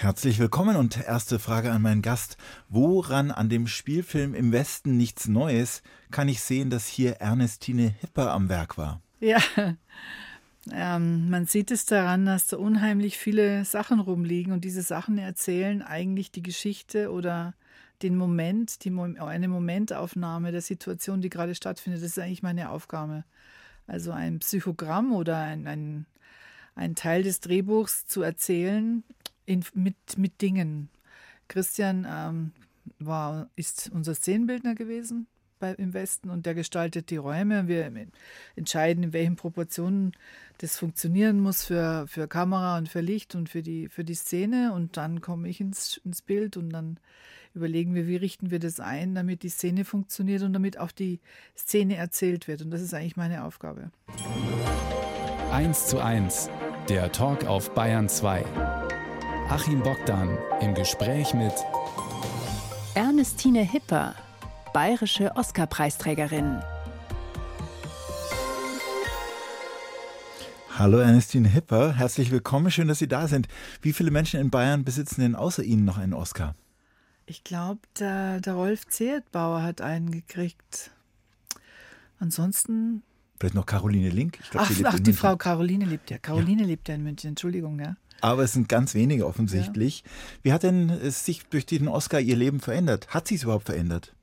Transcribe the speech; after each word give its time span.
Herzlich 0.00 0.38
willkommen 0.38 0.76
und 0.76 0.98
erste 0.98 1.38
Frage 1.38 1.70
an 1.70 1.82
meinen 1.82 2.00
Gast. 2.00 2.38
Woran 2.70 3.30
an 3.30 3.50
dem 3.50 3.66
Spielfilm 3.66 4.32
Im 4.32 4.50
Westen 4.50 4.96
nichts 4.96 5.28
Neues 5.28 5.82
kann 6.10 6.26
ich 6.26 6.40
sehen, 6.40 6.70
dass 6.70 6.86
hier 6.86 7.16
Ernestine 7.16 7.94
Hipper 8.00 8.32
am 8.32 8.48
Werk 8.48 8.78
war? 8.78 9.02
Ja, 9.20 9.40
ähm, 10.72 11.28
man 11.28 11.44
sieht 11.44 11.70
es 11.70 11.84
daran, 11.84 12.24
dass 12.24 12.46
da 12.46 12.56
unheimlich 12.56 13.18
viele 13.18 13.66
Sachen 13.66 14.00
rumliegen 14.00 14.54
und 14.54 14.64
diese 14.64 14.80
Sachen 14.80 15.18
erzählen 15.18 15.82
eigentlich 15.82 16.32
die 16.32 16.42
Geschichte 16.42 17.12
oder 17.12 17.52
den 18.00 18.16
Moment, 18.16 18.86
die, 18.86 18.98
eine 19.18 19.48
Momentaufnahme 19.48 20.50
der 20.50 20.62
Situation, 20.62 21.20
die 21.20 21.28
gerade 21.28 21.54
stattfindet. 21.54 22.00
Das 22.00 22.12
ist 22.12 22.18
eigentlich 22.18 22.42
meine 22.42 22.70
Aufgabe. 22.70 23.24
Also 23.86 24.12
ein 24.12 24.38
Psychogramm 24.38 25.12
oder 25.12 25.36
ein, 25.36 25.66
ein, 25.66 26.06
ein 26.74 26.94
Teil 26.94 27.22
des 27.22 27.40
Drehbuchs 27.40 28.06
zu 28.06 28.22
erzählen 28.22 29.04
in, 29.50 29.64
mit, 29.74 29.96
mit 30.16 30.40
Dingen. 30.40 30.88
Christian 31.48 32.06
ähm, 32.08 32.52
war, 33.00 33.50
ist 33.56 33.90
unser 33.92 34.14
Szenenbildner 34.14 34.76
gewesen 34.76 35.26
bei, 35.58 35.72
im 35.72 35.92
Westen 35.92 36.30
und 36.30 36.46
der 36.46 36.54
gestaltet 36.54 37.10
die 37.10 37.16
Räume. 37.16 37.66
Wir 37.66 37.92
entscheiden, 38.54 39.02
in 39.02 39.12
welchen 39.12 39.34
Proportionen 39.34 40.12
das 40.58 40.78
funktionieren 40.78 41.40
muss 41.40 41.64
für, 41.64 42.06
für 42.06 42.28
Kamera 42.28 42.78
und 42.78 42.88
für 42.88 43.00
Licht 43.00 43.34
und 43.34 43.48
für 43.48 43.62
die, 43.62 43.88
für 43.88 44.04
die 44.04 44.14
Szene. 44.14 44.72
Und 44.72 44.96
dann 44.96 45.20
komme 45.20 45.48
ich 45.48 45.60
ins, 45.60 45.96
ins 46.04 46.22
Bild 46.22 46.56
und 46.56 46.70
dann 46.70 47.00
überlegen 47.52 47.94
wir, 47.96 48.06
wie 48.06 48.16
richten 48.16 48.52
wir 48.52 48.60
das 48.60 48.78
ein, 48.78 49.16
damit 49.16 49.42
die 49.42 49.48
Szene 49.48 49.84
funktioniert 49.84 50.42
und 50.42 50.52
damit 50.52 50.78
auch 50.78 50.92
die 50.92 51.18
Szene 51.58 51.96
erzählt 51.96 52.46
wird. 52.46 52.62
Und 52.62 52.70
das 52.70 52.82
ist 52.82 52.94
eigentlich 52.94 53.16
meine 53.16 53.42
Aufgabe. 53.42 53.90
1 55.50 55.88
zu 55.88 55.98
1, 55.98 56.48
der 56.88 57.10
Talk 57.10 57.44
auf 57.44 57.74
Bayern 57.74 58.08
2. 58.08 58.79
Achim 59.50 59.82
Bogdan 59.82 60.38
im 60.60 60.74
Gespräch 60.74 61.34
mit 61.34 61.52
Ernestine 62.94 63.62
Hipper, 63.62 64.14
bayerische 64.72 65.34
Oscarpreisträgerin. 65.34 66.60
Hallo 70.78 70.98
Ernestine 70.98 71.48
Hipper, 71.48 71.94
herzlich 71.96 72.30
willkommen, 72.30 72.70
schön, 72.70 72.86
dass 72.86 73.00
Sie 73.00 73.08
da 73.08 73.26
sind. 73.26 73.48
Wie 73.82 73.92
viele 73.92 74.12
Menschen 74.12 74.38
in 74.38 74.50
Bayern 74.50 74.84
besitzen 74.84 75.22
denn 75.22 75.34
außer 75.34 75.64
Ihnen 75.64 75.84
noch 75.84 75.98
einen 75.98 76.14
Oscar? 76.14 76.54
Ich 77.26 77.42
glaube, 77.42 77.80
der, 77.98 78.38
der 78.38 78.54
Rolf 78.54 78.86
Ziertbauer 78.86 79.64
hat 79.64 79.80
einen 79.80 80.12
gekriegt. 80.12 80.92
Ansonsten. 82.20 83.02
Vielleicht 83.40 83.56
noch 83.56 83.66
Caroline 83.66 84.10
Link. 84.10 84.38
Glaub, 84.52 84.64
ach, 84.64 84.70
ach 84.84 85.00
die 85.00 85.12
Frau 85.12 85.36
Caroline 85.36 85.86
lebt 85.86 86.08
ja. 86.08 86.18
Caroline 86.18 86.62
ja. 86.62 86.68
lebt 86.68 86.88
ja 86.88 86.94
in 86.94 87.02
München, 87.02 87.30
Entschuldigung, 87.30 87.80
ja 87.80 87.96
aber 88.20 88.44
es 88.44 88.52
sind 88.52 88.68
ganz 88.68 88.94
wenige 88.94 89.26
offensichtlich. 89.26 90.02
Ja. 90.04 90.10
Wie 90.42 90.52
hat 90.52 90.62
denn 90.62 90.90
es 90.90 91.24
sich 91.24 91.44
durch 91.46 91.66
den 91.66 91.88
Oscar 91.88 92.20
ihr 92.20 92.36
Leben 92.36 92.60
verändert? 92.60 93.08
Hat 93.08 93.28
sie 93.28 93.36
es 93.36 93.42
überhaupt 93.42 93.66
verändert? 93.66 94.14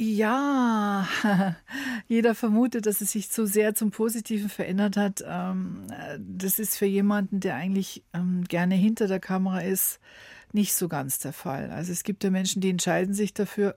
Ja, 0.00 1.08
jeder 2.08 2.36
vermutet, 2.36 2.86
dass 2.86 3.00
es 3.00 3.10
sich 3.10 3.30
so 3.30 3.46
sehr 3.46 3.74
zum 3.74 3.90
Positiven 3.90 4.48
verändert 4.48 4.96
hat. 4.96 5.24
Ähm, 5.26 5.88
das 6.20 6.60
ist 6.60 6.76
für 6.78 6.86
jemanden, 6.86 7.40
der 7.40 7.56
eigentlich 7.56 8.04
ähm, 8.14 8.44
gerne 8.44 8.76
hinter 8.76 9.08
der 9.08 9.18
Kamera 9.18 9.58
ist, 9.58 9.98
nicht 10.52 10.74
so 10.74 10.86
ganz 10.86 11.18
der 11.18 11.32
Fall. 11.32 11.70
Also 11.70 11.90
es 11.90 12.04
gibt 12.04 12.22
ja 12.22 12.30
Menschen, 12.30 12.62
die 12.62 12.70
entscheiden 12.70 13.12
sich 13.12 13.34
dafür, 13.34 13.74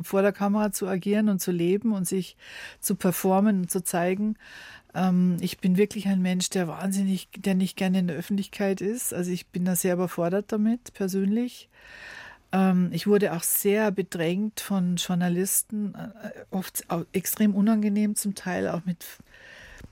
vor 0.00 0.22
der 0.22 0.32
Kamera 0.32 0.70
zu 0.70 0.86
agieren 0.86 1.28
und 1.28 1.40
zu 1.40 1.50
leben 1.50 1.92
und 1.92 2.06
sich 2.06 2.36
zu 2.78 2.94
performen 2.94 3.62
und 3.62 3.70
zu 3.70 3.82
zeigen. 3.82 4.36
Ähm, 4.94 5.36
ich 5.40 5.58
bin 5.58 5.76
wirklich 5.76 6.06
ein 6.08 6.22
Mensch, 6.22 6.50
der 6.50 6.68
wahnsinnig, 6.68 7.28
der 7.36 7.54
nicht 7.54 7.76
gerne 7.76 7.98
in 7.98 8.06
der 8.08 8.16
Öffentlichkeit 8.16 8.80
ist. 8.80 9.12
Also 9.12 9.30
ich 9.30 9.46
bin 9.48 9.64
da 9.64 9.76
sehr 9.76 9.94
überfordert 9.94 10.46
damit, 10.52 10.94
persönlich. 10.94 11.68
Ähm, 12.52 12.90
ich 12.92 13.06
wurde 13.06 13.32
auch 13.32 13.42
sehr 13.42 13.90
bedrängt 13.90 14.60
von 14.60 14.96
Journalisten, 14.96 15.94
äh, 15.94 16.30
oft 16.50 16.86
extrem 17.12 17.54
unangenehm 17.54 18.14
zum 18.14 18.34
Teil, 18.34 18.68
auch 18.68 18.84
mit 18.84 19.04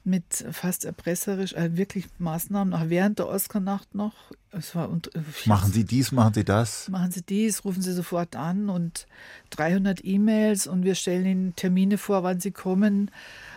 mit 0.04 0.44
fast 0.50 0.84
erpresserisch, 0.84 1.52
äh, 1.52 1.76
wirklich 1.76 2.06
Maßnahmen, 2.18 2.74
auch 2.74 2.88
während 2.88 3.18
der 3.18 3.28
Oscar-Nacht 3.28 3.94
noch. 3.94 4.14
Es 4.50 4.74
war, 4.74 4.90
und, 4.90 5.14
äh, 5.14 5.20
machen 5.46 5.72
Sie 5.72 5.84
dies, 5.84 6.12
machen 6.12 6.34
Sie 6.34 6.44
das? 6.44 6.88
Machen 6.88 7.12
Sie 7.12 7.22
dies, 7.22 7.64
rufen 7.64 7.82
Sie 7.82 7.92
sofort 7.92 8.34
an 8.34 8.68
und 8.68 9.06
300 9.50 10.04
E-Mails 10.04 10.66
und 10.66 10.84
wir 10.84 10.94
stellen 10.94 11.26
Ihnen 11.26 11.56
Termine 11.56 11.98
vor, 11.98 12.22
wann 12.22 12.40
Sie 12.40 12.50
kommen. 12.50 13.10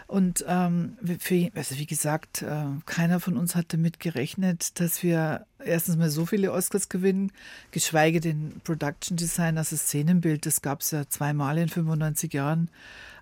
Und 0.08 0.46
ähm, 0.48 0.98
für, 1.20 1.50
also 1.56 1.78
wie 1.78 1.88
gesagt, 1.88 2.44
äh, 2.44 2.66
keiner 2.86 3.20
von 3.20 3.38
uns 3.38 3.56
hat 3.56 3.74
damit 3.74 4.00
gerechnet, 4.00 4.80
dass 4.80 5.02
wir 5.02 5.48
erstens 5.64 5.98
mal 5.98 6.12
so 6.12 6.28
viele 6.28 6.52
Oscars 6.52 6.90
gewinnen, 6.90 7.32
geschweige 7.72 8.20
denn 8.20 8.62
Production 8.64 9.18
Design, 9.18 9.58
also 9.58 9.76
Szenenbild, 9.76 10.46
das 10.46 10.62
gab 10.62 10.82
es 10.82 10.92
ja 10.92 11.10
zweimal 11.10 11.58
in 11.58 11.70
95 11.70 12.34
Jahren. 12.34 12.70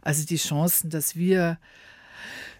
Also 0.01 0.25
die 0.25 0.35
Chancen, 0.35 0.89
dass 0.89 1.15
wir 1.15 1.57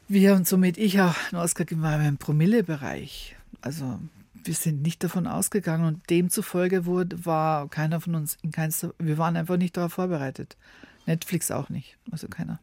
wir 0.08 0.36
und 0.36 0.48
somit 0.48 0.78
ich 0.78 1.00
auch 1.02 1.16
einen 1.32 1.42
Oscar 1.42 1.66
gewonnen 1.66 2.06
im 2.06 2.18
Promille-Bereich. 2.18 3.36
Also 3.62 4.00
wir 4.44 4.54
sind 4.54 4.82
nicht 4.82 5.04
davon 5.04 5.28
ausgegangen 5.28 5.86
und 5.86 6.10
demzufolge 6.10 6.86
wurde, 6.86 7.26
war 7.26 7.70
keiner 7.70 8.02
von 8.02 8.16
uns 8.16 8.38
in 8.42 8.52
keinster, 8.52 8.94
wir 9.00 9.18
waren 9.18 9.38
einfach 9.38 9.58
nicht 9.58 9.78
darauf 9.78 9.94
vorbereitet. 9.94 10.58
Netflix 11.06 11.52
auch 11.52 11.70
nicht, 11.70 11.98
also 12.12 12.28
keiner. 12.28 12.60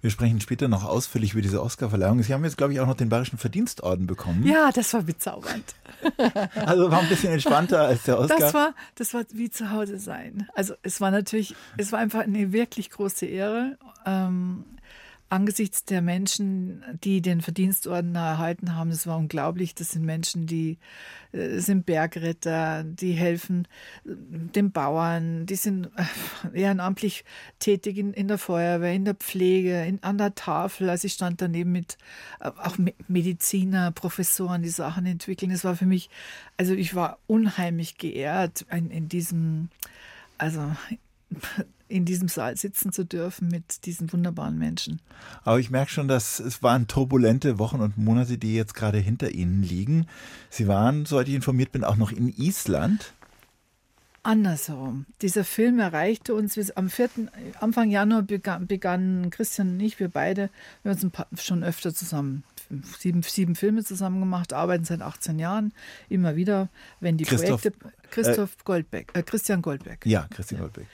Wir 0.00 0.10
sprechen 0.10 0.40
später 0.40 0.68
noch 0.68 0.84
ausführlich 0.84 1.32
über 1.32 1.42
diese 1.42 1.62
Oscar-Verleihung. 1.62 2.22
Sie 2.22 2.32
haben 2.32 2.44
jetzt, 2.44 2.56
glaube 2.56 2.72
ich, 2.72 2.80
auch 2.80 2.86
noch 2.86 2.96
den 2.96 3.08
Bayerischen 3.08 3.38
Verdienstorden 3.38 4.06
bekommen. 4.06 4.46
Ja, 4.46 4.70
das 4.72 4.92
war 4.94 5.02
bezaubernd. 5.02 5.74
also 6.54 6.90
war 6.90 7.00
ein 7.00 7.08
bisschen 7.08 7.32
entspannter 7.32 7.82
als 7.82 8.04
der 8.04 8.18
Oscar. 8.18 8.38
Das 8.38 8.54
war, 8.54 8.74
das 8.94 9.14
war 9.14 9.24
wie 9.32 9.50
zu 9.50 9.70
Hause 9.70 9.98
sein. 9.98 10.48
Also 10.54 10.74
es 10.82 11.00
war 11.00 11.10
natürlich, 11.10 11.54
es 11.76 11.92
war 11.92 11.98
einfach 11.98 12.20
eine 12.20 12.52
wirklich 12.52 12.90
große 12.90 13.26
Ehre. 13.26 13.78
Ähm, 14.06 14.64
angesichts 15.32 15.86
der 15.86 16.02
Menschen, 16.02 16.84
die 17.02 17.22
den 17.22 17.40
Verdienstorden 17.40 18.14
erhalten 18.14 18.76
haben, 18.76 18.90
das 18.90 19.06
war 19.06 19.16
unglaublich. 19.16 19.74
Das 19.74 19.92
sind 19.92 20.04
Menschen, 20.04 20.46
die 20.46 20.76
äh, 21.32 21.58
sind 21.58 21.86
Bergretter, 21.86 22.84
die 22.84 23.12
helfen 23.12 23.66
äh, 24.04 24.10
den 24.10 24.72
Bauern, 24.72 25.46
die 25.46 25.54
sind 25.54 25.88
äh, 25.96 26.60
ehrenamtlich 26.60 27.24
tätig 27.60 27.96
in, 27.96 28.12
in 28.12 28.28
der 28.28 28.36
Feuerwehr, 28.36 28.92
in 28.92 29.06
der 29.06 29.14
Pflege, 29.14 29.82
in, 29.84 30.02
an 30.02 30.18
der 30.18 30.34
Tafel. 30.34 30.90
Also 30.90 31.06
ich 31.06 31.14
stand 31.14 31.40
daneben 31.40 31.72
mit 31.72 31.96
auch 32.38 32.76
Mediziner, 33.08 33.90
Professoren, 33.90 34.62
die 34.62 34.68
Sachen 34.68 35.06
entwickeln. 35.06 35.50
Das 35.50 35.64
war 35.64 35.76
für 35.76 35.86
mich, 35.86 36.10
also 36.58 36.74
ich 36.74 36.94
war 36.94 37.18
unheimlich 37.26 37.96
geehrt 37.96 38.66
in, 38.70 38.90
in 38.90 39.08
diesem, 39.08 39.70
also 40.36 40.60
in 41.92 42.04
diesem 42.04 42.28
Saal 42.28 42.56
sitzen 42.56 42.92
zu 42.92 43.04
dürfen 43.04 43.48
mit 43.48 43.84
diesen 43.84 44.12
wunderbaren 44.12 44.58
Menschen. 44.58 45.00
Aber 45.44 45.60
ich 45.60 45.70
merke 45.70 45.90
schon, 45.90 46.08
dass 46.08 46.40
es 46.40 46.62
waren 46.62 46.88
turbulente 46.88 47.58
Wochen 47.58 47.80
und 47.80 47.98
Monate, 47.98 48.38
die 48.38 48.54
jetzt 48.54 48.74
gerade 48.74 48.98
hinter 48.98 49.30
Ihnen 49.30 49.62
liegen. 49.62 50.06
Sie 50.50 50.66
waren, 50.66 51.04
soweit 51.04 51.28
ich 51.28 51.34
informiert 51.34 51.72
bin, 51.72 51.84
auch 51.84 51.96
noch 51.96 52.10
in 52.10 52.28
Island. 52.28 53.12
Andersherum. 54.24 55.06
Dieser 55.20 55.44
Film 55.44 55.80
erreichte 55.80 56.34
uns 56.34 56.58
am 56.76 56.88
4. 56.88 57.10
Anfang 57.60 57.90
Januar 57.90 58.22
begann, 58.22 58.66
begannen 58.68 59.30
Christian 59.30 59.70
und 59.70 59.80
ich, 59.80 59.98
wir 59.98 60.08
beide, 60.08 60.48
wir 60.82 60.92
haben 60.92 61.12
uns 61.30 61.44
schon 61.44 61.64
öfter 61.64 61.92
zusammen, 61.92 62.44
sieben, 62.98 63.22
sieben 63.22 63.56
Filme 63.56 63.82
zusammen 63.82 64.20
gemacht, 64.20 64.52
arbeiten 64.52 64.84
seit 64.84 65.02
18 65.02 65.40
Jahren, 65.40 65.72
immer 66.08 66.36
wieder, 66.36 66.68
wenn 67.00 67.16
die 67.16 67.24
Christoph, 67.24 67.62
Projekte. 67.62 67.92
Christoph 68.10 68.52
äh, 68.52 68.64
Goldbeck, 68.64 69.10
äh, 69.14 69.24
Christian 69.24 69.60
Goldbeck. 69.60 70.06
Ja, 70.06 70.28
Christian 70.30 70.60
Goldbeck. 70.60 70.86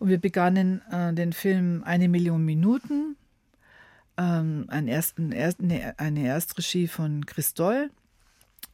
Und 0.00 0.08
wir 0.08 0.18
begannen 0.18 0.80
äh, 0.90 1.12
den 1.12 1.32
Film 1.32 1.82
Eine 1.84 2.08
Million 2.08 2.44
Minuten, 2.44 3.16
ähm, 4.16 4.64
ein 4.68 4.88
erst, 4.88 5.18
ein 5.18 5.30
erst, 5.30 5.60
eine, 5.60 5.98
eine 5.98 6.26
Erstregie 6.26 6.88
von 6.88 7.26
Chris 7.26 7.52
Doll. 7.52 7.90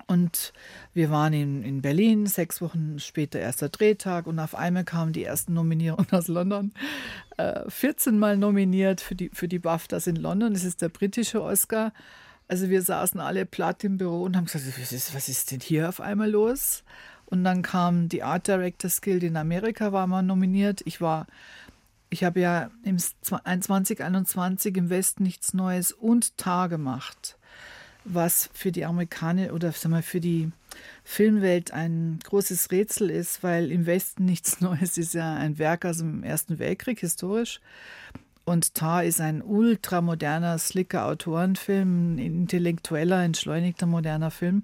Und 0.07 0.53
wir 0.95 1.11
waren 1.11 1.33
in, 1.33 1.65
in 1.65 1.83
Berlin, 1.83 2.27
sechs 2.27 2.61
Wochen 2.61 3.01
später 3.01 3.41
erster 3.41 3.69
Drehtag 3.69 4.29
und 4.29 4.39
auf 4.39 4.55
einmal 4.55 4.85
kamen 4.85 5.13
die 5.13 5.25
ersten 5.25 5.53
Nominierungen 5.53 6.13
aus 6.13 6.29
London. 6.29 6.73
Äh, 7.39 7.69
14 7.69 8.17
Mal 8.17 8.37
nominiert 8.37 9.01
für 9.01 9.17
die, 9.17 9.31
für 9.35 9.49
die 9.49 9.59
BAFTAs 9.59 10.07
in 10.07 10.17
London. 10.17 10.55
Das 10.55 10.63
ist 10.63 10.81
der 10.81 10.91
britische 10.91 11.43
Oscar. 11.43 11.93
Also 12.47 12.71
wir 12.71 12.83
saßen 12.83 13.19
alle 13.19 13.47
platt 13.47 13.83
im 13.83 13.99
Büro 13.99 14.23
und 14.23 14.37
haben 14.37 14.45
gesagt, 14.45 14.65
was 14.81 14.93
ist, 14.93 15.13
was 15.13 15.29
ist 15.29 15.51
denn 15.51 15.59
hier 15.59 15.89
auf 15.89 16.01
einmal 16.01 16.31
los? 16.31 16.85
Und 17.27 17.45
dann 17.45 17.63
kam 17.63 18.09
die 18.09 18.23
Art 18.23 18.47
Directors 18.47 19.01
Guild 19.01 19.23
in 19.23 19.37
Amerika, 19.37 19.93
war 19.93 20.07
mal 20.07 20.23
nominiert. 20.23 20.83
Ich 20.85 21.01
war, 21.01 21.27
ich 22.09 22.25
habe 22.25 22.41
ja 22.41 22.71
im 22.85 22.99
2021 22.99 24.77
im 24.77 24.91
Westen 24.91 25.25
nichts 25.25 25.53
Neues 25.53 25.93
und 25.93 26.39
Tar 26.39 26.69
gemacht, 26.69 27.37
was 28.05 28.49
für 28.55 28.71
die 28.71 28.85
Amerikaner 28.85 29.53
oder 29.53 29.73
sag 29.73 29.91
mal, 29.91 30.03
für 30.03 30.21
die 30.21 30.53
Filmwelt 31.03 31.73
ein 31.73 32.21
großes 32.23 32.71
Rätsel 32.71 33.11
ist, 33.11 33.43
weil 33.43 33.73
im 33.73 33.87
Westen 33.87 34.25
nichts 34.25 34.61
Neues 34.61 34.97
ist 34.97 35.15
ja 35.15 35.35
ein 35.35 35.59
Werk 35.59 35.85
aus 35.85 35.99
dem 35.99 36.23
Ersten 36.23 36.59
Weltkrieg, 36.61 37.01
historisch. 37.01 37.61
Und 38.45 38.75
Tar 38.75 39.03
ist 39.03 39.21
ein 39.21 39.43
ultramoderner, 39.43 40.59
slicker 40.59 41.07
Autorenfilm, 41.07 42.15
ein 42.15 42.19
intellektueller, 42.19 43.25
entschleunigter, 43.25 43.87
moderner 43.87 44.31
Film. 44.31 44.63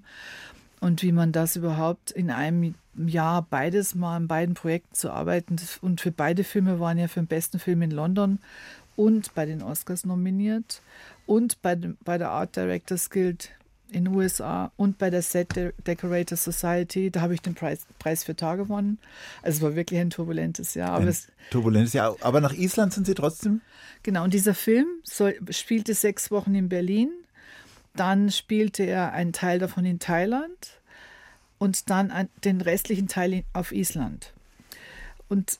Und 0.83 1.01
wie 1.01 1.13
man 1.13 1.31
das 1.31 1.55
überhaupt 1.55 2.11
in 2.11 2.29
einem 2.29 2.75
Jahr 2.95 3.47
beides 3.49 3.95
mal 3.95 4.17
an 4.17 4.27
beiden 4.27 4.53
Projekten 4.53 4.93
zu 4.93 5.11
arbeiten. 5.11 5.55
Und 5.81 6.01
für 6.01 6.11
beide 6.11 6.43
Filme 6.43 6.79
waren 6.79 6.97
ja 6.97 7.07
für 7.07 7.21
den 7.21 7.27
besten 7.27 7.57
Film 7.57 7.81
in 7.81 7.91
London 7.91 8.39
und 8.97 9.33
bei 9.33 9.45
den 9.45 9.63
Oscars 9.63 10.05
nominiert 10.05 10.81
und 11.25 11.61
bei, 11.61 11.75
dem, 11.75 11.97
bei 12.03 12.17
der 12.17 12.31
Art 12.31 12.57
Directors 12.57 13.09
Guild 13.09 13.51
in 13.91 14.05
den 14.05 14.13
USA 14.13 14.73
und 14.75 14.97
bei 14.97 15.09
der 15.09 15.21
Set 15.21 15.55
Decorator 15.87 16.37
Society. 16.37 17.11
Da 17.11 17.21
habe 17.21 17.33
ich 17.33 17.41
den 17.41 17.55
Preis, 17.55 17.85
Preis 17.97 18.25
für 18.25 18.35
Tar 18.35 18.57
gewonnen. 18.57 18.97
Also 19.41 19.57
es 19.57 19.63
war 19.63 19.75
wirklich 19.75 20.01
ein 20.01 20.09
turbulentes 20.09 20.73
Jahr. 20.73 20.89
Aber 20.89 21.05
ein 21.05 21.17
turbulentes 21.49 21.93
Jahr. 21.93 22.17
Aber 22.19 22.41
nach 22.41 22.53
Island 22.53 22.91
sind 22.91 23.05
Sie 23.05 23.13
trotzdem? 23.13 23.61
Genau. 24.03 24.25
Und 24.25 24.33
dieser 24.33 24.53
Film 24.53 24.87
soll, 25.03 25.35
spielte 25.49 25.93
sechs 25.93 26.29
Wochen 26.29 26.53
in 26.55 26.67
Berlin. 26.67 27.09
Dann 27.95 28.31
spielte 28.31 28.83
er 28.83 29.13
einen 29.13 29.33
Teil 29.33 29.59
davon 29.59 29.85
in 29.85 29.99
Thailand 29.99 30.81
und 31.59 31.89
dann 31.89 32.29
den 32.43 32.61
restlichen 32.61 33.07
Teil 33.07 33.43
auf 33.53 33.71
Island. 33.71 34.33
Und 35.29 35.59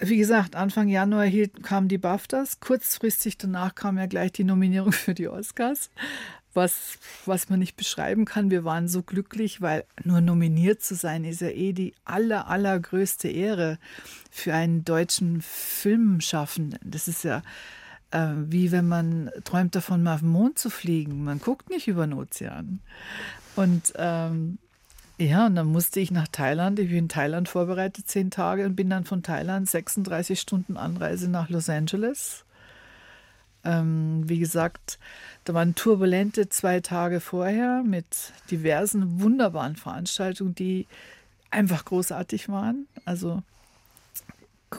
wie 0.00 0.16
gesagt, 0.16 0.54
Anfang 0.54 0.88
Januar 0.88 1.24
hielt, 1.24 1.62
kamen 1.62 1.88
die 1.88 1.98
BAFTAs. 1.98 2.60
Kurzfristig 2.60 3.38
danach 3.38 3.74
kam 3.74 3.98
ja 3.98 4.06
gleich 4.06 4.32
die 4.32 4.44
Nominierung 4.44 4.92
für 4.92 5.14
die 5.14 5.28
Oscars, 5.28 5.90
was, 6.54 6.98
was 7.26 7.48
man 7.48 7.58
nicht 7.58 7.76
beschreiben 7.76 8.24
kann. 8.24 8.50
Wir 8.50 8.64
waren 8.64 8.88
so 8.88 9.02
glücklich, 9.02 9.60
weil 9.60 9.84
nur 10.04 10.20
nominiert 10.20 10.82
zu 10.82 10.94
sein 10.94 11.24
ist 11.24 11.40
ja 11.40 11.48
eh 11.48 11.72
die 11.72 11.94
aller, 12.04 12.48
allergrößte 12.48 13.28
Ehre 13.28 13.78
für 14.30 14.54
einen 14.54 14.84
deutschen 14.84 15.40
Filmschaffenden. 15.42 16.78
Das 16.84 17.08
ist 17.08 17.24
ja 17.24 17.42
äh, 18.10 18.28
wie 18.34 18.72
wenn 18.72 18.88
man 18.88 19.30
träumt 19.44 19.74
davon, 19.74 20.02
mal 20.02 20.14
auf 20.14 20.20
den 20.20 20.30
Mond 20.30 20.58
zu 20.58 20.70
fliegen. 20.70 21.24
Man 21.24 21.40
guckt 21.40 21.70
nicht 21.70 21.88
über 21.88 22.06
den 22.06 22.14
Ozean. 22.14 22.80
Und 23.56 23.92
ähm, 23.96 24.58
ja, 25.18 25.46
und 25.46 25.56
dann 25.56 25.66
musste 25.66 25.98
ich 25.98 26.12
nach 26.12 26.28
Thailand. 26.28 26.78
Ich 26.78 26.88
bin 26.88 26.98
in 26.98 27.08
Thailand 27.08 27.48
vorbereitet, 27.48 28.06
zehn 28.08 28.30
Tage, 28.30 28.64
und 28.64 28.76
bin 28.76 28.88
dann 28.88 29.04
von 29.04 29.22
Thailand 29.22 29.68
36 29.68 30.38
Stunden 30.38 30.76
Anreise 30.76 31.28
nach 31.28 31.48
Los 31.48 31.68
Angeles. 31.68 32.44
Ähm, 33.64 34.28
wie 34.28 34.38
gesagt, 34.38 35.00
da 35.44 35.54
waren 35.54 35.74
turbulente 35.74 36.48
zwei 36.48 36.78
Tage 36.78 37.18
vorher 37.18 37.82
mit 37.84 38.06
diversen 38.52 39.20
wunderbaren 39.20 39.74
Veranstaltungen, 39.74 40.54
die 40.54 40.86
einfach 41.50 41.84
großartig 41.84 42.48
waren. 42.48 42.86
Also 43.04 43.42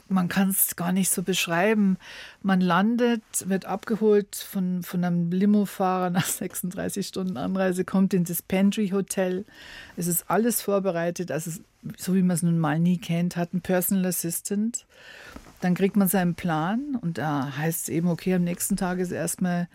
man 0.08 0.28
kann 0.28 0.50
es 0.50 0.76
gar 0.76 0.92
nicht 0.92 1.10
so 1.10 1.22
beschreiben. 1.22 1.98
Man 2.42 2.60
landet, 2.60 3.22
wird 3.46 3.64
abgeholt 3.64 4.36
von, 4.36 4.82
von 4.82 5.04
einem 5.04 5.30
Limofahrer 5.30 6.10
nach 6.10 6.26
36 6.26 7.06
Stunden 7.06 7.36
Anreise, 7.36 7.84
kommt 7.84 8.14
in 8.14 8.24
das 8.24 8.42
Pantry 8.42 8.90
Hotel. 8.90 9.44
Es 9.96 10.06
ist 10.06 10.30
alles 10.30 10.62
vorbereitet, 10.62 11.30
also 11.30 11.50
so 11.96 12.14
wie 12.14 12.22
man 12.22 12.34
es 12.34 12.42
nun 12.42 12.58
mal 12.58 12.78
nie 12.78 12.98
kennt, 12.98 13.36
hat 13.36 13.54
ein 13.54 13.60
Personal 13.60 14.06
Assistant. 14.06 14.86
Dann 15.60 15.74
kriegt 15.74 15.96
man 15.96 16.08
seinen 16.08 16.34
Plan 16.34 16.96
und 17.00 17.18
da 17.18 17.56
heißt 17.56 17.82
es 17.82 17.88
eben, 17.90 18.08
okay, 18.08 18.34
am 18.34 18.44
nächsten 18.44 18.76
Tag 18.76 18.98
ist 18.98 19.10
erstmal 19.10 19.68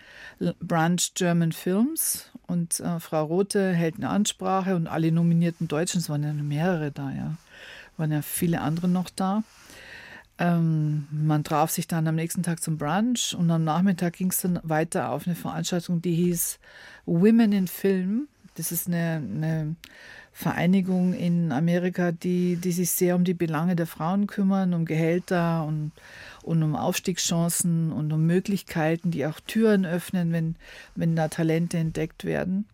Brunch 0.60 1.14
German 1.14 1.52
Films 1.52 2.32
und 2.48 2.80
äh, 2.80 3.00
Frau 3.00 3.24
Rote 3.24 3.72
hält 3.72 3.98
eine 3.98 4.10
Ansprache 4.10 4.76
und 4.76 4.88
alle 4.88 5.12
nominierten 5.12 5.68
Deutschen, 5.68 6.00
es 6.00 6.10
waren 6.10 6.24
ja 6.24 6.34
mehrere 6.34 6.92
da, 6.92 7.12
ja, 7.12 7.36
waren 7.98 8.12
ja 8.12 8.24
viele 8.24 8.62
andere 8.62 8.88
noch 8.88 9.12
da. 9.12 9.44
Ähm, 10.38 11.08
man 11.12 11.44
traf 11.44 11.72
sich 11.72 11.88
dann 11.88 12.08
am 12.08 12.16
nächsten 12.16 12.44
Tag 12.44 12.62
zum 12.62 12.78
Brunch 12.78 13.36
und 13.38 13.50
am 13.52 13.64
Nachmittag 13.64 14.14
ging 14.14 14.30
es 14.30 14.42
dann 14.42 14.60
weiter 14.64 15.12
auf 15.12 15.28
eine 15.28 15.36
Veranstaltung, 15.36 16.02
die 16.02 16.14
hieß 16.14 16.60
Women 17.06 17.54
in 17.54 17.68
Film. 17.68 18.28
Das 18.56 18.72
ist 18.72 18.88
eine, 18.88 19.16
eine 19.16 19.76
Vereinigung 20.34 21.14
in 21.14 21.54
Amerika, 21.54 22.12
die, 22.12 22.58
die 22.58 22.74
sich 22.74 22.92
sehr 22.92 23.16
um 23.16 23.24
die 23.24 23.34
Belange 23.34 23.78
der 23.78 23.88
Frauen 23.88 24.28
kümmern, 24.28 24.74
um 24.74 24.84
Gehälter 24.84 25.64
und, 25.64 25.94
und 26.44 26.62
um 26.62 26.76
Aufstiegschancen 26.76 27.94
und 27.94 28.12
um 28.12 28.26
Möglichkeiten, 28.26 29.12
die 29.12 29.26
auch 29.26 29.40
Türen 29.40 29.86
öffnen, 29.86 30.34
wenn, 30.34 30.56
wenn 30.96 31.16
da 31.16 31.30
Talente 31.30 31.78
entdeckt 31.78 32.26
werden. 32.26 32.66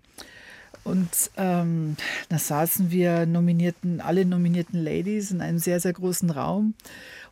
Und 0.84 1.30
ähm, 1.38 1.96
da 2.30 2.40
saßen 2.40 2.90
wir 2.90 3.28
nominierten, 3.28 4.02
alle 4.02 4.25
nominierten 4.25 4.84
Ladies 4.84 5.30
in 5.30 5.42
einem 5.42 5.60
sehr, 5.60 5.80
sehr 5.80 5.94
großen 5.94 6.31
Raum 6.31 6.74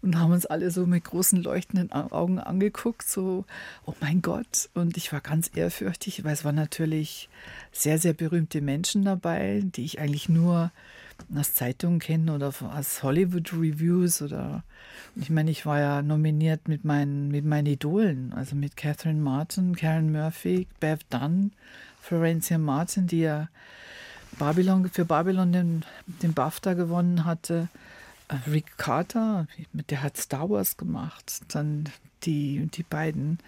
und 0.01 0.17
haben 0.17 0.31
uns 0.31 0.45
alle 0.45 0.71
so 0.71 0.85
mit 0.85 1.03
großen 1.03 1.43
leuchtenden 1.43 1.91
Augen 1.91 2.39
angeguckt, 2.39 3.07
so, 3.07 3.45
oh 3.85 3.93
mein 3.99 4.21
Gott. 4.21 4.69
Und 4.73 4.97
ich 4.97 5.11
war 5.11 5.21
ganz 5.21 5.51
ehrfürchtig, 5.53 6.23
weil 6.23 6.33
es 6.33 6.45
waren 6.45 6.55
natürlich 6.55 7.29
sehr, 7.71 7.97
sehr 7.97 8.13
berühmte 8.13 8.61
Menschen 8.61 9.03
dabei, 9.03 9.61
die 9.63 9.83
ich 9.83 9.99
eigentlich 9.99 10.29
nur 10.29 10.71
aus 11.35 11.53
Zeitungen 11.53 11.99
kenne 11.99 12.33
oder 12.33 12.47
aus 12.47 13.03
Hollywood 13.03 13.51
Reviews 13.53 14.21
oder 14.21 14.63
ich 15.15 15.29
meine, 15.29 15.51
ich 15.51 15.65
war 15.65 15.79
ja 15.79 16.01
nominiert 16.01 16.67
mit 16.67 16.85
meinen, 16.85 17.29
mit 17.29 17.43
meinen 17.43 17.65
Idolen, 17.65 18.31
also 18.31 18.55
mit 18.55 18.77
Catherine 18.77 19.19
Martin, 19.19 19.75
Karen 19.75 20.11
Murphy, 20.11 20.67
Bev 20.79 21.01
Dunn, 21.09 21.51
Florencia 21.99 22.57
Martin, 22.57 23.07
die 23.07 23.21
ja 23.21 23.49
Babylon, 24.37 24.89
für 24.89 25.05
Babylon 25.05 25.51
den, 25.51 25.85
den 26.05 26.33
BAFTA 26.33 26.73
gewonnen 26.73 27.25
hatte. 27.25 27.67
Rick 28.51 28.77
Carter, 28.77 29.47
der 29.73 30.03
hat 30.03 30.17
Star 30.17 30.49
Wars 30.49 30.77
gemacht. 30.77 31.41
Dann 31.49 31.89
die, 32.23 32.67
die 32.73 32.83
beiden 32.83 33.39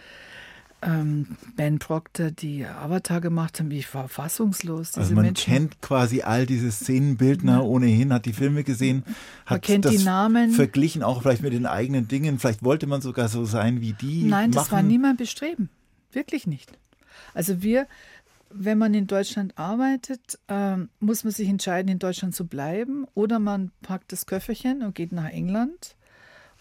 ähm, 0.81 1.37
Ben 1.55 1.79
Proctor, 1.79 2.31
die 2.31 2.65
Avatar 2.65 3.21
gemacht 3.21 3.59
haben. 3.59 3.69
Ich 3.71 3.93
war 3.93 4.07
fassungslos. 4.07 4.97
also 4.97 5.13
man 5.13 5.25
Menschen. 5.25 5.53
kennt 5.53 5.81
quasi 5.81 6.21
all 6.21 6.45
diese 6.45 6.71
Szenenbildner 6.71 7.63
ohnehin, 7.63 8.11
hat 8.11 8.25
die 8.25 8.33
Filme 8.33 8.63
gesehen, 8.63 9.03
hat 9.45 9.49
man 9.49 9.61
kennt 9.61 9.85
das 9.85 9.97
die 9.97 10.03
Namen. 10.03 10.51
verglichen, 10.51 11.03
auch 11.03 11.21
vielleicht 11.21 11.43
mit 11.43 11.53
den 11.53 11.65
eigenen 11.67 12.07
Dingen. 12.07 12.39
Vielleicht 12.39 12.63
wollte 12.63 12.87
man 12.87 13.01
sogar 13.01 13.29
so 13.29 13.45
sein 13.45 13.81
wie 13.81 13.93
die. 13.93 14.23
Nein, 14.23 14.49
machen. 14.49 14.51
das 14.51 14.71
war 14.71 14.81
niemand 14.81 15.17
bestreben. 15.19 15.69
Wirklich 16.11 16.47
nicht. 16.47 16.71
Also 17.33 17.61
wir, 17.61 17.87
wenn 18.53 18.77
man 18.77 18.93
in 18.93 19.07
Deutschland 19.07 19.57
arbeitet, 19.57 20.39
ähm, 20.47 20.89
muss 20.99 21.23
man 21.23 21.33
sich 21.33 21.47
entscheiden, 21.47 21.89
in 21.89 21.99
Deutschland 21.99 22.35
zu 22.35 22.47
bleiben 22.47 23.05
oder 23.13 23.39
man 23.39 23.71
packt 23.81 24.11
das 24.11 24.25
Köfferchen 24.25 24.83
und 24.83 24.95
geht 24.95 25.11
nach 25.11 25.29
England 25.29 25.95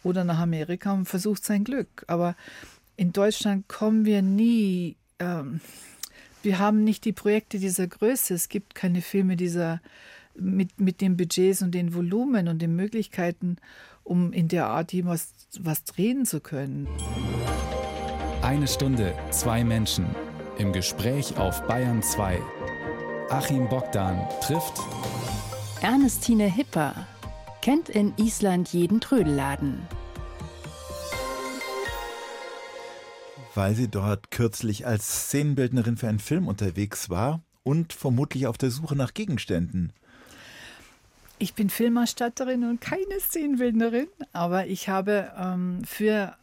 oder 0.03 0.25
nach 0.25 0.39
Amerika 0.39 0.93
und 0.93 1.07
versucht 1.07 1.45
sein 1.45 1.65
Glück. 1.65 2.05
Aber 2.07 2.37
in 2.97 3.13
Deutschland 3.13 3.69
kommen 3.69 4.05
wir 4.05 4.23
nie, 4.23 4.97
ähm, 5.19 5.61
wir 6.43 6.59
haben 6.59 6.85
nicht 6.85 7.05
die 7.05 7.13
Projekte 7.13 7.59
dieser 7.59 7.87
Größe. 7.87 8.35
Es 8.35 8.49
gibt 8.49 8.75
keine 8.75 9.03
Filme 9.03 9.37
dieser 9.37 9.81
mit, 10.35 10.81
mit 10.81 11.01
den 11.01 11.17
Budgets 11.17 11.63
und 11.63 11.73
den 11.73 11.95
Volumen 11.95 12.49
und 12.49 12.63
den 12.63 12.75
Möglichkeiten, 12.77 13.57
um 14.05 14.33
in 14.33 14.49
der 14.49 14.67
Art 14.67 14.93
jemals 14.93 15.33
was 15.59 15.85
drehen 15.85 16.25
zu 16.25 16.41
können. 16.41 16.88
Eine 18.43 18.69
Stunde, 18.69 19.14
zwei 19.31 19.64
Menschen 19.64 20.07
im 20.61 20.73
Gespräch 20.75 21.38
auf 21.38 21.67
Bayern 21.67 22.02
2. 22.02 22.38
Achim 23.31 23.67
Bogdan 23.71 24.29
trifft 24.43 24.75
Ernestine 25.81 26.45
Hipper. 26.45 27.07
Kennt 27.62 27.88
in 27.88 28.12
Island 28.19 28.69
jeden 28.69 29.00
Trödelladen. 29.00 29.81
Weil 33.55 33.75
sie 33.75 33.88
dort 33.88 34.31
kürzlich 34.31 34.87
als 34.87 35.29
Szenenbildnerin 35.29 35.97
für 35.97 36.09
einen 36.09 36.19
Film 36.19 36.47
unterwegs 36.47 37.09
war 37.09 37.40
und 37.62 37.95
vermutlich 37.95 38.47
auf 38.47 38.59
der 38.59 38.71
Suche 38.71 38.97
nach 38.97 39.14
Gegenständen. 39.14 39.95
Ich 41.38 41.55
bin 41.55 41.71
Filmerstatterin 41.71 42.64
und 42.64 42.83
keine 42.83 43.19
Szenenbildnerin, 43.19 44.09
aber 44.35 44.67
ich 44.67 44.90
habe 44.90 45.33
ähm, 45.38 45.83
für 45.87 46.37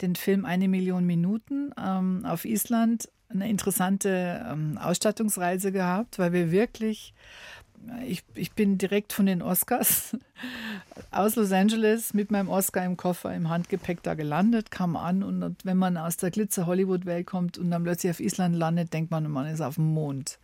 den 0.00 0.16
Film 0.16 0.46
Eine 0.46 0.68
Million 0.68 1.04
Minuten 1.04 1.72
ähm, 1.78 2.24
auf 2.24 2.46
Island 2.46 3.10
eine 3.34 3.48
interessante 3.48 4.44
ähm, 4.50 4.78
Ausstattungsreise 4.78 5.72
gehabt, 5.72 6.18
weil 6.18 6.32
wir 6.32 6.50
wirklich, 6.50 7.14
ich, 8.06 8.22
ich 8.34 8.52
bin 8.52 8.78
direkt 8.78 9.12
von 9.12 9.26
den 9.26 9.42
Oscars 9.42 10.16
aus 11.10 11.36
Los 11.36 11.52
Angeles 11.52 12.14
mit 12.14 12.30
meinem 12.30 12.48
Oscar 12.48 12.84
im 12.84 12.96
Koffer, 12.96 13.34
im 13.34 13.48
Handgepäck 13.50 14.02
da 14.02 14.14
gelandet, 14.14 14.70
kam 14.70 14.96
an 14.96 15.22
und, 15.22 15.56
wenn 15.64 15.76
man 15.76 15.96
aus 15.96 16.16
der 16.16 16.30
Glitzer-Hollywood-Welt 16.30 17.26
kommt 17.26 17.58
und 17.58 17.70
dann 17.70 17.82
plötzlich 17.84 18.10
auf 18.10 18.20
Island 18.20 18.56
landet, 18.56 18.92
denkt 18.92 19.10
man, 19.10 19.30
man 19.30 19.46
ist 19.46 19.60
auf 19.60 19.74
dem 19.74 19.92
Mond. 19.92 20.38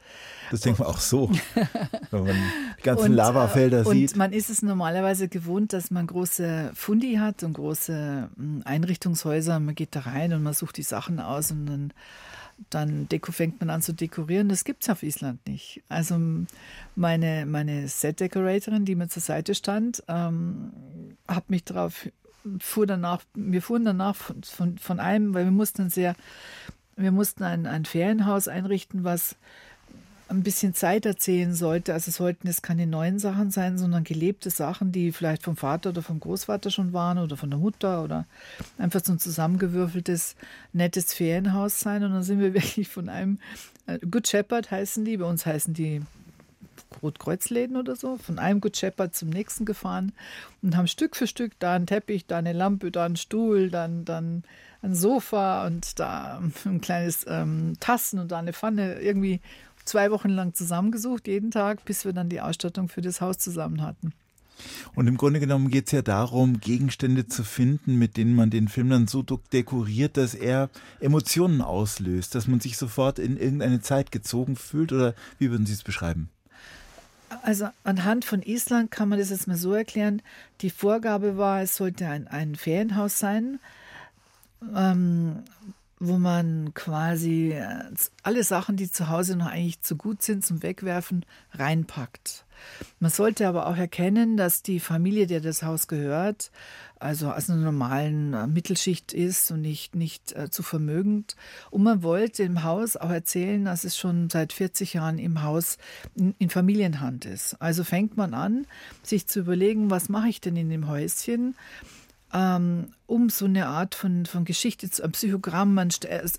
Das 0.51 0.61
denkt 0.61 0.81
man 0.81 0.89
auch 0.89 0.99
so, 0.99 1.31
wenn 2.11 2.25
man 2.25 2.37
die 2.79 2.83
ganzen 2.83 3.11
und, 3.11 3.13
Lavafelder 3.15 3.87
und 3.87 3.95
sieht. 3.95 4.13
Und 4.13 4.19
man 4.19 4.33
ist 4.33 4.51
es 4.51 4.63
normalerweise 4.63 5.29
gewohnt, 5.29 5.73
dass 5.73 5.91
man 5.91 6.07
große 6.07 6.73
Fundi 6.75 7.15
hat 7.15 7.43
und 7.43 7.55
große 7.55 8.29
hm, 8.37 8.63
Einrichtungshäuser. 8.65 9.61
Man 9.61 9.75
geht 9.75 9.95
da 9.95 10.01
rein 10.01 10.33
und 10.33 10.43
man 10.43 10.55
sucht 10.55 10.77
die 10.77 10.83
Sachen 10.83 11.21
aus 11.21 11.51
und 11.51 11.67
dann 11.67 11.93
dann 12.69 13.09
fängt 13.31 13.61
man 13.61 13.71
an 13.71 13.83
zu 13.83 13.93
dekorieren. 13.93 14.49
Das 14.49 14.65
gibt 14.65 14.83
es 14.83 14.91
auf 14.91 15.03
Island 15.03 15.47
nicht. 15.47 15.83
Also 15.89 16.21
meine, 16.95 17.47
meine 17.47 17.89
Set-Decoratorin, 17.89 18.85
die 18.85 18.95
mir 18.95 19.09
zur 19.09 19.23
Seite 19.23 19.55
stand, 19.55 20.03
ähm, 20.09 20.73
hat 21.27 21.49
mich 21.49 21.65
darauf, 21.65 22.09
fuhr 22.59 22.87
danach, 22.87 23.23
wir 23.35 23.63
fuhren 23.63 23.85
danach 23.85 24.17
von, 24.17 24.43
von, 24.43 24.79
von 24.79 25.01
einem, 25.01 25.35
weil 25.35 25.45
wir 25.45 25.53
mussten 25.53 25.91
sehr, 25.91 26.15
wir 26.97 27.13
mussten 27.13 27.45
ein, 27.45 27.67
ein 27.67 27.85
Ferienhaus 27.85 28.49
einrichten, 28.49 29.05
was 29.05 29.37
ein 30.31 30.43
bisschen 30.43 30.75
Zeit 30.75 31.07
erzählen 31.07 31.55
sollte. 31.55 31.93
Also 31.93 32.11
sollten 32.11 32.49
es 32.49 32.63
keine 32.63 32.87
neuen 32.87 33.19
Sachen 33.19 33.51
sein, 33.51 33.79
sondern 33.79 34.05
gelebte 34.05 34.51
Sachen, 34.51 34.93
die 34.93 35.13
vielleicht 35.13 35.43
vom 35.43 35.57
Vater 35.57 35.91
oder 35.91 36.03
vom 36.03 36.21
Großvater 36.21 36.71
schon 36.71 36.93
waren 36.93 37.19
oder 37.19 37.37
von 37.37 37.51
der 37.51 37.59
Mutter 37.59 38.05
oder 38.05 38.27
einfach 38.79 39.05
so 39.05 39.13
ein 39.13 39.19
zusammengewürfeltes, 39.19 40.37
nettes 40.73 41.13
Ferienhaus 41.13 41.81
sein. 41.81 42.05
Und 42.05 42.13
dann 42.13 42.23
sind 42.23 42.41
wir 42.41 42.55
wirklich 42.55 42.89
von 42.89 43.09
einem 43.09 43.39
äh, 43.87 43.99
Good 43.99 44.29
Shepherd 44.29 44.71
heißen 44.71 45.05
die, 45.05 45.17
bei 45.17 45.25
uns 45.25 45.45
heißen 45.45 45.75
die 45.75 46.03
Rotkreuzläden 47.03 47.77
oder 47.77 47.97
so, 47.97 48.17
von 48.17 48.39
einem 48.39 48.61
Good 48.61 48.77
Shepherd 48.77 49.15
zum 49.15 49.31
nächsten 49.31 49.65
gefahren 49.65 50.13
und 50.63 50.77
haben 50.77 50.87
Stück 50.87 51.17
für 51.17 51.27
Stück 51.27 51.53
da 51.59 51.75
einen 51.75 51.87
Teppich, 51.87 52.27
da 52.27 52.39
eine 52.39 52.53
Lampe, 52.53 52.91
da 52.91 53.05
einen 53.05 53.17
Stuhl, 53.17 53.71
dann, 53.71 54.05
dann 54.05 54.45
ein 54.83 54.95
Sofa 54.95 55.67
und 55.67 55.99
da 55.99 56.43
ein 56.65 56.81
kleines 56.81 57.27
ähm, 57.29 57.75
Tassen 57.81 58.19
und 58.19 58.33
da 58.33 58.39
eine 58.39 58.53
Pfanne 58.53 59.01
irgendwie 59.01 59.41
zwei 59.85 60.11
Wochen 60.11 60.31
lang 60.31 60.55
zusammengesucht, 60.55 61.27
jeden 61.27 61.51
Tag, 61.51 61.85
bis 61.85 62.05
wir 62.05 62.13
dann 62.13 62.29
die 62.29 62.41
Ausstattung 62.41 62.89
für 62.89 63.01
das 63.01 63.21
Haus 63.21 63.39
zusammen 63.39 63.83
hatten. 63.83 64.13
Und 64.95 65.07
im 65.07 65.17
Grunde 65.17 65.41
genommen 65.41 65.71
geht 65.71 65.87
es 65.87 65.93
ja 65.93 66.03
darum, 66.03 66.61
Gegenstände 66.61 67.27
zu 67.27 67.45
finden, 67.45 67.97
mit 67.97 68.17
denen 68.17 68.35
man 68.35 68.51
den 68.51 68.69
Film 68.69 68.91
dann 68.91 69.07
so 69.07 69.23
dekoriert, 69.23 70.17
dass 70.17 70.35
er 70.35 70.69
Emotionen 71.01 71.63
auslöst, 71.63 72.35
dass 72.35 72.47
man 72.47 72.61
sich 72.61 72.77
sofort 72.77 73.19
in 73.19 73.37
irgendeine 73.37 73.81
Zeit 73.81 74.13
gezogen 74.13 74.57
fühlt. 74.57 74.93
Oder 74.93 75.15
wie 75.39 75.51
würden 75.51 75.67
Sie 75.67 75.73
es 75.73 75.83
beschreiben? 75.83 76.29
Also 77.43 77.69
anhand 77.85 78.25
von 78.25 78.43
Island 78.43 78.91
kann 78.91 79.09
man 79.09 79.19
das 79.19 79.31
jetzt 79.31 79.47
mal 79.47 79.57
so 79.57 79.73
erklären. 79.73 80.21
Die 80.63 80.71
Vorgabe 80.71 81.37
war, 81.37 81.63
es 81.63 81.77
sollte 81.77 82.07
ein, 82.09 82.27
ein 82.27 82.57
Ferienhaus 82.57 83.19
sein, 83.19 83.61
ähm, 84.75 85.45
wo 86.01 86.17
man 86.17 86.73
quasi 86.73 87.53
äh, 87.53 87.85
alle 88.23 88.43
Sachen, 88.43 88.77
die 88.77 88.91
zu 88.91 89.11
Hause 89.11 89.37
noch 89.37 89.47
eigentlich 89.47 89.83
zu 89.83 89.97
gut 89.97 90.23
sind 90.23 90.45
zum 90.45 90.63
Wegwerfen, 90.63 91.27
reinpackt. 91.53 92.47
Man 92.99 93.11
sollte 93.11 93.47
aber 93.47 93.67
auch 93.67 93.77
erkennen, 93.77 94.37
dass 94.37 94.63
die 94.63 94.81
Familie, 94.81 95.27
der 95.27 95.41
das 95.41 95.63
Haus 95.63 95.89
gehört, 95.89 96.51
also 96.99 97.31
aus 97.31 97.51
einer 97.51 97.61
normalen 97.61 98.33
äh, 98.33 98.47
Mittelschicht 98.47 99.13
ist 99.13 99.51
und 99.51 99.61
nicht, 99.61 99.95
nicht 99.95 100.33
äh, 100.33 100.51
zu 100.51 100.63
vermögend. 100.63 101.37
Und 101.71 101.83
man 101.83 102.03
wollte 102.03 102.45
im 102.45 102.63
Haus 102.63 102.97
auch 102.97 103.11
erzählen, 103.11 103.67
dass 103.67 103.85
es 103.85 103.97
schon 103.97 104.31
seit 104.31 104.55
40 104.55 104.95
Jahren 104.95 105.19
im 105.19 105.43
Haus 105.43 105.77
in 106.15 106.51
Familienhand 106.51 107.27
ist. 107.27 107.61
Also 107.61 107.85
fängt 107.85 108.17
man 108.17 108.33
an, 108.33 108.67
sich 109.03 109.27
zu 109.27 109.41
überlegen, 109.41 109.91
was 109.91 110.09
mache 110.09 110.29
ich 110.29 110.41
denn 110.41 110.57
in 110.57 110.71
dem 110.71 110.89
Häuschen? 110.89 111.55
Ähm, 112.33 112.93
um 113.07 113.29
so 113.29 113.47
eine 113.47 113.67
Art 113.67 113.95
von, 113.95 114.25
von 114.25 114.45
Geschichte, 114.45 114.89
zu, 114.89 115.03
ein 115.03 115.13
Psychogramm, 115.13 115.75
man 115.75 115.89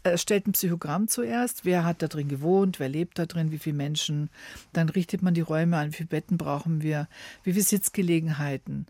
erstellt 0.04 0.48
ein 0.48 0.54
Psychogramm 0.54 1.08
zuerst, 1.08 1.66
wer 1.66 1.84
hat 1.84 2.02
da 2.02 2.08
drin 2.08 2.30
gewohnt, 2.30 2.80
wer 2.80 2.88
lebt 2.88 3.20
da 3.20 3.26
drin, 3.26 3.52
wie 3.52 3.58
viele 3.58 3.76
Menschen, 3.76 4.30
dann 4.72 4.88
richtet 4.90 5.22
man 5.22 5.34
die 5.34 5.42
Räume 5.42 5.78
an, 5.78 5.90
wie 5.90 5.98
viele 5.98 6.08
Betten 6.08 6.38
brauchen 6.38 6.82
wir, 6.82 7.08
wie 7.44 7.52
viele 7.52 7.66
Sitzgelegenheiten. 7.66 8.88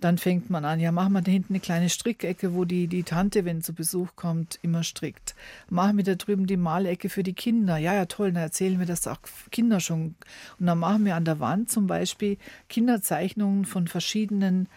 Dann 0.00 0.16
fängt 0.16 0.48
man 0.48 0.64
an, 0.64 0.78
ja, 0.78 0.92
machen 0.92 1.12
wir 1.12 1.22
da 1.22 1.30
hinten 1.32 1.54
eine 1.54 1.60
kleine 1.60 1.90
Strickecke, 1.90 2.54
wo 2.54 2.64
die, 2.64 2.86
die 2.86 3.02
Tante, 3.02 3.44
wenn 3.44 3.62
zu 3.62 3.74
Besuch 3.74 4.14
kommt, 4.14 4.58
immer 4.62 4.84
strickt. 4.84 5.34
Machen 5.70 5.96
wir 5.96 6.04
da 6.04 6.14
drüben 6.14 6.46
die 6.46 6.56
Malecke 6.56 7.08
für 7.08 7.24
die 7.24 7.32
Kinder. 7.32 7.78
Ja, 7.78 7.94
ja, 7.94 8.06
toll, 8.06 8.32
dann 8.32 8.42
erzählen 8.42 8.78
wir 8.78 8.86
das 8.86 9.08
auch 9.08 9.18
Kinder 9.50 9.80
schon. 9.80 10.14
Und 10.60 10.66
dann 10.66 10.78
machen 10.78 11.04
wir 11.04 11.16
an 11.16 11.24
der 11.24 11.40
Wand 11.40 11.70
zum 11.70 11.88
Beispiel 11.88 12.38
Kinderzeichnungen 12.68 13.64
von 13.64 13.88
verschiedenen 13.88 14.68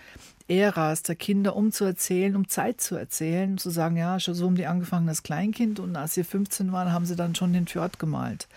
Äras 0.52 1.04
der 1.04 1.16
Kinder, 1.16 1.56
um 1.56 1.72
zu 1.72 1.86
erzählen, 1.86 2.36
um 2.36 2.48
Zeit 2.48 2.82
zu 2.82 2.96
erzählen, 2.96 3.58
zu 3.58 3.70
sagen, 3.70 3.96
ja, 3.96 4.20
schon 4.20 4.34
so 4.34 4.46
haben 4.46 4.56
die 4.56 4.68
angefangen 4.68 5.08
als 5.08 5.24
Kleinkind 5.24 5.80
und 5.80 5.96
als 5.96 6.14
sie 6.14 6.24
15 6.24 6.72
waren, 6.72 6.92
haben 6.92 7.06
sie 7.06 7.16
dann 7.16 7.36
schon 7.36 7.54
den 7.54 7.68
Fjord 7.68 8.00
gemalt. 8.00 8.48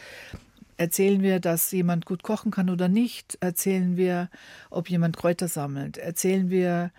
Erzählen 0.76 1.22
wir, 1.22 1.38
dass 1.38 1.70
jemand 1.70 2.04
gut 2.04 2.24
kochen 2.24 2.50
kann 2.50 2.68
oder 2.68 2.88
nicht? 2.88 3.38
Erzählen 3.40 3.96
wir, 3.96 4.28
ob 4.70 4.90
jemand 4.90 5.16
Kräuter 5.16 5.46
sammelt? 5.46 5.96
Erzählen 5.98 6.50
wir, 6.50 6.90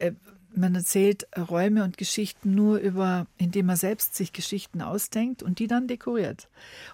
äh, 0.00 0.12
man 0.54 0.74
erzählt 0.74 1.26
Räume 1.36 1.84
und 1.84 1.96
Geschichten 1.96 2.54
nur 2.54 2.78
über, 2.78 3.26
indem 3.38 3.66
man 3.66 3.76
selbst 3.76 4.14
sich 4.14 4.32
Geschichten 4.32 4.82
ausdenkt 4.82 5.42
und 5.42 5.58
die 5.58 5.66
dann 5.66 5.88
dekoriert. 5.88 6.48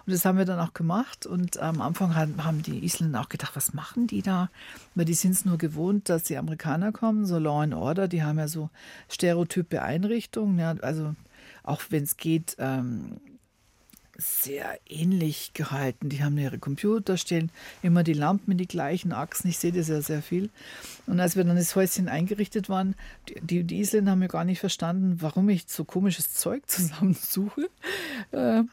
Und 0.05 0.13
das 0.13 0.25
haben 0.25 0.37
wir 0.37 0.45
dann 0.45 0.59
auch 0.59 0.73
gemacht. 0.73 1.25
Und 1.25 1.59
am 1.59 1.81
Anfang 1.81 2.15
haben 2.15 2.63
die 2.63 2.83
Isländer 2.83 3.21
auch 3.21 3.29
gedacht, 3.29 3.55
was 3.55 3.73
machen 3.73 4.07
die 4.07 4.21
da? 4.21 4.49
Weil 4.95 5.05
die 5.05 5.13
sind 5.13 5.31
es 5.31 5.45
nur 5.45 5.57
gewohnt, 5.57 6.09
dass 6.09 6.23
die 6.23 6.37
Amerikaner 6.37 6.91
kommen, 6.91 7.25
so 7.25 7.37
Law 7.37 7.61
and 7.61 7.73
Order, 7.73 8.07
die 8.07 8.23
haben 8.23 8.39
ja 8.39 8.47
so 8.47 8.69
stereotype 9.09 9.81
Einrichtungen. 9.81 10.59
Ja, 10.59 10.75
also 10.81 11.15
auch 11.63 11.81
wenn 11.89 12.03
es 12.03 12.17
geht, 12.17 12.55
ähm, 12.59 13.19
sehr 14.19 14.79
ähnlich 14.87 15.53
gehalten. 15.53 16.09
Die 16.09 16.23
haben 16.23 16.37
ihre 16.37 16.59
Computer 16.59 17.17
stehen, 17.17 17.51
immer 17.81 18.03
die 18.03 18.13
Lampen 18.13 18.51
in 18.51 18.57
die 18.57 18.67
gleichen 18.67 19.11
Achsen. 19.13 19.49
Ich 19.49 19.57
sehe 19.57 19.71
das 19.71 19.87
ja 19.87 20.01
sehr 20.01 20.21
viel. 20.21 20.49
Und 21.07 21.19
als 21.19 21.35
wir 21.35 21.43
dann 21.43 21.55
das 21.55 21.75
Häuschen 21.75 22.07
eingerichtet 22.07 22.69
waren, 22.69 22.95
die, 23.41 23.63
die 23.63 23.79
Isländer 23.79 24.11
haben 24.11 24.21
ja 24.21 24.27
gar 24.27 24.45
nicht 24.45 24.59
verstanden, 24.59 25.17
warum 25.21 25.49
ich 25.49 25.65
so 25.67 25.83
komisches 25.85 26.33
Zeug 26.33 26.63
zusammensuche. 26.67 27.69
Äh, 28.31 28.63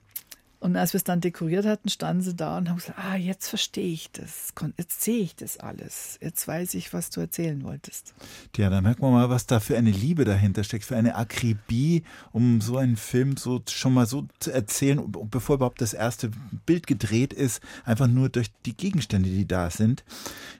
und 0.58 0.76
als 0.76 0.94
wir 0.94 0.98
es 0.98 1.04
dann 1.04 1.20
dekoriert 1.20 1.66
hatten, 1.66 1.88
standen 1.88 2.22
sie 2.22 2.34
da 2.34 2.56
und 2.56 2.68
haben 2.68 2.76
gesagt, 2.76 2.98
ah, 2.98 3.16
jetzt 3.16 3.48
verstehe 3.48 3.92
ich 3.92 4.10
das, 4.10 4.54
jetzt 4.78 5.02
sehe 5.02 5.22
ich 5.22 5.36
das 5.36 5.58
alles, 5.58 6.18
jetzt 6.22 6.48
weiß 6.48 6.74
ich, 6.74 6.92
was 6.92 7.10
du 7.10 7.20
erzählen 7.20 7.62
wolltest. 7.62 8.14
Ja, 8.56 8.70
da 8.70 8.80
merkt 8.80 9.00
man 9.00 9.12
mal, 9.12 9.28
was 9.28 9.46
da 9.46 9.60
für 9.60 9.76
eine 9.76 9.90
Liebe 9.90 10.24
dahinter 10.24 10.64
steckt, 10.64 10.84
für 10.84 10.96
eine 10.96 11.16
Akribie, 11.16 12.04
um 12.32 12.60
so 12.60 12.78
einen 12.78 12.96
Film 12.96 13.36
so 13.36 13.62
schon 13.68 13.92
mal 13.92 14.06
so 14.06 14.26
zu 14.38 14.50
erzählen, 14.50 15.00
bevor 15.30 15.56
überhaupt 15.56 15.80
das 15.80 15.92
erste 15.92 16.30
Bild 16.64 16.86
gedreht 16.86 17.32
ist, 17.32 17.60
einfach 17.84 18.06
nur 18.06 18.30
durch 18.30 18.50
die 18.64 18.76
Gegenstände, 18.76 19.28
die 19.28 19.46
da 19.46 19.70
sind. 19.70 20.04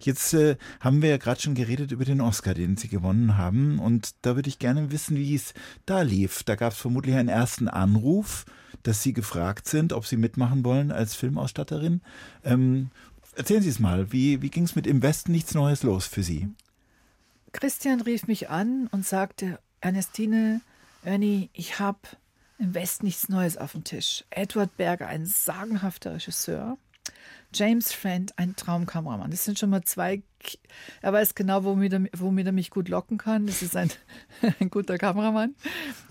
Jetzt 0.01 0.35
äh, 0.35 0.57
haben 0.81 1.01
wir 1.01 1.09
ja 1.09 1.17
gerade 1.17 1.41
schon 1.41 1.55
geredet 1.55 1.91
über 1.91 2.05
den 2.05 2.21
Oscar, 2.21 2.53
den 2.53 2.77
Sie 2.77 2.89
gewonnen 2.89 3.39
haben 3.39 3.79
und 3.79 4.15
da 4.23 4.37
würde 4.37 4.49
ich 4.49 4.59
gerne 4.59 4.91
wissen, 4.91 5.17
wie 5.17 5.35
es 5.35 5.55
da 5.87 6.03
lief. 6.03 6.43
Da 6.43 6.55
gab 6.55 6.73
es 6.73 6.79
vermutlich 6.79 7.17
einen 7.17 7.31
ersten 7.31 7.69
Anruf 7.69 8.45
dass 8.87 9.03
Sie 9.03 9.13
gefragt 9.13 9.69
sind, 9.69 9.93
ob 9.93 10.07
Sie 10.07 10.17
mitmachen 10.17 10.65
wollen 10.65 10.93
als 10.93 11.15
Filmausstatterin. 11.15 12.01
Ähm, 12.45 12.91
erzählen 13.35 13.63
Sie 13.63 13.69
es 13.69 13.79
mal, 13.79 14.13
wie, 14.13 14.43
wie 14.43 14.51
ging 14.51 14.65
es 14.65 14.77
mit 14.77 14.87
Im 14.87 15.03
Westen 15.03 15.33
nichts 15.33 15.55
Neues 15.55 15.83
los 15.83 16.07
für 16.07 16.23
Sie? 16.23 16.49
Christian 17.53 18.01
rief 18.01 18.27
mich 18.27 18.51
an 18.51 18.89
und 18.93 19.07
sagte, 19.07 19.59
Ernestine, 19.81 20.61
Ernie, 21.05 21.51
ich 21.53 21.79
habe 21.79 22.01
im 22.59 22.75
Westen 22.75 23.07
nichts 23.07 23.29
Neues 23.29 23.57
auf 23.57 23.73
dem 23.73 23.85
Tisch. 23.85 24.25
Edward 24.31 24.77
Berger, 24.77 25.07
ein 25.07 25.27
sagenhafter 25.27 26.15
Regisseur, 26.15 26.79
James 27.57 27.91
Friend, 27.93 28.39
ein 28.39 28.55
Traumkameramann. 28.55 29.31
Das 29.31 29.45
sind 29.45 29.59
schon 29.59 29.71
mal 29.71 29.83
zwei. 29.83 30.23
Er 31.01 31.13
weiß 31.13 31.35
genau, 31.35 31.65
womit 31.65 31.95
er, 31.95 32.05
womit 32.15 32.47
er 32.47 32.53
mich 32.53 32.71
gut 32.71 32.89
locken 32.89 33.17
kann. 33.17 33.47
Das 33.47 33.63
ist 33.63 33.75
ein, 33.77 33.91
ein 34.61 34.69
guter 34.69 34.99
Kameramann 34.99 35.55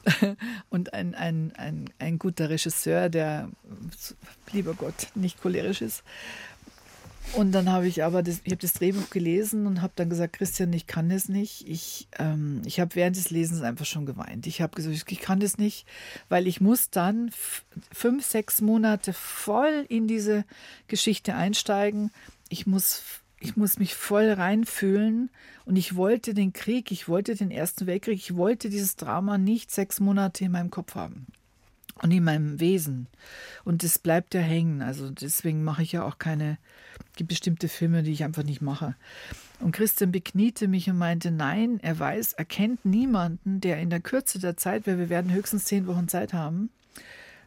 und 0.70 0.94
ein, 0.96 1.14
ein, 1.14 1.54
ein, 1.56 1.90
ein 2.00 2.18
guter 2.18 2.50
Regisseur, 2.50 3.10
der, 3.10 3.50
lieber 4.52 4.74
Gott, 4.74 5.10
nicht 5.14 5.40
cholerisch 5.40 5.82
ist. 5.82 6.04
Und 7.34 7.52
dann 7.52 7.72
habe 7.72 7.88
ich 7.88 8.04
aber 8.04 8.24
das, 8.24 8.42
ich 8.44 8.52
habe 8.52 8.62
das 8.62 8.74
Drehbuch 8.74 9.10
gelesen 9.10 9.68
und 9.68 9.82
habe 9.82 9.94
dann 9.96 10.10
gesagt, 10.10 10.38
Christian, 10.38 10.72
ich 10.74 10.88
kann 10.88 11.10
das 11.10 11.28
nicht. 11.28 11.68
Ich, 11.68 12.08
ähm, 12.18 12.62
ich 12.66 12.80
habe 12.80 12.96
während 12.96 13.18
des 13.18 13.30
Lesens 13.30 13.62
einfach 13.62 13.86
schon 13.86 14.06
geweint. 14.06 14.48
Ich 14.48 14.62
habe 14.62 14.76
gesagt, 14.76 15.12
ich 15.12 15.20
kann 15.20 15.40
das 15.40 15.58
nicht, 15.58 15.86
weil 16.30 16.48
ich 16.48 16.62
muss 16.62 16.90
dann 16.90 17.32
fünf, 17.92 18.26
sechs 18.26 18.62
Monate 18.62 19.12
voll 19.12 19.86
in 19.90 20.08
diese 20.08 20.46
Geschichte 20.88 21.36
einsteigen. 21.36 22.12
Ich 22.50 22.68
muss, 22.68 23.04
ich 23.40 23.58
muss 23.58 23.80
mich 23.80 23.96
voll 23.96 24.32
reinfühlen 24.32 25.30
und 25.66 25.76
ich 25.76 25.96
wollte 25.96 26.34
den 26.34 26.54
Krieg, 26.54 26.92
ich 26.92 27.10
wollte 27.10 27.36
den 27.36 27.52
Ersten 27.52 27.86
Weltkrieg, 27.86 28.18
ich 28.18 28.36
wollte 28.36 28.70
dieses 28.70 28.96
Drama 28.96 29.38
nicht 29.38 29.72
sechs 29.72 30.00
Monate 30.00 30.46
in 30.46 30.52
meinem 30.52 30.72
Kopf 30.72 30.96
haben 30.96 31.28
und 32.02 32.12
in 32.12 32.24
meinem 32.24 32.60
Wesen. 32.60 33.08
Und 33.64 33.84
das 33.84 34.00
bleibt 34.00 34.34
ja 34.34 34.42
hängen. 34.42 34.82
Also 34.82 35.10
deswegen 35.10 35.64
mache 35.64 35.84
ich 35.84 35.94
ja 35.94 36.04
auch 36.04 36.18
keine 36.18 36.58
bestimmte 37.20 37.70
Filme, 37.70 38.04
die 38.04 38.12
ich 38.12 38.24
einfach 38.24 38.44
nicht 38.44 38.62
mache. 38.62 38.96
Und 39.60 39.72
Christian 39.72 40.12
bekniete 40.12 40.68
mich 40.68 40.90
und 40.90 40.98
meinte, 40.98 41.32
nein, 41.32 41.80
er 41.82 41.98
weiß, 41.98 42.34
er 42.34 42.46
kennt 42.46 42.84
niemanden, 42.84 43.62
der 43.62 43.80
in 43.80 43.90
der 43.90 44.02
Kürze 44.02 44.40
der 44.40 44.58
Zeit, 44.58 44.86
weil 44.86 44.98
wir 44.98 45.10
werden 45.10 45.32
höchstens 45.32 45.66
zehn 45.66 45.88
Wochen 45.88 46.10
Zeit 46.10 46.34
haben, 46.34 46.70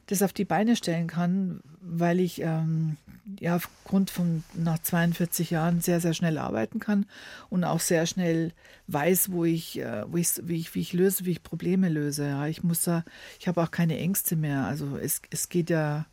das 0.09 0.23
auf 0.23 0.33
die 0.33 0.45
Beine 0.45 0.75
stellen 0.75 1.07
kann, 1.07 1.61
weil 1.81 2.19
ich 2.19 2.41
ähm, 2.41 2.97
ja 3.38 3.57
aufgrund 3.57 4.11
von 4.11 4.43
nach 4.55 4.79
42 4.79 5.50
Jahren 5.50 5.81
sehr, 5.81 6.00
sehr 6.00 6.15
schnell 6.15 6.38
arbeiten 6.38 6.81
kann 6.81 7.07
und 7.50 7.62
auch 7.65 7.81
sehr 7.81 8.07
schnell 8.07 8.53
weiß, 8.88 9.31
wo 9.31 9.45
ich, 9.45 9.79
äh, 9.79 10.05
wo 10.11 10.17
ich, 10.17 10.29
wie, 10.43 10.57
ich, 10.57 10.75
wie 10.75 10.81
ich 10.81 10.93
löse, 10.93 11.27
wie 11.27 11.33
ich 11.33 11.43
Probleme 11.43 11.88
löse. 11.88 12.27
Ja, 12.27 12.47
ich 12.47 12.62
muss 12.62 12.83
da, 12.83 13.05
ich 13.38 13.49
habe 13.49 13.62
auch 13.62 13.71
keine 13.71 13.99
Ängste 13.99 14.35
mehr. 14.35 14.65
Also 14.65 14.97
es, 14.97 15.21
es 15.31 15.50
geht 15.50 15.71
ja 15.71 16.07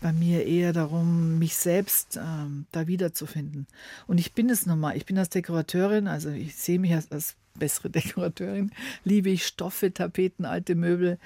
bei 0.00 0.12
mir 0.12 0.44
eher 0.44 0.72
darum, 0.72 1.38
mich 1.38 1.54
selbst 1.54 2.18
ähm, 2.20 2.66
da 2.72 2.88
wiederzufinden. 2.88 3.68
Und 4.08 4.18
ich 4.18 4.32
bin 4.32 4.50
es 4.50 4.66
nochmal. 4.66 4.96
Ich 4.96 5.06
bin 5.06 5.16
als 5.16 5.28
Dekorateurin, 5.30 6.08
also 6.08 6.30
ich 6.30 6.56
sehe 6.56 6.80
mich 6.80 6.92
als, 6.92 7.10
als 7.12 7.36
bessere 7.54 7.88
Dekorateurin, 7.90 8.72
liebe 9.04 9.30
ich 9.30 9.46
Stoffe, 9.46 9.94
Tapeten, 9.94 10.44
alte 10.44 10.74
Möbel, 10.74 11.18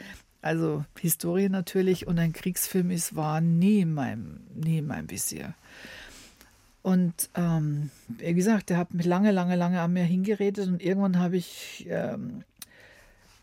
Also 0.46 0.84
Historie 1.00 1.48
natürlich 1.48 2.06
und 2.06 2.20
ein 2.20 2.32
Kriegsfilm 2.32 2.92
ist, 2.92 3.16
war 3.16 3.40
nie 3.40 3.80
in 3.80 3.92
meinem, 3.92 4.42
nie 4.54 4.78
in 4.78 4.86
meinem 4.86 5.10
Visier. 5.10 5.54
Und 6.82 7.30
ähm, 7.34 7.90
wie 8.06 8.32
gesagt, 8.32 8.70
der 8.70 8.76
hat 8.76 8.94
mich 8.94 9.06
lange, 9.06 9.32
lange, 9.32 9.56
lange 9.56 9.80
an 9.80 9.92
mir 9.92 10.04
hingeredet 10.04 10.68
und 10.68 10.80
irgendwann 10.80 11.18
habe 11.18 11.36
ich, 11.36 11.88
ähm, 11.90 12.44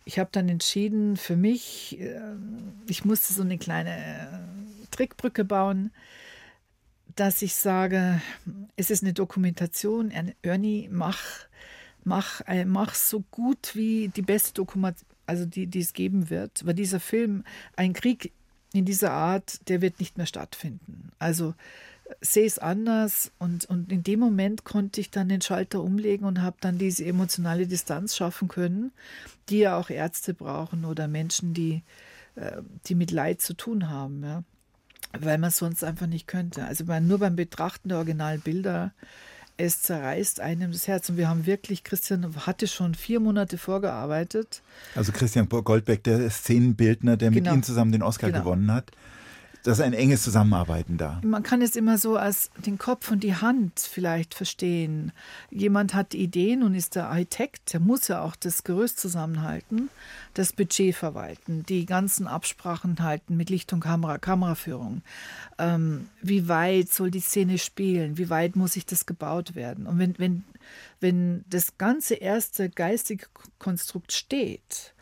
ich 0.06 0.18
habe 0.18 0.30
dann 0.32 0.48
entschieden 0.48 1.18
für 1.18 1.36
mich, 1.36 2.00
äh, 2.00 2.22
ich 2.88 3.04
musste 3.04 3.34
so 3.34 3.42
eine 3.42 3.58
kleine 3.58 3.98
äh, 3.98 4.88
Trickbrücke 4.92 5.44
bauen, 5.44 5.92
dass 7.18 7.42
ich 7.42 7.54
sage, 7.54 8.22
es 8.78 8.90
ist 8.90 9.04
eine 9.04 9.12
Dokumentation, 9.12 10.10
Ernie, 10.42 10.88
mach, 10.90 11.20
mach, 12.06 12.40
äh, 12.48 12.64
mach 12.64 12.96
so 12.96 13.26
gut 13.30 13.72
wie 13.76 14.08
die 14.08 14.22
beste 14.22 14.54
Dokumentation, 14.54 15.13
also 15.34 15.46
die, 15.46 15.68
die 15.68 15.80
es 15.80 15.94
geben 15.94 16.30
wird, 16.30 16.66
weil 16.66 16.76
dieser 16.76 17.00
Film, 17.00 17.44
ein 17.76 17.94
Krieg 17.94 18.32
in 18.72 18.86
dieser 18.86 19.12
Art, 19.12 19.68
der 19.68 19.82
wird 19.82 20.00
nicht 20.00 20.18
mehr 20.18 20.26
stattfinden. 20.26 21.12
Also 21.20 21.54
sehe 22.22 22.46
es 22.46 22.60
anders 22.60 23.32
und, 23.40 23.66
und 23.66 23.92
in 23.92 24.04
dem 24.04 24.20
Moment 24.20 24.64
konnte 24.64 25.02
ich 25.02 25.10
dann 25.10 25.30
den 25.30 25.42
Schalter 25.42 25.82
umlegen 25.82 26.26
und 26.26 26.42
habe 26.42 26.58
dann 26.60 26.78
diese 26.78 27.06
emotionale 27.06 27.66
Distanz 27.66 28.16
schaffen 28.16 28.48
können, 28.48 28.92
die 29.50 29.60
ja 29.60 29.78
auch 29.78 29.90
Ärzte 29.90 30.34
brauchen 30.34 30.86
oder 30.86 31.08
Menschen, 31.08 31.54
die, 31.54 31.82
äh, 32.36 32.62
die 32.86 32.96
mit 32.96 33.12
Leid 33.12 33.42
zu 33.42 33.56
tun 33.56 33.90
haben, 33.90 34.24
ja. 34.24 34.44
weil 35.18 35.38
man 35.38 35.52
sonst 35.52 35.84
einfach 35.84 36.08
nicht 36.08 36.28
könnte. 36.28 36.66
Also 36.66 36.84
nur 37.00 37.20
beim 37.20 37.36
Betrachten 37.36 37.90
der 37.90 37.98
Originalbilder 37.98 38.94
es 39.58 39.82
zerreißt 39.82 40.40
einem 40.40 40.72
das 40.72 40.88
Herz. 40.88 41.10
Und 41.10 41.18
wir 41.18 41.30
haben 41.30 41.46
wirklich, 41.46 41.84
Christian 41.84 42.36
hatte 42.46 42.68
schon 42.68 42.96
vier 42.96 43.20
Monate 43.20 43.58
vorgearbeitet. 43.58 44.62
Also 44.96 45.12
Christian 45.12 45.48
Goldbeck, 45.48 46.04
der 46.04 46.30
Szenenbildner, 46.30 47.18
der 47.18 47.32
genau. 47.32 47.52
mit 47.52 47.60
ihm 47.60 47.64
zusammen 47.64 47.92
den 47.92 48.04
Oscar 48.04 48.28
genau. 48.28 48.44
gewonnen 48.44 48.72
hat 48.72 48.92
das 49.64 49.80
ist 49.80 49.84
ein 49.84 49.94
enges 49.94 50.24
Zusammenarbeiten 50.24 50.98
da. 50.98 51.22
Man 51.24 51.42
kann 51.42 51.62
es 51.62 51.78
immer 51.78 51.98
so 51.98 52.18
als 52.18 52.52
den 52.66 52.78
Kopf 52.78 53.10
und 53.12 53.24
die 53.24 53.36
Hand 53.36 53.80
vielleicht 53.80 54.34
verstehen. 54.34 55.14
Jemand 55.50 55.94
hat 55.94 56.14
Ideen 56.14 56.64
und 56.64 56.76
ist 56.76 56.96
der 56.96 57.08
Architekt, 57.08 57.72
der 57.72 57.80
muss 57.80 58.10
ja 58.10 58.22
auch 58.22 58.36
das 58.36 58.66
Gerüst 58.66 59.00
zusammenhalten, 59.00 59.90
das 60.34 60.52
Budget 60.52 60.94
verwalten, 60.96 61.64
die 61.64 61.86
ganzen 61.86 62.28
Absprachen 62.28 63.00
halten 63.00 63.38
mit 63.38 63.50
Licht 63.50 63.72
und 63.72 63.80
Kamera, 63.80 64.18
Kameraführung. 64.18 65.02
Ähm, 65.58 66.10
wie 66.22 66.50
weit 66.50 66.90
soll 66.90 67.10
die 67.10 67.22
Szene 67.22 67.58
spielen? 67.58 68.18
Wie 68.18 68.30
weit 68.30 68.58
muss 68.58 68.74
sich 68.74 68.86
das 68.86 69.06
gebaut 69.06 69.56
werden? 69.56 69.88
Und 69.88 69.98
wenn, 69.98 70.20
wenn, 70.20 70.44
wenn 71.00 71.46
das 71.50 71.78
ganze 71.78 72.16
erste 72.16 72.70
geistige 72.70 73.28
Konstrukt 73.60 74.12
steht, 74.12 74.94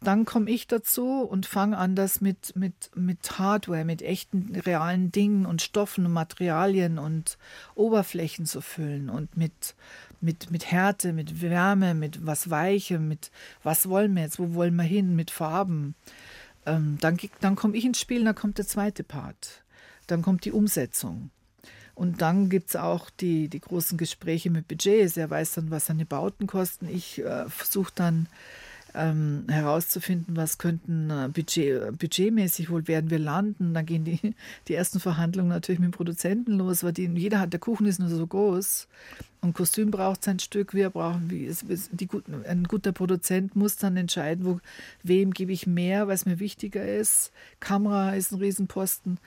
dann 0.00 0.24
komme 0.24 0.50
ich 0.50 0.66
dazu 0.66 1.22
und 1.22 1.46
fange 1.46 1.76
an, 1.76 1.96
das 1.96 2.20
mit, 2.20 2.54
mit, 2.54 2.90
mit 2.94 3.38
Hardware, 3.38 3.84
mit 3.84 4.00
echten 4.02 4.54
realen 4.54 5.10
Dingen 5.10 5.44
und 5.44 5.60
Stoffen 5.60 6.06
und 6.06 6.12
Materialien 6.12 6.98
und 6.98 7.36
Oberflächen 7.74 8.46
zu 8.46 8.60
füllen 8.60 9.10
und 9.10 9.36
mit, 9.36 9.74
mit, 10.20 10.50
mit 10.50 10.70
Härte, 10.70 11.12
mit 11.12 11.42
Wärme, 11.42 11.94
mit 11.94 12.24
was 12.24 12.48
Weichem, 12.48 13.08
mit 13.08 13.32
was 13.64 13.88
wollen 13.88 14.14
wir 14.14 14.22
jetzt, 14.22 14.38
wo 14.38 14.54
wollen 14.54 14.76
wir 14.76 14.84
hin, 14.84 15.16
mit 15.16 15.32
Farben. 15.32 15.94
Ähm, 16.64 16.98
dann 17.00 17.18
dann 17.40 17.56
komme 17.56 17.76
ich 17.76 17.84
ins 17.84 18.00
Spiel, 18.00 18.24
dann 18.24 18.34
kommt 18.36 18.58
der 18.58 18.66
zweite 18.66 19.02
Part. 19.02 19.64
Dann 20.06 20.22
kommt 20.22 20.44
die 20.44 20.52
Umsetzung. 20.52 21.30
Und 21.94 22.22
dann 22.22 22.48
gibt 22.48 22.68
es 22.68 22.76
auch 22.76 23.10
die, 23.10 23.48
die 23.48 23.60
großen 23.60 23.98
Gespräche 23.98 24.50
mit 24.50 24.68
Budgets. 24.68 25.16
Er 25.16 25.30
weiß 25.30 25.54
dann, 25.54 25.72
was 25.72 25.86
seine 25.86 26.06
Bauten 26.06 26.46
kosten. 26.46 26.88
Ich 26.88 27.18
äh, 27.18 27.48
versuche 27.48 27.90
dann 27.92 28.28
ähm, 28.98 29.44
herauszufinden, 29.48 30.36
was 30.36 30.58
könnten 30.58 31.10
äh, 31.10 31.28
Budget, 31.32 31.98
budgetmäßig 31.98 32.70
wohl 32.70 32.88
werden 32.88 33.10
wir 33.10 33.18
landen. 33.18 33.72
Dann 33.72 33.86
gehen 33.86 34.04
die, 34.04 34.34
die 34.68 34.74
ersten 34.74 35.00
Verhandlungen 35.00 35.50
natürlich 35.50 35.78
mit 35.78 35.92
dem 35.92 35.96
Produzenten 35.96 36.52
los, 36.52 36.82
weil 36.82 36.92
die, 36.92 37.06
jeder 37.06 37.40
hat, 37.40 37.52
der 37.52 37.60
Kuchen 37.60 37.86
ist 37.86 38.00
nur 38.00 38.08
so 38.08 38.26
groß 38.26 38.88
und 39.40 39.54
Kostüm 39.54 39.90
braucht 39.90 40.24
sein 40.24 40.38
Stück, 40.40 40.74
wir 40.74 40.90
brauchen, 40.90 41.30
wie 41.30 41.46
es, 41.46 41.64
die, 41.92 42.08
ein 42.46 42.64
guter 42.64 42.92
Produzent 42.92 43.54
muss 43.54 43.76
dann 43.76 43.96
entscheiden, 43.96 44.44
wo, 44.44 44.60
wem 45.02 45.32
gebe 45.32 45.52
ich 45.52 45.66
mehr, 45.66 46.08
was 46.08 46.26
mir 46.26 46.40
wichtiger 46.40 46.84
ist. 46.84 47.30
Kamera 47.60 48.14
ist 48.14 48.32
ein 48.32 48.40
Riesenposten 48.40 49.18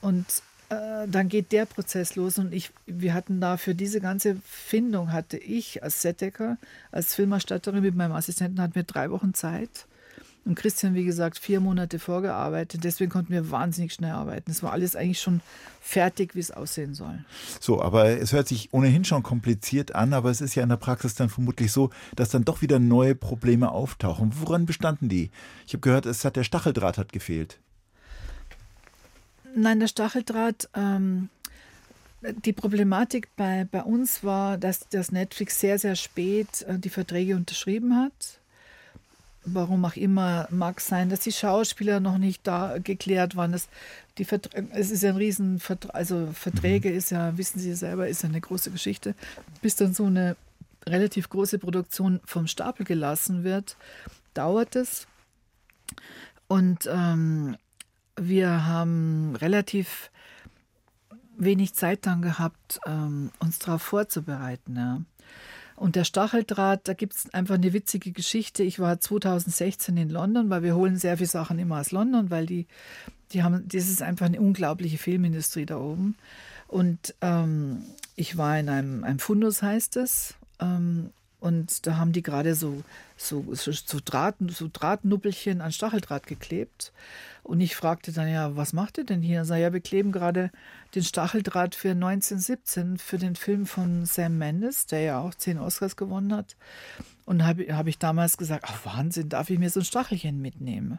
und 0.00 0.26
äh, 0.70 1.08
dann 1.08 1.28
geht 1.28 1.52
der 1.52 1.66
Prozess 1.66 2.16
los 2.16 2.38
und 2.38 2.52
ich, 2.52 2.70
wir 2.86 3.14
hatten 3.14 3.40
da 3.40 3.56
für 3.56 3.74
diese 3.74 4.00
ganze 4.00 4.36
Findung 4.44 5.12
hatte 5.12 5.38
ich 5.38 5.82
als 5.82 6.02
Setdecker, 6.02 6.58
als 6.92 7.14
Filmerstatterin 7.14 7.82
mit 7.82 7.94
meinem 7.94 8.12
Assistenten 8.12 8.60
hatten 8.60 8.74
wir 8.74 8.82
drei 8.82 9.10
Wochen 9.10 9.34
Zeit. 9.34 9.86
Und 10.44 10.54
Christian, 10.54 10.94
wie 10.94 11.04
gesagt, 11.04 11.38
vier 11.38 11.60
Monate 11.60 11.98
vorgearbeitet. 11.98 12.82
Deswegen 12.82 13.10
konnten 13.10 13.34
wir 13.34 13.50
wahnsinnig 13.50 13.92
schnell 13.92 14.12
arbeiten. 14.12 14.50
Es 14.50 14.62
war 14.62 14.72
alles 14.72 14.96
eigentlich 14.96 15.20
schon 15.20 15.42
fertig, 15.78 16.34
wie 16.34 16.40
es 16.40 16.50
aussehen 16.50 16.94
soll. 16.94 17.22
So, 17.60 17.82
aber 17.82 18.06
es 18.18 18.32
hört 18.32 18.48
sich 18.48 18.72
ohnehin 18.72 19.04
schon 19.04 19.22
kompliziert 19.22 19.94
an, 19.94 20.14
aber 20.14 20.30
es 20.30 20.40
ist 20.40 20.54
ja 20.54 20.62
in 20.62 20.70
der 20.70 20.76
Praxis 20.76 21.14
dann 21.14 21.28
vermutlich 21.28 21.70
so, 21.70 21.90
dass 22.16 22.30
dann 22.30 22.46
doch 22.46 22.62
wieder 22.62 22.78
neue 22.78 23.14
Probleme 23.14 23.70
auftauchen. 23.70 24.32
Woran 24.36 24.64
bestanden 24.64 25.10
die? 25.10 25.30
Ich 25.66 25.74
habe 25.74 25.80
gehört, 25.80 26.06
es 26.06 26.24
hat 26.24 26.36
der 26.36 26.44
Stacheldraht 26.44 26.96
hat 26.96 27.12
gefehlt. 27.12 27.58
Nein, 29.58 29.80
der 29.80 29.88
Stacheldraht. 29.88 30.68
Ähm, 30.74 31.30
die 32.44 32.52
Problematik 32.52 33.28
bei, 33.36 33.66
bei 33.70 33.82
uns 33.82 34.22
war, 34.22 34.56
dass 34.56 34.88
das 34.88 35.10
Netflix 35.10 35.58
sehr, 35.58 35.78
sehr 35.78 35.96
spät 35.96 36.62
äh, 36.62 36.78
die 36.78 36.90
Verträge 36.90 37.34
unterschrieben 37.34 37.96
hat. 37.96 38.38
Warum 39.44 39.84
auch 39.84 39.96
immer 39.96 40.46
mag 40.50 40.80
sein, 40.80 41.08
dass 41.08 41.20
die 41.20 41.32
Schauspieler 41.32 41.98
noch 41.98 42.18
nicht 42.18 42.46
da 42.46 42.78
geklärt 42.78 43.34
waren. 43.34 43.50
Dass 43.50 43.68
die 44.18 44.26
es 44.70 44.90
ist 44.90 45.02
ja 45.02 45.10
ein 45.10 45.16
riesen 45.16 45.60
also 45.88 46.28
Verträge 46.34 46.90
mhm. 46.90 46.96
ist 46.96 47.10
ja, 47.10 47.36
wissen 47.36 47.58
Sie 47.58 47.74
selber, 47.74 48.08
ist 48.08 48.22
ja 48.22 48.28
eine 48.28 48.40
große 48.40 48.70
Geschichte. 48.70 49.14
Bis 49.60 49.74
dann 49.74 49.92
so 49.92 50.04
eine 50.04 50.36
relativ 50.86 51.28
große 51.30 51.58
Produktion 51.58 52.20
vom 52.24 52.46
Stapel 52.46 52.86
gelassen 52.86 53.42
wird, 53.42 53.76
dauert 54.34 54.76
es. 54.76 55.08
Und 56.46 56.88
ähm, 56.90 57.56
wir 58.20 58.66
haben 58.66 59.36
relativ 59.36 60.10
wenig 61.36 61.74
Zeit 61.74 62.06
dann 62.06 62.22
gehabt, 62.22 62.80
ähm, 62.86 63.30
uns 63.38 63.58
darauf 63.58 63.82
vorzubereiten. 63.82 64.76
Ja. 64.76 65.02
Und 65.76 65.94
der 65.94 66.04
Stacheldraht, 66.04 66.88
da 66.88 66.94
gibt 66.94 67.14
es 67.14 67.32
einfach 67.32 67.54
eine 67.54 67.72
witzige 67.72 68.10
Geschichte. 68.10 68.64
Ich 68.64 68.80
war 68.80 69.00
2016 69.00 69.96
in 69.96 70.10
London, 70.10 70.50
weil 70.50 70.62
wir 70.64 70.74
holen 70.74 70.96
sehr 70.96 71.16
viele 71.16 71.28
Sachen 71.28 71.58
immer 71.58 71.80
aus 71.80 71.92
London, 71.92 72.30
weil 72.30 72.46
die, 72.46 72.66
die 73.32 73.44
haben, 73.44 73.68
das 73.68 73.88
ist 73.88 74.02
einfach 74.02 74.26
eine 74.26 74.40
unglaubliche 74.40 74.98
Filmindustrie 74.98 75.66
da 75.66 75.78
oben. 75.78 76.16
Und 76.66 77.14
ähm, 77.20 77.84
ich 78.16 78.36
war 78.36 78.58
in 78.58 78.68
einem, 78.68 79.04
einem 79.04 79.20
Fundus, 79.20 79.62
heißt 79.62 79.96
es, 79.96 80.34
ähm, 80.60 81.10
und 81.40 81.86
da 81.86 81.96
haben 81.96 82.12
die 82.12 82.22
gerade 82.22 82.56
so, 82.56 82.82
so, 83.18 83.44
so, 83.52 83.72
so, 83.72 83.98
Draht, 84.02 84.36
so 84.48 84.70
Drahtnuppelchen 84.72 85.60
an 85.60 85.72
Stacheldraht 85.72 86.26
geklebt. 86.26 86.92
Und 87.42 87.60
ich 87.60 87.74
fragte 87.76 88.12
dann, 88.12 88.28
ja, 88.28 88.56
was 88.56 88.72
macht 88.72 88.98
ihr 88.98 89.04
denn 89.04 89.22
hier? 89.22 89.38
Er 89.38 89.44
sagt, 89.44 89.60
ja, 89.60 89.72
wir 89.72 89.80
kleben 89.80 90.12
gerade 90.12 90.50
den 90.94 91.02
Stacheldraht 91.02 91.74
für 91.74 91.90
1917 91.90 92.98
für 92.98 93.18
den 93.18 93.36
Film 93.36 93.66
von 93.66 94.06
Sam 94.06 94.38
Mendes, 94.38 94.86
der 94.86 95.00
ja 95.00 95.20
auch 95.20 95.34
zehn 95.34 95.58
Oscars 95.58 95.96
gewonnen 95.96 96.34
hat. 96.34 96.56
Und 97.24 97.44
habe 97.44 97.76
hab 97.76 97.86
ich 97.86 97.98
damals 97.98 98.38
gesagt, 98.38 98.64
ach 98.66 98.86
Wahnsinn, 98.86 99.28
darf 99.28 99.50
ich 99.50 99.58
mir 99.58 99.70
so 99.70 99.80
ein 99.80 99.84
Stachelchen 99.84 100.40
mitnehmen? 100.40 100.98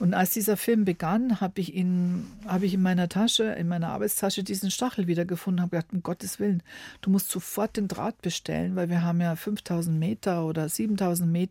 Und 0.00 0.12
als 0.12 0.30
dieser 0.30 0.56
Film 0.56 0.84
begann, 0.84 1.40
habe 1.40 1.60
ich, 1.60 1.74
ihn, 1.74 2.26
hab 2.46 2.62
ich 2.62 2.74
in 2.74 2.82
meiner 2.82 3.08
Tasche, 3.08 3.44
in 3.44 3.68
meiner 3.68 3.88
Arbeitstasche 3.90 4.42
diesen 4.42 4.70
Stachel 4.70 5.06
wiedergefunden, 5.06 5.62
habe 5.62 5.76
gedacht, 5.76 5.92
um 5.92 6.02
Gottes 6.02 6.40
Willen, 6.40 6.62
du 7.00 7.10
musst 7.10 7.30
sofort 7.30 7.76
den 7.76 7.86
Draht 7.86 8.20
bestellen, 8.20 8.74
weil 8.74 8.88
wir 8.88 9.02
haben 9.02 9.20
ja 9.20 9.36
5000 9.36 9.96
Meter 9.96 10.44
oder 10.46 10.68
7000 10.68 11.30
Meter 11.30 11.43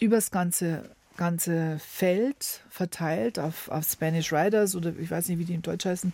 übers 0.00 0.30
ganze 0.30 0.84
ganze 1.16 1.78
Feld 1.80 2.62
verteilt 2.70 3.38
auf, 3.38 3.68
auf 3.68 3.84
Spanish 3.84 4.32
Riders 4.32 4.74
oder 4.76 4.92
ich 4.96 5.10
weiß 5.10 5.28
nicht, 5.28 5.38
wie 5.38 5.44
die 5.44 5.54
in 5.54 5.62
Deutsch 5.62 5.84
heißen. 5.84 6.12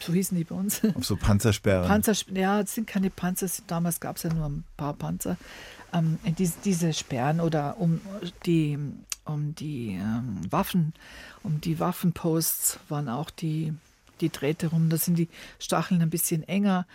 So 0.00 0.12
hießen 0.12 0.38
die 0.38 0.44
bei 0.44 0.54
uns. 0.54 0.80
Auf 0.94 1.04
so 1.04 1.16
Panzersperren. 1.16 1.88
Panzersperren, 1.88 2.40
ja, 2.40 2.60
es 2.60 2.72
sind 2.72 2.86
keine 2.86 3.10
Panzer. 3.10 3.48
Damals 3.66 3.98
gab 3.98 4.16
es 4.16 4.22
ja 4.22 4.32
nur 4.32 4.46
ein 4.46 4.64
paar 4.76 4.94
Panzer. 4.94 5.36
Ähm, 5.92 6.18
diese, 6.38 6.54
diese 6.64 6.92
Sperren 6.92 7.40
oder 7.40 7.78
um 7.78 8.00
die 8.46 8.78
um 9.28 9.54
die 9.54 9.98
ähm, 10.00 10.40
Waffen, 10.50 10.94
um 11.42 11.60
die 11.60 11.78
Waffenposts 11.78 12.78
waren 12.88 13.08
auch 13.08 13.30
die, 13.30 13.74
die 14.20 14.30
Drähte 14.30 14.68
rum. 14.68 14.88
Da 14.88 14.96
sind 14.96 15.18
die 15.18 15.28
Stacheln 15.58 16.00
ein 16.00 16.10
bisschen 16.10 16.46
enger. 16.48 16.86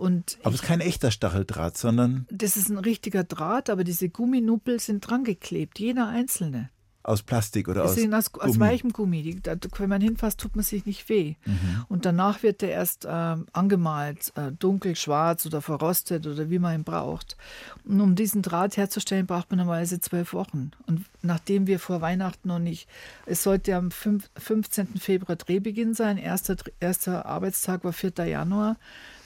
Und 0.00 0.38
aber 0.42 0.54
es 0.54 0.62
ist 0.62 0.66
kein 0.66 0.80
echter 0.80 1.10
Stacheldraht, 1.10 1.76
sondern. 1.76 2.26
Das 2.30 2.56
ist 2.56 2.70
ein 2.70 2.78
richtiger 2.78 3.22
Draht, 3.22 3.68
aber 3.68 3.84
diese 3.84 4.08
Gumminuppel 4.08 4.80
sind 4.80 5.00
dran 5.00 5.24
geklebt, 5.24 5.78
jeder 5.78 6.08
einzelne. 6.08 6.70
aus 7.02 7.22
Plastik 7.22 7.68
oder 7.68 7.84
aus, 7.84 7.98
aus, 7.98 8.12
aus, 8.12 8.40
aus 8.40 8.58
weichem 8.58 8.94
Gummi. 8.94 9.40
Da, 9.42 9.56
wenn 9.76 9.88
man 9.90 10.00
hinfasst, 10.00 10.40
tut 10.40 10.56
man 10.56 10.64
sich 10.64 10.86
nicht 10.86 11.10
weh. 11.10 11.34
Mhm. 11.44 11.84
Und 11.88 12.06
danach 12.06 12.42
wird 12.42 12.62
der 12.62 12.70
erst 12.70 13.04
äh, 13.04 13.36
angemalt, 13.52 14.32
äh, 14.36 14.52
dunkel, 14.52 14.96
schwarz 14.96 15.44
oder 15.44 15.60
verrostet 15.60 16.26
oder 16.26 16.48
wie 16.48 16.58
man 16.58 16.76
ihn 16.76 16.84
braucht. 16.84 17.36
Und 17.84 18.00
um 18.00 18.14
diesen 18.14 18.40
Draht 18.40 18.78
herzustellen, 18.78 19.26
braucht 19.26 19.50
man 19.50 19.58
normalerweise 19.58 20.00
zwölf 20.00 20.32
Wochen. 20.32 20.70
Und 20.86 21.04
nachdem 21.20 21.66
wir 21.66 21.78
vor 21.78 22.00
Weihnachten 22.00 22.48
noch 22.48 22.58
nicht, 22.58 22.88
es 23.26 23.42
sollte 23.42 23.76
am 23.76 23.90
5, 23.90 24.30
15. 24.34 24.96
Februar 24.96 25.36
Drehbeginn 25.36 25.92
sein, 25.92 26.16
erster, 26.16 26.56
erster 26.80 27.26
Arbeitstag 27.26 27.84
war 27.84 27.92
4. 27.92 28.12
Januar. 28.26 28.76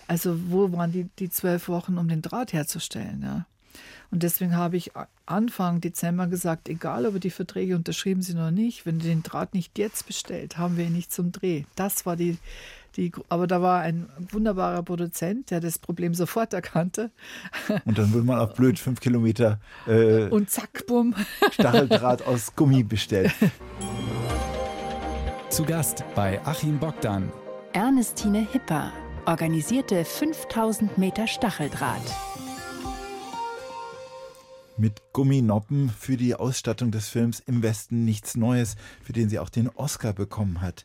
Also 0.07 0.39
wo 0.51 0.73
waren 0.73 0.93
die, 0.93 1.09
die 1.19 1.31
zwölf 1.31 1.69
Wochen, 1.69 1.99
um 1.99 2.09
den 2.09 2.23
Draht 2.23 2.53
herzustellen? 2.53 3.23
Ja? 3.23 3.47
Und 4.11 4.23
deswegen 4.23 4.57
habe 4.57 4.77
ich 4.77 4.93
Anfang 5.27 5.81
Dezember 5.81 6.27
gesagt, 6.27 6.69
egal 6.69 7.07
ob 7.07 7.15
wir 7.15 7.21
die 7.21 7.31
Verträge 7.31 7.75
unterschrieben 7.75 8.23
sind 8.23 8.37
oder 8.37 8.51
nicht, 8.51 8.87
wenn 8.87 8.99
du 8.99 9.07
den 9.07 9.23
Draht 9.23 9.55
nicht 9.55 9.79
jetzt 9.79 10.07
bestellt, 10.07 10.59
haben 10.59 10.77
wir 10.77 10.85
ihn 10.87 10.93
nicht 10.93 11.13
zum 11.13 11.33
Dreh. 11.33 11.65
Das 11.75 12.07
war 12.07 12.15
die, 12.15 12.39
die, 12.97 13.11
aber 13.29 13.47
da 13.47 13.61
war 13.61 13.81
ein 13.81 14.09
wunderbarer 14.31 14.83
Produzent, 14.83 15.51
der 15.51 15.61
das 15.61 15.79
Problem 15.79 16.15
sofort 16.15 16.53
erkannte. 16.53 17.11
Und 17.85 17.99
dann 17.99 18.13
wurde 18.13 18.25
man 18.25 18.39
auch 18.39 18.55
blöd 18.55 18.79
fünf 18.79 19.01
Kilometer 19.01 19.59
äh, 19.87 20.29
und 20.29 20.49
zack, 20.49 20.87
bumm. 20.87 21.15
Stacheldraht 21.51 22.23
aus 22.27 22.55
Gummi 22.55 22.85
bestellt. 22.85 23.33
Zu 25.51 25.65
Gast 25.65 26.05
bei 26.15 26.41
Achim 26.45 26.79
Bogdan. 26.79 27.33
Ernestine 27.73 28.47
Hipper 28.53 28.93
organisierte 29.27 30.05
5000 30.05 30.99
Meter 30.99 31.27
Stacheldraht 31.27 32.03
mit 34.77 35.03
Gumminoppen 35.13 35.89
für 35.89 36.17
die 36.17 36.35
Ausstattung 36.35 36.91
des 36.91 37.09
Films 37.09 37.41
Im 37.41 37.63
Westen 37.63 38.05
nichts 38.05 38.37
Neues, 38.37 38.77
für 39.03 39.13
den 39.13 39.29
sie 39.29 39.39
auch 39.39 39.49
den 39.49 39.69
Oscar 39.69 40.13
bekommen 40.13 40.61
hat. 40.61 40.85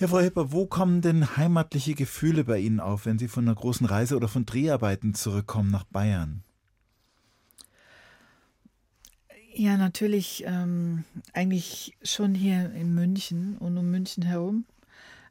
Ja, 0.00 0.08
Frau 0.08 0.18
Hipper, 0.18 0.50
wo 0.50 0.66
kommen 0.66 1.00
denn 1.00 1.36
heimatliche 1.36 1.94
Gefühle 1.94 2.44
bei 2.44 2.58
Ihnen 2.58 2.80
auf, 2.80 3.06
wenn 3.06 3.18
Sie 3.18 3.28
von 3.28 3.44
einer 3.44 3.54
großen 3.54 3.86
Reise 3.86 4.16
oder 4.16 4.26
von 4.26 4.44
Dreharbeiten 4.44 5.14
zurückkommen 5.14 5.70
nach 5.70 5.84
Bayern? 5.84 6.42
Ja, 9.54 9.76
natürlich 9.76 10.42
ähm, 10.48 11.04
eigentlich 11.32 11.96
schon 12.02 12.34
hier 12.34 12.72
in 12.72 12.92
München 12.92 13.56
und 13.58 13.78
um 13.78 13.88
München 13.88 14.24
herum. 14.24 14.64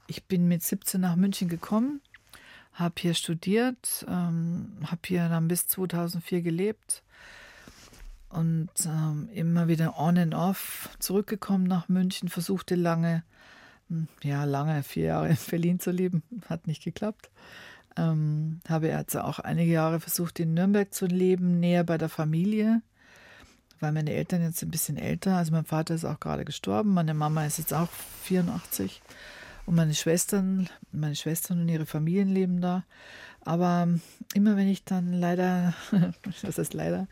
Ich 0.07 0.23
bin 0.23 0.47
mit 0.47 0.63
17 0.63 1.01
nach 1.01 1.17
München 1.17 1.49
gekommen, 1.49 1.99
habe 2.73 2.95
hier 2.97 3.13
studiert, 3.13 4.05
ähm, 4.07 4.77
habe 4.83 5.01
hier 5.05 5.29
dann 5.29 5.47
bis 5.47 5.67
2004 5.67 6.41
gelebt 6.41 7.03
und 8.29 8.69
ähm, 8.85 9.29
immer 9.33 9.67
wieder 9.67 9.99
on 9.99 10.17
and 10.17 10.33
off 10.33 10.89
zurückgekommen 10.99 11.65
nach 11.65 11.87
München, 11.87 12.29
versuchte 12.29 12.75
lange, 12.75 13.23
hm, 13.89 14.07
ja, 14.23 14.43
lange, 14.45 14.81
vier 14.83 15.05
Jahre 15.05 15.29
in 15.29 15.37
Berlin 15.49 15.79
zu 15.79 15.91
leben, 15.91 16.23
hat 16.49 16.67
nicht 16.67 16.83
geklappt. 16.83 17.29
Ähm, 17.95 18.59
habe 18.67 18.87
jetzt 18.87 19.15
auch 19.15 19.37
einige 19.37 19.71
Jahre 19.71 19.99
versucht, 19.99 20.39
in 20.39 20.55
Nürnberg 20.55 20.91
zu 20.91 21.05
leben, 21.05 21.59
näher 21.59 21.83
bei 21.83 21.99
der 21.99 22.09
Familie, 22.09 22.81
weil 23.79 23.91
meine 23.91 24.13
Eltern 24.13 24.41
jetzt 24.41 24.63
ein 24.63 24.71
bisschen 24.71 24.97
älter, 24.97 25.37
also 25.37 25.51
mein 25.51 25.65
Vater 25.65 25.93
ist 25.93 26.05
auch 26.05 26.19
gerade 26.19 26.43
gestorben, 26.43 26.95
meine 26.95 27.13
Mama 27.13 27.45
ist 27.45 27.59
jetzt 27.59 27.73
auch 27.73 27.89
84 28.23 29.03
und 29.65 29.75
meine 29.75 29.93
Schwestern, 29.93 30.69
meine 30.91 31.15
Schwestern 31.15 31.61
und 31.61 31.69
ihre 31.69 31.85
Familien 31.85 32.29
leben 32.29 32.61
da. 32.61 32.83
Aber 33.41 33.87
immer 34.33 34.55
wenn 34.55 34.67
ich 34.67 34.83
dann 34.83 35.13
leider, 35.13 35.73
was 36.43 36.57
heißt 36.57 36.73
leider, 36.73 37.07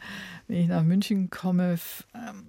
wenn 0.47 0.57
ich 0.57 0.67
nach 0.67 0.83
München 0.83 1.29
komme, 1.29 1.77
ähm, 2.13 2.45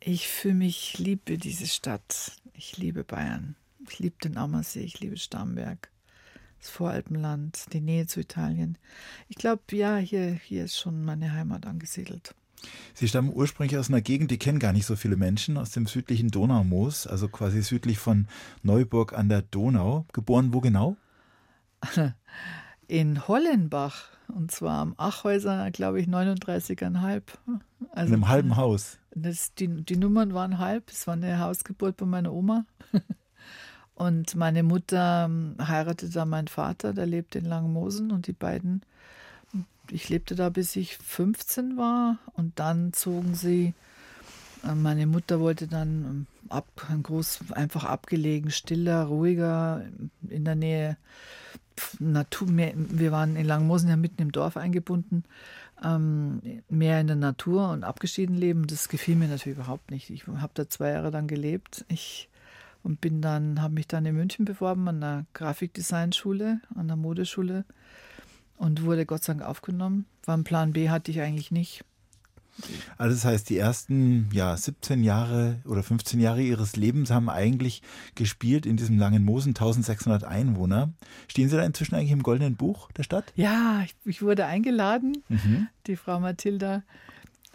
ich 0.00 0.28
fühle 0.28 0.54
mich, 0.54 0.98
liebe 0.98 1.38
diese 1.38 1.66
Stadt. 1.66 2.32
Ich 2.54 2.76
liebe 2.76 3.04
Bayern. 3.04 3.56
Ich 3.88 3.98
liebe 3.98 4.16
den 4.22 4.36
Ammersee, 4.36 4.80
ich 4.80 5.00
liebe 5.00 5.16
Starnberg, 5.16 5.90
das 6.60 6.70
Voralpenland, 6.70 7.72
die 7.72 7.80
Nähe 7.80 8.06
zu 8.06 8.20
Italien. 8.20 8.76
Ich 9.28 9.36
glaube, 9.36 9.62
ja, 9.72 9.96
hier, 9.96 10.32
hier 10.32 10.64
ist 10.64 10.76
schon 10.76 11.04
meine 11.04 11.32
Heimat 11.32 11.66
angesiedelt. 11.66 12.34
Sie 12.94 13.08
stammen 13.08 13.32
ursprünglich 13.32 13.78
aus 13.78 13.88
einer 13.88 14.00
Gegend, 14.00 14.30
die 14.30 14.38
kennen 14.38 14.58
gar 14.58 14.72
nicht 14.72 14.86
so 14.86 14.96
viele 14.96 15.16
Menschen, 15.16 15.56
aus 15.56 15.70
dem 15.70 15.86
südlichen 15.86 16.30
Donaumoos, 16.30 17.06
also 17.06 17.28
quasi 17.28 17.62
südlich 17.62 17.98
von 17.98 18.26
Neuburg 18.62 19.12
an 19.12 19.28
der 19.28 19.42
Donau. 19.42 20.06
Geboren 20.12 20.52
wo 20.52 20.60
genau? 20.60 20.96
in 22.88 23.28
Hollenbach. 23.28 24.10
Und 24.28 24.50
zwar 24.50 24.80
am 24.80 24.94
Achhäuser, 24.98 25.70
glaube 25.70 26.00
ich, 26.00 26.06
39,5. 26.06 27.22
Also, 27.92 28.08
in 28.08 28.14
einem 28.14 28.28
halben 28.28 28.56
Haus. 28.56 28.98
Das, 29.14 29.54
die, 29.54 29.68
die 29.84 29.96
Nummern 29.96 30.34
waren 30.34 30.58
halb. 30.58 30.90
Es 30.90 31.06
war 31.06 31.14
eine 31.14 31.38
Hausgeburt 31.38 31.96
bei 31.96 32.06
meiner 32.06 32.32
Oma. 32.32 32.66
Und 33.94 34.36
meine 34.36 34.62
Mutter 34.62 35.24
ähm, 35.24 35.56
heiratete 35.60 36.12
da 36.12 36.24
meinen 36.24 36.48
Vater, 36.48 36.92
der 36.92 37.06
lebt 37.06 37.34
in 37.36 37.46
Langmosen. 37.46 38.10
Und 38.10 38.26
die 38.26 38.32
beiden, 38.32 38.82
ich 39.90 40.08
lebte 40.08 40.34
da 40.34 40.48
bis 40.48 40.76
ich 40.76 40.96
15 40.96 41.76
war. 41.76 42.18
Und 42.34 42.58
dann 42.58 42.92
zogen 42.92 43.34
sie, 43.34 43.74
äh, 44.64 44.74
meine 44.74 45.06
Mutter 45.06 45.40
wollte 45.40 45.66
dann 45.66 45.88
ähm, 45.88 46.26
ab, 46.48 46.66
groß, 47.02 47.52
einfach 47.52 47.84
abgelegen, 47.84 48.50
stiller, 48.50 49.04
ruhiger, 49.04 49.84
in 50.28 50.44
der 50.44 50.54
Nähe 50.54 50.96
Natur, 52.00 52.48
mehr, 52.50 52.72
wir 52.74 53.12
waren 53.12 53.36
in 53.36 53.46
Langmosen 53.46 53.88
ja 53.88 53.96
mitten 53.96 54.20
im 54.20 54.32
Dorf 54.32 54.56
eingebunden, 54.56 55.22
ähm, 55.84 56.42
mehr 56.68 57.00
in 57.00 57.06
der 57.06 57.16
Natur 57.16 57.70
und 57.70 57.84
abgeschieden 57.84 58.36
leben. 58.36 58.66
Das 58.66 58.88
gefiel 58.88 59.14
mir 59.14 59.28
natürlich 59.28 59.58
überhaupt 59.58 59.92
nicht. 59.92 60.10
Ich 60.10 60.26
habe 60.26 60.52
da 60.54 60.68
zwei 60.68 60.90
Jahre 60.90 61.12
dann 61.12 61.28
gelebt. 61.28 61.84
Ich 61.88 62.28
und 62.82 63.00
bin 63.00 63.20
dann, 63.20 63.60
habe 63.60 63.74
mich 63.74 63.86
dann 63.86 64.06
in 64.06 64.16
München 64.16 64.44
beworben 64.44 64.88
an 64.88 65.00
der 65.00 65.26
Grafikdesignschule, 65.34 66.60
an 66.74 66.88
der 66.88 66.96
Modeschule 66.96 67.64
und 68.58 68.82
wurde 68.84 69.06
Gott 69.06 69.24
sei 69.24 69.34
Dank 69.34 69.44
aufgenommen. 69.48 70.06
War 70.24 70.36
ein 70.36 70.44
Plan 70.44 70.72
B 70.72 70.90
hatte 70.90 71.10
ich 71.10 71.20
eigentlich 71.20 71.50
nicht. 71.50 71.84
Also 72.96 73.14
das 73.14 73.24
heißt, 73.24 73.48
die 73.50 73.56
ersten 73.56 74.28
ja, 74.32 74.56
17 74.56 75.04
Jahre 75.04 75.60
oder 75.64 75.82
15 75.82 76.18
Jahre 76.18 76.42
ihres 76.42 76.74
Lebens 76.74 77.10
haben 77.10 77.30
eigentlich 77.30 77.82
gespielt 78.16 78.66
in 78.66 78.76
diesem 78.76 78.98
langen 78.98 79.24
Mosen, 79.24 79.50
1600 79.50 80.24
Einwohner. 80.24 80.92
Stehen 81.28 81.48
Sie 81.48 81.56
da 81.56 81.62
inzwischen 81.62 81.94
eigentlich 81.94 82.10
im 82.10 82.22
goldenen 82.22 82.56
Buch 82.56 82.90
der 82.92 83.04
Stadt? 83.04 83.32
Ja, 83.36 83.82
ich, 83.84 83.94
ich 84.04 84.22
wurde 84.22 84.44
eingeladen. 84.46 85.22
Mhm. 85.28 85.68
Die 85.86 85.96
Frau 85.96 86.18
Mathilda 86.18 86.82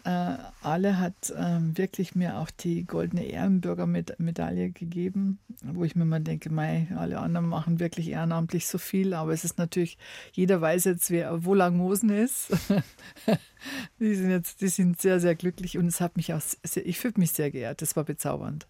äh, 0.04 0.36
alle 0.62 0.98
hat 0.98 1.32
ähm, 1.34 1.76
wirklich 1.78 2.14
mir 2.14 2.38
auch 2.38 2.50
die 2.50 2.84
goldene 2.84 3.24
Ehrenbürgermedaille 3.24 4.70
gegeben, 4.70 5.38
wo 5.62 5.84
ich 5.84 5.96
mir 5.96 6.04
mal 6.04 6.20
denke, 6.20 6.50
mei, 6.50 6.88
alle 6.94 7.18
anderen 7.20 7.48
machen 7.48 7.80
wirklich 7.80 8.10
ehrenamtlich 8.10 8.66
so 8.66 8.76
viel, 8.76 9.14
aber 9.14 9.32
es 9.32 9.44
ist 9.44 9.56
natürlich, 9.56 9.96
jeder 10.32 10.60
weiß 10.60 10.84
jetzt, 10.84 11.10
wer 11.10 11.44
wo 11.44 11.54
Langmosen 11.54 12.10
ist. 12.10 12.48
die 13.98 14.14
sind 14.14 14.30
jetzt, 14.30 14.60
die 14.60 14.68
sind 14.68 15.00
sehr, 15.00 15.20
sehr 15.20 15.34
glücklich 15.34 15.78
und 15.78 15.86
es 15.86 16.02
hat 16.02 16.18
mich 16.18 16.34
auch, 16.34 16.42
sehr, 16.62 16.86
ich 16.86 16.98
fühle 16.98 17.14
mich 17.16 17.32
sehr 17.32 17.50
geehrt, 17.50 17.80
das 17.80 17.96
war 17.96 18.04
bezaubernd. 18.04 18.66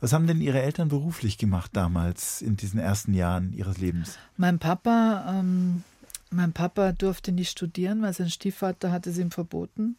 Was 0.00 0.12
haben 0.12 0.26
denn 0.26 0.42
Ihre 0.42 0.60
Eltern 0.60 0.88
beruflich 0.88 1.38
gemacht 1.38 1.70
damals 1.72 2.42
in 2.42 2.58
diesen 2.58 2.78
ersten 2.78 3.14
Jahren 3.14 3.54
Ihres 3.54 3.78
Lebens? 3.78 4.18
Mein 4.36 4.58
Papa, 4.58 5.24
ähm, 5.40 5.82
mein 6.28 6.52
Papa 6.52 6.92
durfte 6.92 7.32
nicht 7.32 7.50
studieren, 7.50 8.02
weil 8.02 8.12
sein 8.12 8.28
Stiefvater 8.28 8.92
hatte 8.92 9.08
es 9.08 9.18
ihm 9.18 9.30
verboten. 9.30 9.96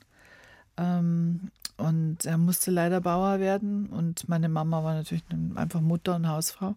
Ähm, 0.78 1.52
und 1.78 2.26
er 2.26 2.38
musste 2.38 2.72
leider 2.72 3.02
Bauer 3.02 3.40
werden 3.40 3.88
und 3.88 4.30
meine 4.30 4.48
Mama 4.48 4.84
war 4.84 4.94
natürlich 4.94 5.24
einfach 5.56 5.82
Mutter 5.82 6.16
und 6.16 6.28
Hausfrau. 6.28 6.76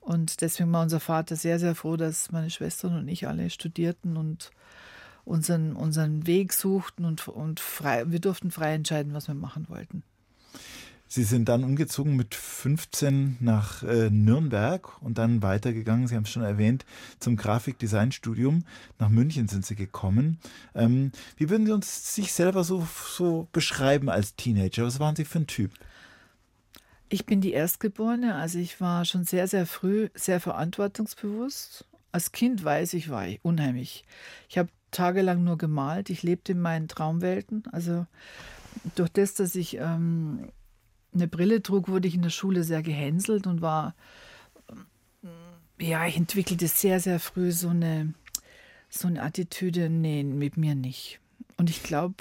Und 0.00 0.40
deswegen 0.40 0.72
war 0.72 0.82
unser 0.82 1.00
Vater 1.00 1.36
sehr, 1.36 1.58
sehr 1.58 1.74
froh, 1.74 1.96
dass 1.96 2.30
meine 2.32 2.50
Schwestern 2.50 2.96
und 2.98 3.08
ich 3.08 3.26
alle 3.26 3.50
studierten 3.50 4.16
und 4.16 4.50
unseren, 5.24 5.74
unseren 5.74 6.26
Weg 6.26 6.52
suchten 6.52 7.04
und, 7.04 7.26
und 7.28 7.60
frei, 7.60 8.10
wir 8.10 8.20
durften 8.20 8.50
frei 8.50 8.74
entscheiden, 8.74 9.14
was 9.14 9.28
wir 9.28 9.34
machen 9.34 9.68
wollten. 9.68 10.02
Sie 11.14 11.24
sind 11.24 11.50
dann 11.50 11.62
umgezogen 11.62 12.16
mit 12.16 12.34
15 12.34 13.36
nach 13.40 13.82
äh, 13.82 14.08
Nürnberg 14.08 15.02
und 15.02 15.18
dann 15.18 15.42
weitergegangen, 15.42 16.06
Sie 16.06 16.16
haben 16.16 16.22
es 16.22 16.30
schon 16.30 16.42
erwähnt, 16.42 16.86
zum 17.20 17.36
Grafikdesignstudium. 17.36 18.64
Nach 18.98 19.10
München 19.10 19.46
sind 19.46 19.66
Sie 19.66 19.74
gekommen. 19.74 20.38
Ähm, 20.74 21.12
wie 21.36 21.50
würden 21.50 21.66
Sie 21.66 21.72
uns 21.72 22.14
sich 22.14 22.32
selber 22.32 22.64
so, 22.64 22.88
so 23.14 23.46
beschreiben 23.52 24.08
als 24.08 24.36
Teenager? 24.36 24.84
Was 24.84 25.00
waren 25.00 25.14
Sie 25.14 25.26
für 25.26 25.40
ein 25.40 25.46
Typ? 25.46 25.72
Ich 27.10 27.26
bin 27.26 27.42
die 27.42 27.52
Erstgeborene, 27.52 28.34
also 28.36 28.58
ich 28.58 28.80
war 28.80 29.04
schon 29.04 29.24
sehr, 29.24 29.46
sehr 29.48 29.66
früh 29.66 30.08
sehr 30.14 30.40
verantwortungsbewusst. 30.40 31.84
Als 32.10 32.32
Kind 32.32 32.64
weiß 32.64 32.94
ich, 32.94 33.10
war 33.10 33.26
ich 33.26 33.38
unheimlich. 33.42 34.06
Ich 34.48 34.56
habe 34.56 34.70
tagelang 34.92 35.44
nur 35.44 35.58
gemalt, 35.58 36.08
ich 36.08 36.22
lebte 36.22 36.52
in 36.52 36.60
meinen 36.62 36.88
Traumwelten. 36.88 37.64
Also 37.70 38.06
durch 38.94 39.10
das, 39.10 39.34
dass 39.34 39.54
ich 39.54 39.76
ähm, 39.76 40.48
eine 41.14 41.28
Brille 41.28 41.62
trug, 41.62 41.88
wurde 41.88 42.08
ich 42.08 42.14
in 42.14 42.22
der 42.22 42.30
Schule 42.30 42.64
sehr 42.64 42.82
gehänselt 42.82 43.46
und 43.46 43.60
war, 43.60 43.94
ja, 45.80 46.06
ich 46.06 46.16
entwickelte 46.16 46.68
sehr, 46.68 47.00
sehr 47.00 47.18
früh 47.20 47.52
so 47.52 47.68
eine, 47.68 48.14
so 48.88 49.08
eine 49.08 49.22
Attitüde, 49.22 49.90
nee, 49.90 50.22
mit 50.22 50.56
mir 50.56 50.74
nicht. 50.74 51.18
Und 51.56 51.70
ich 51.70 51.82
glaube, 51.82 52.16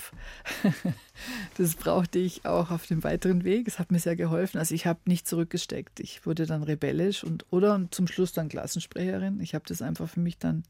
das 1.58 1.76
brauchte 1.76 2.20
ich 2.20 2.46
auch 2.46 2.70
auf 2.70 2.86
dem 2.86 3.04
weiteren 3.04 3.44
Weg. 3.44 3.68
Es 3.68 3.80
hat 3.80 3.92
mir 3.92 4.00
sehr 4.00 4.16
geholfen. 4.16 4.58
Also 4.58 4.76
ich 4.76 4.86
habe 4.86 5.00
nicht 5.06 5.28
zurückgesteckt. 5.28 6.00
Ich 6.00 6.26
wurde 6.26 6.46
dann 6.46 6.64
rebellisch 6.64 7.24
und 7.24 7.46
oder 7.50 7.88
zum 7.92 8.08
Schluss 8.08 8.34
dann 8.34 8.50
Klassensprecherin. 8.50 9.40
Ich 9.40 9.56
habe 9.56 9.66
das 9.68 9.82
einfach 9.82 10.10
für 10.10 10.20
mich 10.20 10.38
dann 10.38 10.58
ein 10.58 10.64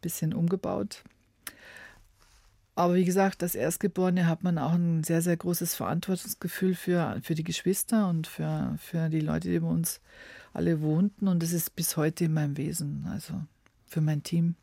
bisschen 0.00 0.34
umgebaut. 0.34 1.04
Aber 2.76 2.94
wie 2.94 3.04
gesagt, 3.04 3.42
als 3.42 3.54
Erstgeborene 3.54 4.26
hat 4.26 4.42
man 4.42 4.58
auch 4.58 4.72
ein 4.72 5.04
sehr, 5.04 5.22
sehr 5.22 5.36
großes 5.36 5.76
Verantwortungsgefühl 5.76 6.74
für, 6.74 7.20
für 7.22 7.34
die 7.34 7.44
Geschwister 7.44 8.08
und 8.08 8.26
für, 8.26 8.76
für 8.78 9.08
die 9.08 9.20
Leute, 9.20 9.48
die 9.48 9.60
bei 9.60 9.68
uns 9.68 10.00
alle 10.52 10.80
wohnten. 10.80 11.28
Und 11.28 11.42
das 11.42 11.52
ist 11.52 11.76
bis 11.76 11.96
heute 11.96 12.24
in 12.24 12.32
meinem 12.32 12.56
Wesen, 12.56 13.06
also 13.08 13.42
für 13.86 14.00
mein 14.00 14.24
Team. 14.24 14.56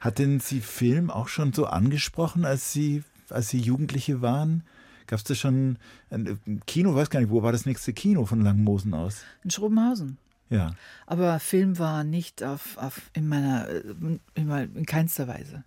Hat 0.00 0.18
denn 0.18 0.40
Sie 0.40 0.60
Film 0.60 1.10
auch 1.10 1.28
schon 1.28 1.52
so 1.52 1.66
angesprochen, 1.66 2.44
als 2.44 2.72
Sie, 2.72 3.04
als 3.30 3.48
Sie 3.48 3.60
Jugendliche 3.60 4.20
waren? 4.20 4.64
Gab 5.06 5.18
es 5.18 5.24
da 5.24 5.34
schon 5.34 5.78
ein 6.10 6.60
Kino, 6.66 6.94
weiß 6.94 7.10
gar 7.10 7.20
nicht, 7.20 7.30
wo 7.30 7.42
war 7.42 7.52
das 7.52 7.66
nächste 7.66 7.92
Kino 7.92 8.24
von 8.24 8.40
Langmosen 8.40 8.94
aus? 8.94 9.22
In 9.44 9.50
Schrobenhausen. 9.50 10.18
Ja. 10.50 10.74
Aber 11.06 11.38
Film 11.38 11.78
war 11.78 12.04
nicht 12.04 12.42
auf, 12.42 12.76
auf 12.78 13.10
in 13.14 13.28
meiner, 13.28 13.68
in, 13.68 14.20
in 14.34 14.86
keinster 14.86 15.28
Weise. 15.28 15.64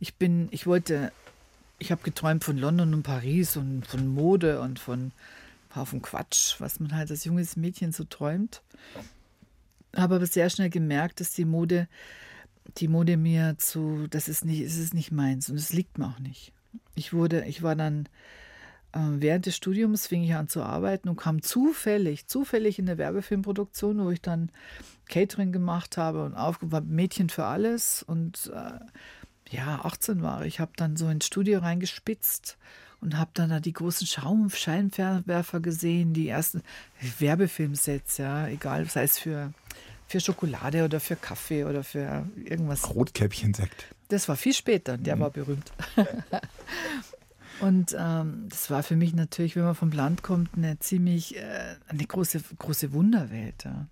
Ich 0.00 0.14
bin, 0.14 0.48
ich 0.50 0.66
wollte, 0.66 1.12
ich 1.78 1.90
habe 1.90 2.02
geträumt 2.02 2.44
von 2.44 2.58
London 2.58 2.94
und 2.94 3.02
Paris 3.02 3.56
und 3.56 3.86
von 3.86 4.06
Mode 4.06 4.60
und 4.60 4.78
von 4.78 5.12
Haufen 5.74 6.02
Quatsch, 6.02 6.56
was 6.58 6.80
man 6.80 6.94
halt 6.94 7.10
als 7.10 7.24
junges 7.24 7.56
Mädchen 7.56 7.92
so 7.92 8.04
träumt. 8.04 8.62
Habe 9.96 10.16
aber 10.16 10.26
sehr 10.26 10.50
schnell 10.50 10.70
gemerkt, 10.70 11.20
dass 11.20 11.32
die 11.32 11.44
Mode 11.44 11.88
die 12.76 12.88
Mode 12.88 13.16
mir 13.16 13.56
zu, 13.58 14.06
das 14.08 14.28
ist 14.28 14.44
nicht, 14.44 14.60
es 14.60 14.76
ist 14.76 14.94
nicht 14.94 15.10
meins 15.10 15.48
und 15.48 15.56
es 15.56 15.72
liegt 15.72 15.98
mir 15.98 16.06
auch 16.06 16.18
nicht. 16.18 16.52
Ich 16.94 17.12
wurde, 17.12 17.44
ich 17.46 17.62
war 17.62 17.74
dann 17.74 18.08
äh, 18.92 18.98
während 19.00 19.46
des 19.46 19.56
Studiums 19.56 20.06
fing 20.06 20.22
ich 20.22 20.34
an 20.34 20.48
zu 20.48 20.62
arbeiten 20.62 21.08
und 21.08 21.16
kam 21.16 21.42
zufällig, 21.42 22.26
zufällig 22.26 22.78
in 22.78 22.86
der 22.86 22.98
Werbefilmproduktion, 22.98 24.04
wo 24.04 24.10
ich 24.10 24.20
dann 24.20 24.50
Catering 25.08 25.52
gemacht 25.52 25.96
habe 25.96 26.24
und 26.24 26.34
aufgebaut 26.34 26.84
Mädchen 26.86 27.30
für 27.30 27.44
alles 27.44 28.02
und 28.02 28.50
äh, 28.54 28.80
ja, 29.50 29.80
18 29.84 30.22
war 30.22 30.44
ich, 30.44 30.60
habe 30.60 30.72
dann 30.76 30.96
so 30.96 31.08
ins 31.08 31.26
Studio 31.26 31.60
reingespitzt 31.60 32.56
und 33.00 33.16
habe 33.16 33.30
dann 33.34 33.50
da 33.50 33.60
die 33.60 33.72
großen 33.72 34.06
Schaumscheinwerfer 34.06 35.60
gesehen, 35.60 36.14
die 36.14 36.28
ersten 36.28 36.62
Werbefilmsets, 37.18 38.18
ja, 38.18 38.48
egal, 38.48 38.86
sei 38.86 39.04
es 39.04 39.18
für 39.18 39.52
für 40.08 40.20
Schokolade 40.20 40.84
oder 40.84 41.00
für 41.00 41.16
Kaffee 41.16 41.64
oder 41.64 41.84
für 41.84 42.26
irgendwas. 42.42 42.94
Rotkäppchensekt. 42.94 43.94
Das 44.08 44.28
war 44.28 44.36
viel 44.36 44.54
später, 44.54 44.96
der 44.96 45.16
mhm. 45.16 45.20
war 45.20 45.30
berühmt. 45.30 45.70
Und 47.60 47.94
ähm, 47.98 48.46
das 48.48 48.70
war 48.70 48.82
für 48.82 48.96
mich 48.96 49.14
natürlich, 49.14 49.56
wenn 49.56 49.64
man 49.64 49.74
vom 49.74 49.90
Land 49.90 50.22
kommt, 50.22 50.56
eine 50.56 50.78
ziemlich 50.78 51.36
äh, 51.36 51.76
eine 51.88 52.06
große, 52.06 52.40
große 52.58 52.92
Wunderwelt. 52.92 53.64
Ja. 53.64 53.86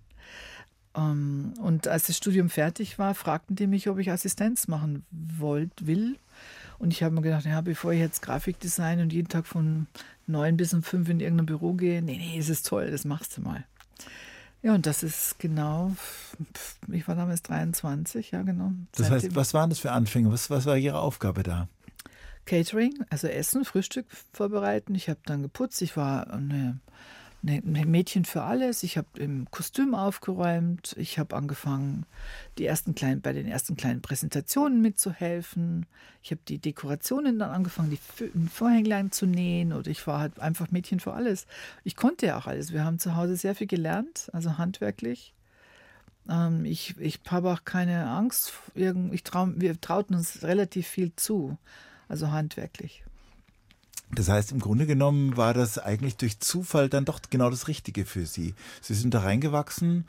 Ähm, 0.97 1.55
und 1.61 1.89
als 1.89 2.07
das 2.07 2.17
Studium 2.17 2.49
fertig 2.49 2.99
war, 2.99 3.15
fragten 3.15 3.57
die 3.57 3.67
mich, 3.67 3.89
ob 3.89 3.99
ich 3.99 4.11
Assistenz 4.11 4.69
machen 4.69 5.05
wollt, 5.11 5.87
will. 5.87 6.17
Und 6.79 6.93
ich 6.93 7.03
habe 7.03 7.15
mir 7.15 7.23
gedacht, 7.23 7.45
ja, 7.47 7.61
bevor 7.61 7.93
ich 7.93 8.01
jetzt 8.01 8.23
Grafikdesign 8.23 9.01
und 9.01 9.13
jeden 9.13 9.29
Tag 9.29 9.47
von 9.47 9.87
neun 10.27 10.57
bis 10.57 10.75
um 10.75 10.83
fünf 10.83 11.09
in 11.09 11.21
irgendein 11.21 11.47
Büro 11.47 11.75
gehe, 11.75 12.03
nee, 12.03 12.19
nee, 12.19 12.39
es 12.39 12.49
ist 12.49 12.67
toll, 12.67 12.91
das 12.91 13.05
machst 13.05 13.37
du 13.37 13.43
mal. 13.43 13.65
Ja, 14.63 14.75
und 14.75 14.87
das 14.87 15.03
ist 15.03 15.39
genau, 15.39 15.93
ich 16.91 17.07
war 17.07 17.15
damals 17.15 17.43
23, 17.43 18.33
ja 18.33 18.43
genau. 18.43 18.73
Das 18.97 19.11
heißt, 19.11 19.35
was 19.37 19.55
waren 19.55 19.71
das 19.71 19.79
für 19.79 19.93
Anfänge? 19.93 20.33
Was, 20.33 20.51
was 20.51 20.67
war 20.67 20.77
Ihre 20.77 20.99
Aufgabe 20.99 21.43
da? 21.43 21.69
Catering, 22.47 23.05
also 23.11 23.29
Essen, 23.29 23.65
Frühstück 23.65 24.07
vorbereiten. 24.33 24.95
Ich 24.95 25.09
habe 25.09 25.21
dann 25.25 25.43
geputzt. 25.43 25.83
Ich 25.83 25.97
war 25.97 26.33
eine 26.33 26.79
ein 27.43 27.91
Mädchen 27.91 28.25
für 28.25 28.43
alles. 28.43 28.83
Ich 28.83 28.97
habe 28.99 29.09
im 29.19 29.51
Kostüm 29.51 29.95
aufgeräumt. 29.95 30.95
Ich 30.99 31.19
habe 31.19 31.37
angefangen, 31.37 32.07
die 32.59 32.67
ersten 32.67 32.95
kleinen, 32.95 33.21
bei 33.21 33.33
den 33.33 33.47
ersten 33.47 33.77
kleinen 33.77 34.03
Präsentationen 34.03 34.83
mitzuhelfen. 34.83 35.87
Ich 36.23 36.31
habe 36.33 36.41
die 36.49 36.59
Dekorationen 36.59 37.39
dann 37.39 37.51
angefangen, 37.51 37.91
die 37.91 38.49
Vorhänglein 38.49 39.13
zu 39.13 39.27
nähen. 39.27 39.73
Oder 39.73 39.91
ich 39.91 40.07
war 40.07 40.21
halt 40.21 40.41
einfach 40.41 40.71
Mädchen 40.71 41.01
für 41.01 41.13
alles. 41.13 41.47
Ich 41.85 41.97
konnte 41.97 42.27
ja 42.27 42.39
auch 42.39 42.47
alles. 42.47 42.73
Wir 42.73 42.85
haben 42.85 42.99
zu 42.99 43.17
Hause 43.17 43.37
sehr 43.37 43.55
viel 43.55 43.69
gelernt, 43.69 44.29
also 44.33 44.59
handwerklich. 44.59 45.35
Ähm, 46.29 46.65
ich 46.65 46.99
ich 46.99 47.21
habe 47.29 47.53
auch 47.53 47.65
keine 47.65 48.09
Angst. 48.09 48.53
Ich 48.75 49.23
trau, 49.23 49.49
wir 49.55 49.81
trauten 49.81 50.17
uns 50.17 50.43
relativ 50.43 50.87
viel 50.87 51.15
zu, 51.15 51.57
also 52.09 52.33
handwerklich. 52.33 53.06
Das 54.13 54.29
heißt, 54.29 54.53
im 54.53 54.61
Grunde 54.61 54.87
genommen 54.87 55.37
war 55.37 55.53
das 55.53 55.79
eigentlich 55.79 56.17
durch 56.17 56.39
Zufall 56.39 56.89
dann 56.89 57.05
doch 57.05 57.21
genau 57.29 57.51
das 57.51 57.67
Richtige 57.67 58.05
für 58.05 58.25
Sie. 58.25 58.55
Sie 58.81 58.95
sind 58.95 59.13
da 59.15 59.21
reingewachsen, 59.21 60.07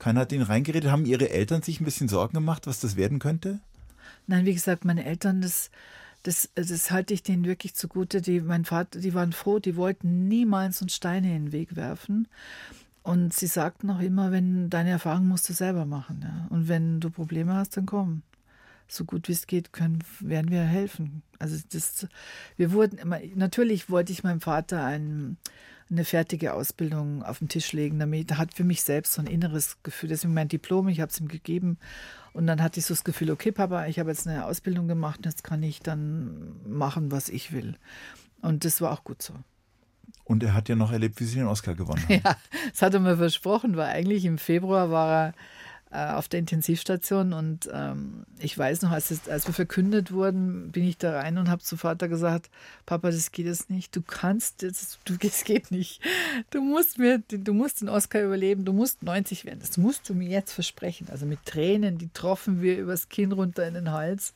keiner 0.00 0.20
hat 0.20 0.32
Ihnen 0.32 0.42
reingeredet. 0.42 0.90
Haben 0.90 1.04
Ihre 1.04 1.28
Eltern 1.28 1.62
sich 1.62 1.80
ein 1.80 1.84
bisschen 1.84 2.08
Sorgen 2.08 2.34
gemacht, 2.34 2.66
was 2.66 2.80
das 2.80 2.96
werden 2.96 3.18
könnte? 3.18 3.60
Nein, 4.26 4.46
wie 4.46 4.54
gesagt, 4.54 4.84
meine 4.84 5.04
Eltern, 5.04 5.42
das, 5.42 5.70
das, 6.22 6.48
das 6.54 6.90
halte 6.90 7.12
ich 7.12 7.22
denen 7.22 7.44
wirklich 7.44 7.74
zugute. 7.74 8.22
Die, 8.22 8.40
mein 8.40 8.64
Vater, 8.64 8.98
die 8.98 9.14
waren 9.14 9.32
froh, 9.32 9.58
die 9.58 9.76
wollten 9.76 10.26
niemals 10.26 10.80
uns 10.80 10.94
Steine 10.94 11.36
in 11.36 11.46
den 11.46 11.52
Weg 11.52 11.76
werfen. 11.76 12.28
Und 13.02 13.34
sie 13.34 13.46
sagten 13.46 13.90
auch 13.90 14.00
immer, 14.00 14.32
wenn 14.32 14.70
deine 14.70 14.90
Erfahrung 14.90 15.28
musst 15.28 15.48
du 15.48 15.52
selber 15.52 15.84
machen. 15.84 16.20
Ja? 16.22 16.46
Und 16.48 16.68
wenn 16.68 17.00
du 17.00 17.10
Probleme 17.10 17.54
hast, 17.54 17.76
dann 17.76 17.86
komm 17.86 18.22
so 18.92 19.04
gut 19.04 19.28
wie 19.28 19.32
es 19.32 19.46
geht, 19.46 19.72
können, 19.72 20.02
werden 20.20 20.50
wir 20.50 20.62
helfen. 20.62 21.22
Also 21.38 21.56
das, 21.72 22.06
wir 22.56 22.72
wurden 22.72 22.98
immer, 22.98 23.18
natürlich 23.34 23.90
wollte 23.90 24.12
ich 24.12 24.24
meinem 24.24 24.40
Vater 24.40 24.84
ein, 24.84 25.36
eine 25.90 26.04
fertige 26.04 26.54
Ausbildung 26.54 27.22
auf 27.22 27.38
den 27.38 27.48
Tisch 27.48 27.72
legen, 27.72 27.98
damit 27.98 28.30
er 28.30 28.38
hat 28.38 28.54
für 28.54 28.64
mich 28.64 28.82
selbst 28.82 29.14
so 29.14 29.22
ein 29.22 29.26
inneres 29.26 29.82
Gefühl. 29.82 30.08
Deswegen 30.08 30.34
mein 30.34 30.48
Diplom, 30.48 30.88
ich 30.88 31.00
habe 31.00 31.10
es 31.10 31.20
ihm 31.20 31.28
gegeben 31.28 31.78
und 32.32 32.46
dann 32.46 32.62
hatte 32.62 32.78
ich 32.80 32.86
so 32.86 32.94
das 32.94 33.04
Gefühl, 33.04 33.30
okay, 33.30 33.52
Papa, 33.52 33.86
ich 33.86 33.98
habe 33.98 34.10
jetzt 34.10 34.26
eine 34.26 34.44
Ausbildung 34.44 34.86
gemacht, 34.88 35.20
jetzt 35.24 35.44
kann 35.44 35.62
ich 35.62 35.80
dann 35.80 36.54
machen, 36.66 37.10
was 37.10 37.28
ich 37.28 37.52
will. 37.52 37.76
Und 38.40 38.64
das 38.64 38.80
war 38.80 38.92
auch 38.92 39.04
gut 39.04 39.22
so. 39.22 39.34
Und 40.24 40.44
er 40.44 40.54
hat 40.54 40.68
ja 40.68 40.76
noch 40.76 40.92
erlebt, 40.92 41.18
wie 41.20 41.24
Sie 41.24 41.38
den 41.38 41.48
Oscar 41.48 41.74
gewonnen 41.74 42.02
haben. 42.04 42.20
Ja, 42.24 42.36
das 42.70 42.82
hat 42.82 42.94
er 42.94 43.00
mir 43.00 43.16
versprochen, 43.16 43.76
weil 43.76 43.88
eigentlich 43.88 44.24
im 44.24 44.38
Februar 44.38 44.90
war 44.90 45.10
er 45.10 45.34
auf 45.90 46.28
der 46.28 46.38
Intensivstation 46.38 47.32
und 47.32 47.68
ähm, 47.72 48.24
ich 48.38 48.56
weiß 48.56 48.82
noch, 48.82 48.92
als, 48.92 49.10
es, 49.10 49.28
als 49.28 49.46
wir 49.48 49.54
verkündet 49.54 50.12
wurden, 50.12 50.70
bin 50.70 50.84
ich 50.84 50.98
da 50.98 51.18
rein 51.18 51.36
und 51.36 51.50
habe 51.50 51.62
zu 51.62 51.76
Vater 51.76 52.08
gesagt, 52.08 52.48
Papa, 52.86 53.10
das 53.10 53.32
geht 53.32 53.46
jetzt 53.46 53.70
nicht, 53.70 53.96
du 53.96 54.00
kannst, 54.00 54.62
das, 54.62 55.00
du, 55.04 55.16
das 55.20 55.42
geht 55.42 55.72
nicht, 55.72 56.00
du 56.50 56.60
musst 56.60 56.98
mir, 56.98 57.18
du 57.18 57.52
musst 57.52 57.80
den 57.80 57.88
Oscar 57.88 58.22
überleben, 58.22 58.64
du 58.64 58.72
musst 58.72 59.02
90 59.02 59.44
werden, 59.44 59.58
das 59.60 59.78
musst 59.78 60.08
du 60.08 60.14
mir 60.14 60.28
jetzt 60.28 60.52
versprechen. 60.52 61.08
Also 61.10 61.26
mit 61.26 61.44
Tränen, 61.44 61.98
die 61.98 62.08
troffen 62.12 62.62
wir 62.62 62.78
übers 62.78 63.08
Kinn 63.08 63.32
runter 63.32 63.66
in 63.66 63.74
den 63.74 63.90
Hals 63.90 64.34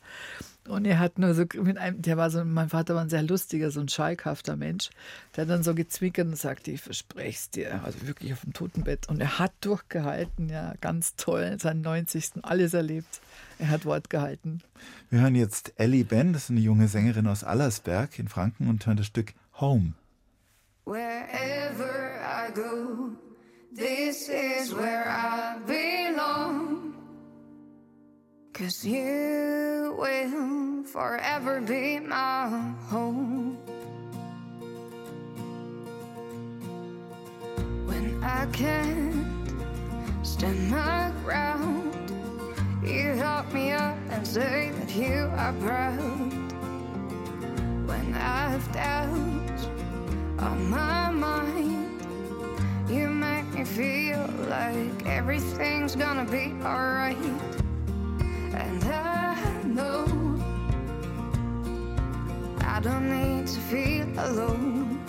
und 0.68 0.86
er 0.86 0.98
hat 0.98 1.18
nur 1.18 1.34
so 1.34 1.44
mit 1.62 1.76
einem, 1.76 2.00
der 2.00 2.16
war 2.16 2.30
so, 2.30 2.44
mein 2.44 2.68
Vater 2.68 2.94
war 2.94 3.02
ein 3.02 3.10
sehr 3.10 3.22
lustiger, 3.22 3.70
so 3.70 3.80
ein 3.80 3.88
schalkhafter 3.88 4.56
Mensch. 4.56 4.90
Der 5.34 5.42
hat 5.42 5.50
dann 5.50 5.62
so 5.62 5.74
gezwickert 5.74 6.26
und 6.26 6.36
sagte, 6.36 6.70
ich 6.70 6.80
verspreche 6.80 7.28
es 7.38 7.50
dir, 7.50 7.84
also 7.84 8.06
wirklich 8.06 8.32
auf 8.32 8.40
dem 8.40 8.52
Totenbett. 8.52 9.08
Und 9.08 9.20
er 9.20 9.38
hat 9.38 9.52
durchgehalten, 9.60 10.48
ja, 10.48 10.74
ganz 10.80 11.16
toll, 11.16 11.58
seinen 11.60 11.82
90. 11.82 12.42
alles 12.42 12.72
erlebt. 12.72 13.20
Er 13.58 13.68
hat 13.68 13.84
Wort 13.84 14.08
gehalten. 14.10 14.62
Wir 15.10 15.20
hören 15.20 15.34
jetzt 15.34 15.74
Ellie 15.76 16.04
Ben, 16.04 16.32
das 16.32 16.44
ist 16.44 16.50
eine 16.50 16.60
junge 16.60 16.88
Sängerin 16.88 17.26
aus 17.26 17.44
Allersberg 17.44 18.18
in 18.18 18.28
Franken 18.28 18.68
und 18.68 18.86
hören 18.86 18.96
das 18.96 19.06
Stück 19.06 19.34
Home. 19.60 19.92
Wherever 20.86 22.20
I 22.20 22.52
go, 22.52 23.10
this 23.74 24.28
is 24.28 24.74
where 24.74 25.04
I 25.06 25.56
belong. 25.66 26.93
Cause 28.54 28.84
you 28.84 29.96
will 29.98 30.84
forever 30.84 31.60
be 31.60 31.98
my 31.98 32.46
home. 32.86 33.56
When 37.84 38.22
I 38.22 38.46
can't 38.52 39.26
stand 40.22 40.70
my 40.70 41.10
ground, 41.24 41.96
you 42.84 43.14
help 43.14 43.52
me 43.52 43.72
up 43.72 43.98
and 44.10 44.24
say 44.24 44.70
that 44.78 44.94
you 44.94 45.28
are 45.36 45.52
proud. 45.54 46.52
When 47.88 48.14
I've 48.14 48.72
doubts 48.72 49.66
on 50.38 50.70
my 50.70 51.10
mind, 51.10 52.00
you 52.88 53.08
make 53.08 53.52
me 53.52 53.64
feel 53.64 54.30
like 54.48 55.06
everything's 55.06 55.96
gonna 55.96 56.24
be 56.24 56.54
alright. 56.62 57.63
Don't 62.84 63.08
need 63.08 63.46
to 63.46 63.60
feel 63.70 64.06
alone. 64.18 65.00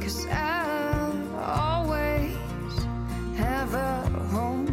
Cause 0.00 0.26
I 0.26 1.12
always 1.38 2.36
have 3.38 3.72
a 3.72 4.02
home. 4.32 4.66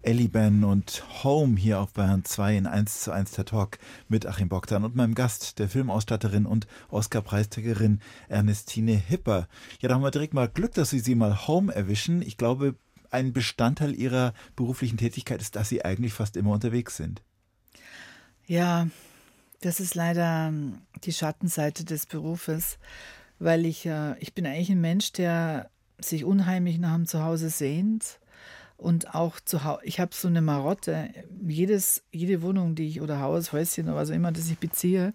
Ellie 0.00 0.28
Ben 0.28 0.64
und 0.64 1.04
Home 1.22 1.56
hier 1.56 1.80
auf 1.80 1.92
Bayern 1.92 2.24
2 2.24 2.56
in 2.56 2.66
1 2.66 3.02
zu 3.02 3.12
1 3.12 3.32
der 3.32 3.44
Talk 3.44 3.78
mit 4.08 4.26
Achim 4.26 4.48
Bogdan 4.48 4.84
und 4.84 4.96
meinem 4.96 5.14
Gast, 5.14 5.58
der 5.58 5.68
Filmausstatterin 5.68 6.46
und 6.46 6.66
Oscar-Preisträgerin 6.88 8.00
Ernestine 8.28 8.92
Hipper. 8.92 9.48
Ja, 9.80 9.90
da 9.90 9.94
haben 9.94 10.02
wir 10.02 10.10
direkt 10.10 10.32
mal 10.34 10.48
Glück, 10.48 10.72
dass 10.72 10.90
Sie 10.90 11.00
sie 11.00 11.14
mal 11.14 11.46
Home 11.46 11.72
erwischen. 11.72 12.22
Ich 12.22 12.38
glaube, 12.38 12.74
ein 13.10 13.34
Bestandteil 13.34 13.94
Ihrer 13.94 14.32
beruflichen 14.56 14.96
Tätigkeit 14.96 15.42
ist, 15.42 15.56
dass 15.56 15.68
Sie 15.68 15.84
eigentlich 15.84 16.14
fast 16.14 16.38
immer 16.38 16.52
unterwegs 16.52 16.96
sind. 16.96 17.22
Ja, 18.46 18.88
das 19.62 19.80
ist 19.80 19.94
leider 19.94 20.48
ähm, 20.48 20.82
die 21.04 21.12
Schattenseite 21.12 21.84
des 21.84 22.06
Berufes, 22.06 22.78
weil 23.38 23.66
ich, 23.66 23.86
äh, 23.86 24.18
ich 24.18 24.34
bin 24.34 24.46
eigentlich 24.46 24.70
ein 24.70 24.80
Mensch, 24.80 25.12
der 25.12 25.70
sich 25.98 26.24
unheimlich 26.24 26.78
nach 26.78 26.94
dem 26.94 27.06
Zuhause 27.06 27.48
sehnt 27.48 28.18
und 28.76 29.14
auch 29.14 29.40
zu 29.40 29.64
Hause, 29.64 29.80
ich 29.84 30.00
habe 30.00 30.14
so 30.14 30.28
eine 30.28 30.42
Marotte, 30.42 31.08
jedes, 31.46 32.02
jede 32.10 32.42
Wohnung, 32.42 32.74
die 32.74 32.88
ich 32.88 33.00
oder 33.00 33.20
Haus, 33.20 33.52
Häuschen 33.52 33.84
oder 33.84 33.96
was 33.96 34.10
auch 34.10 34.14
immer, 34.14 34.32
das 34.32 34.50
ich 34.50 34.58
beziehe, 34.58 35.14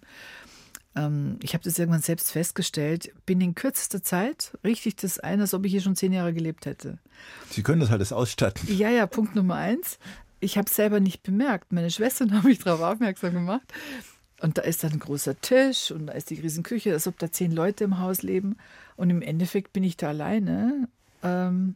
ähm, 0.96 1.38
ich 1.44 1.54
habe 1.54 1.64
das 1.64 1.78
irgendwann 1.78 2.02
selbst 2.02 2.32
festgestellt, 2.32 3.12
bin 3.26 3.42
in 3.42 3.56
kürzester 3.56 4.02
Zeit 4.02 4.58
richtig 4.64 4.96
das 4.96 5.20
ein, 5.20 5.42
als 5.42 5.54
ob 5.54 5.66
ich 5.66 5.72
hier 5.72 5.82
schon 5.82 5.96
zehn 5.96 6.14
Jahre 6.14 6.34
gelebt 6.34 6.66
hätte. 6.66 6.98
Sie 7.50 7.64
können 7.64 7.82
das 7.82 7.92
alles 7.92 8.12
ausstatten. 8.12 8.68
Ja, 8.74 8.90
ja, 8.90 9.06
Punkt 9.06 9.36
Nummer 9.36 9.56
eins. 9.56 10.00
Ich 10.40 10.58
habe 10.58 10.68
es 10.68 10.76
selber 10.76 11.00
nicht 11.00 11.24
bemerkt. 11.24 11.72
Meine 11.72 11.92
Schwestern 11.92 12.32
haben 12.36 12.48
mich 12.48 12.60
darauf 12.60 12.82
aufmerksam 12.82 13.34
gemacht. 13.34 13.74
Und 14.42 14.58
da 14.58 14.62
ist 14.62 14.84
dann 14.84 14.94
ein 14.94 15.00
großer 15.00 15.40
Tisch 15.42 15.92
und 15.92 16.08
da 16.08 16.14
ist 16.14 16.30
die 16.30 16.40
Riesenküche, 16.40 16.94
als 16.94 17.08
ob 17.08 17.18
da 17.18 17.32
zehn 17.32 17.52
Leute 17.52 17.84
im 17.84 18.00
Haus 18.00 18.22
leben. 18.22 18.58
Und 18.96 19.10
im 19.10 19.22
Endeffekt 19.22 19.74
bin 19.74 19.84
ich 19.84 19.98
da 19.98 20.10
alleine. 20.10 20.88
Ähm, 21.24 21.76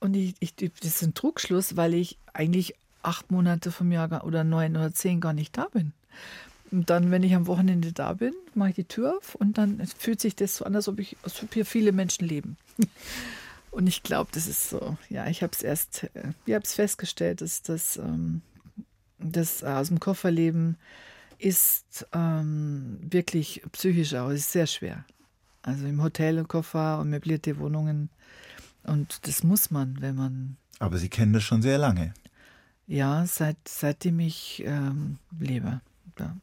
und 0.00 0.14
ich, 0.14 0.34
ich, 0.40 0.54
das 0.56 0.72
ist 0.84 1.02
ein 1.02 1.14
Trugschluss, 1.14 1.76
weil 1.76 1.94
ich 1.94 2.18
eigentlich 2.32 2.74
acht 3.02 3.30
Monate 3.30 3.70
vom 3.70 3.92
Jahr 3.92 4.24
oder 4.24 4.42
neun 4.42 4.76
oder 4.76 4.92
zehn 4.92 5.20
gar 5.20 5.32
nicht 5.32 5.56
da 5.56 5.66
bin. 5.66 5.92
Und 6.70 6.90
dann, 6.90 7.10
wenn 7.10 7.22
ich 7.22 7.34
am 7.34 7.46
Wochenende 7.46 7.92
da 7.92 8.12
bin, 8.12 8.34
mache 8.54 8.70
ich 8.70 8.74
die 8.74 8.84
Tür 8.84 9.16
auf 9.16 9.34
und 9.34 9.56
dann 9.56 9.86
fühlt 9.86 10.20
sich 10.20 10.36
das 10.36 10.56
so 10.56 10.64
an, 10.64 10.74
als 10.74 10.88
ob, 10.88 10.98
ich, 10.98 11.16
als 11.22 11.42
ob 11.42 11.54
hier 11.54 11.64
viele 11.64 11.92
Menschen 11.92 12.26
leben. 12.26 12.56
Und 13.70 13.86
ich 13.86 14.02
glaube, 14.02 14.30
das 14.32 14.46
ist 14.46 14.70
so. 14.70 14.96
Ja, 15.10 15.26
ich 15.26 15.42
habe 15.42 15.52
es 15.52 15.62
erst, 15.62 16.04
äh, 16.14 16.32
ich 16.46 16.68
festgestellt, 16.68 17.42
dass 17.42 17.62
das, 17.62 17.98
ähm, 17.98 18.40
das 19.18 19.62
aus 19.64 19.88
dem 19.88 20.00
Kofferleben 20.00 20.76
ist 21.38 22.06
ähm, 22.12 22.98
wirklich 23.00 23.62
psychisch 23.72 24.14
auch, 24.14 24.30
ist 24.30 24.52
sehr 24.52 24.66
schwer. 24.66 25.04
Also 25.62 25.86
im 25.86 26.02
Hotel 26.02 26.38
und 26.38 26.48
Koffer 26.48 26.98
und 26.98 27.10
möblierte 27.10 27.58
Wohnungen 27.58 28.10
und 28.84 29.26
das 29.26 29.42
muss 29.44 29.70
man, 29.70 30.00
wenn 30.00 30.16
man. 30.16 30.56
Aber 30.78 30.98
Sie 30.98 31.08
kennen 31.08 31.32
das 31.32 31.42
schon 31.42 31.62
sehr 31.62 31.78
lange. 31.78 32.14
Ja, 32.86 33.26
seit, 33.26 33.56
seitdem 33.66 34.20
ich 34.20 34.62
ähm, 34.64 35.18
lebe. 35.38 35.80
Ja. 36.18 36.36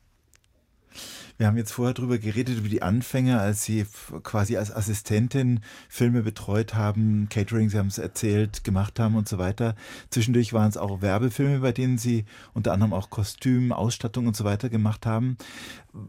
Wir 1.38 1.48
haben 1.48 1.58
jetzt 1.58 1.72
vorher 1.72 1.94
darüber 1.94 2.18
geredet, 2.18 2.58
über 2.58 2.70
die 2.70 2.82
Anfänge, 2.82 3.40
als 3.40 3.64
Sie 3.64 3.86
quasi 4.24 4.56
als 4.56 4.74
Assistentin 4.74 5.60
Filme 5.90 6.24
betreut 6.24 6.76
haben, 6.76 7.28
Catering, 7.30 7.70
Sie 7.70 7.78
haben 7.78 7.88
es 7.88 7.98
erzählt, 7.98 8.64
gemacht 8.64 9.00
haben 9.00 9.16
und 9.16 9.28
so 9.28 9.38
weiter. 9.38 9.76
Zwischendurch 10.10 10.54
waren 10.54 10.70
es 10.70 10.78
auch 10.78 11.02
Werbefilme, 11.02 11.60
bei 11.60 11.72
denen 11.72 11.98
Sie 11.98 12.26
unter 12.54 12.72
anderem 12.72 12.94
auch 12.94 13.10
Kostüm, 13.10 13.72
Ausstattung 13.72 14.28
und 14.28 14.36
so 14.36 14.46
weiter 14.46 14.70
gemacht 14.70 15.06
haben. 15.06 15.38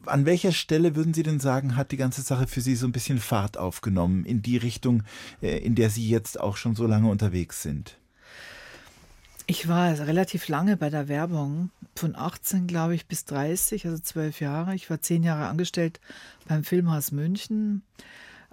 An 0.06 0.26
welcher 0.26 0.52
Stelle 0.52 0.94
würden 0.94 1.14
Sie 1.14 1.22
denn 1.22 1.40
sagen, 1.40 1.76
hat 1.76 1.92
die 1.92 1.96
ganze 1.96 2.22
Sache 2.22 2.46
für 2.46 2.60
Sie 2.60 2.76
so 2.76 2.86
ein 2.86 2.92
bisschen 2.92 3.18
Fahrt 3.18 3.58
aufgenommen 3.58 4.24
in 4.24 4.42
die 4.42 4.56
Richtung, 4.56 5.02
äh, 5.42 5.58
in 5.58 5.74
der 5.74 5.90
Sie 5.90 6.08
jetzt 6.08 6.38
auch 6.40 6.56
schon 6.56 6.76
so 6.76 6.86
lange 6.86 7.08
unterwegs 7.08 7.62
sind? 7.62 7.98
Ich 9.48 9.68
war 9.68 9.96
relativ 10.00 10.48
lange 10.48 10.76
bei 10.76 10.90
der 10.90 11.06
Werbung, 11.06 11.70
von 11.94 12.16
18, 12.16 12.66
glaube 12.66 12.94
ich, 12.94 13.06
bis 13.06 13.24
30, 13.26 13.86
also 13.86 13.98
zwölf 14.02 14.40
Jahre. 14.40 14.74
Ich 14.74 14.90
war 14.90 15.00
zehn 15.00 15.22
Jahre 15.22 15.46
angestellt 15.46 16.00
beim 16.46 16.64
Filmhaus 16.64 17.12
München. 17.12 17.82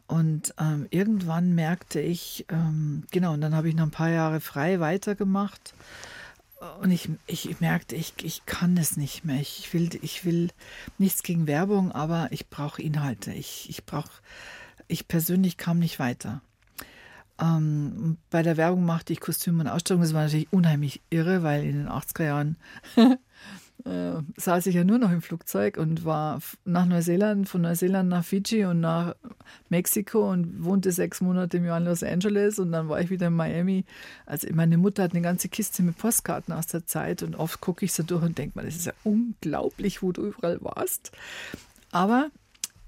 Und 0.06 0.54
ähm, 0.60 0.88
irgendwann 0.92 1.56
merkte 1.56 2.00
ich, 2.00 2.46
ähm, 2.50 3.06
genau, 3.12 3.34
und 3.34 3.42
dann 3.42 3.56
habe 3.56 3.70
ich 3.70 3.76
noch 3.76 3.86
ein 3.86 3.92
paar 3.92 4.10
Jahre 4.10 4.40
frei 4.40 4.80
weitergemacht. 4.80 5.74
Und 6.82 6.92
ich, 6.92 7.10
ich 7.26 7.60
merkte, 7.60 7.96
ich, 7.96 8.14
ich 8.24 8.46
kann 8.46 8.78
es 8.78 8.96
nicht 8.96 9.26
mehr. 9.26 9.42
Ich 9.42 9.74
will, 9.74 9.90
ich 10.02 10.24
will 10.24 10.50
nichts 10.98 11.24
gegen 11.24 11.48
Werbung, 11.48 11.92
aber 11.92 12.28
ich 12.32 12.50
brauche 12.50 12.82
Inhalte. 12.82 13.34
Ich, 13.34 13.70
ich 13.70 13.86
brauche, 13.86 14.12
ich 14.88 15.08
persönlich 15.08 15.58
kam 15.58 15.80
nicht 15.80 16.00
weiter. 16.00 16.42
Ähm, 17.42 18.18
bei 18.30 18.44
der 18.44 18.58
Werbung 18.58 18.86
machte 18.86 19.14
ich 19.14 19.20
Kostüm 19.20 19.60
und 19.60 19.68
Ausstattung. 19.68 20.02
Das 20.02 20.14
war 20.14 20.24
natürlich 20.24 20.52
unheimlich 20.52 21.02
irre, 21.10 21.44
weil 21.44 21.64
in 21.64 21.74
den 21.74 21.90
80er 21.90 22.24
Jahren 22.24 22.58
äh, 23.86 24.22
saß 24.38 24.68
ich 24.68 24.76
ja 24.76 24.84
nur 24.84 25.00
noch 25.00 25.12
im 25.12 25.22
Flugzeug 25.22 25.78
und 25.78 26.06
war 26.06 26.40
nach 26.64 26.86
Neuseeland, 26.86 27.50
von 27.50 27.62
Neuseeland 27.62 28.10
nach 28.10 28.24
Fiji 28.24 28.66
und 28.66 28.82
nach 28.82 29.16
Mexiko 29.70 30.32
und 30.32 30.64
wohnte 30.64 30.92
sechs 30.92 31.22
Monate 31.22 31.58
im 31.58 31.66
Jahr 31.66 31.80
in 31.80 31.86
Los 31.86 32.04
Angeles 32.04 32.60
und 32.60 32.72
dann 32.72 32.88
war 32.88 33.02
ich 33.02 33.10
wieder 33.10 33.28
in 33.28 33.34
Miami. 33.34 33.86
Also 34.26 34.48
meine 34.54 34.78
Mutter 34.78 35.04
hat 35.04 35.12
eine 35.12 35.22
ganze 35.22 35.50
Kiste 35.50 35.84
mit 35.84 35.98
Postkarten 35.98 36.54
aus 36.54 36.68
der 36.68 36.86
Zeit 36.86 37.24
und 37.24 37.36
oft 37.36 37.62
gucke 37.62 37.84
ich 37.86 37.94
so 37.94 38.04
durch 38.04 38.24
und 38.24 38.38
denke 38.38 38.58
mal, 38.58 38.66
das 38.66 38.76
ist 38.76 38.86
ja 38.86 38.94
unglaublich, 39.04 40.02
wo 40.02 40.12
du 40.12 40.28
überall 40.28 40.60
warst. 40.62 41.12
Aber 41.92 42.30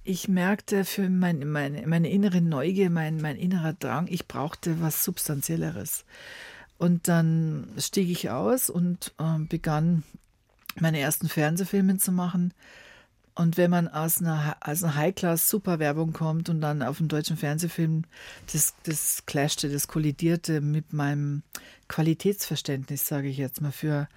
ich 0.05 0.27
merkte 0.27 0.85
für 0.85 1.09
mein, 1.09 1.49
meine, 1.49 1.85
meine 1.87 2.09
innere 2.09 2.39
Neugier, 2.39 2.89
mein, 2.89 3.19
mein 3.19 3.37
innerer 3.37 3.73
Drang, 3.73 4.07
ich 4.07 4.27
brauchte 4.27 4.79
was 4.79 5.03
Substanzielleres. 5.03 6.05
Und 6.77 7.07
dann 7.07 7.67
stieg 7.79 8.09
ich 8.09 8.29
aus 8.29 8.69
und 8.69 9.13
äh, 9.17 9.39
begann 9.39 10.03
meine 10.79 10.99
ersten 10.99 11.27
Fernsehfilme 11.27 11.97
zu 11.97 12.11
machen. 12.11 12.53
Und 13.33 13.57
wenn 13.57 13.71
man 13.71 13.87
aus 13.87 14.21
einer, 14.21 14.55
aus 14.61 14.83
einer 14.83 14.95
High-Class-Superwerbung 14.95 16.13
kommt 16.13 16.49
und 16.49 16.61
dann 16.61 16.83
auf 16.83 16.99
einen 16.99 17.09
deutschen 17.09 17.35
Fernsehfilm, 17.35 18.03
das, 18.53 18.75
das 18.83 19.25
clashte, 19.25 19.69
das 19.69 19.87
kollidierte 19.87 20.61
mit 20.61 20.93
meinem 20.93 21.43
Qualitätsverständnis, 21.87 23.07
sage 23.07 23.27
ich 23.27 23.37
jetzt 23.37 23.61
mal, 23.61 23.71
für 23.71 24.07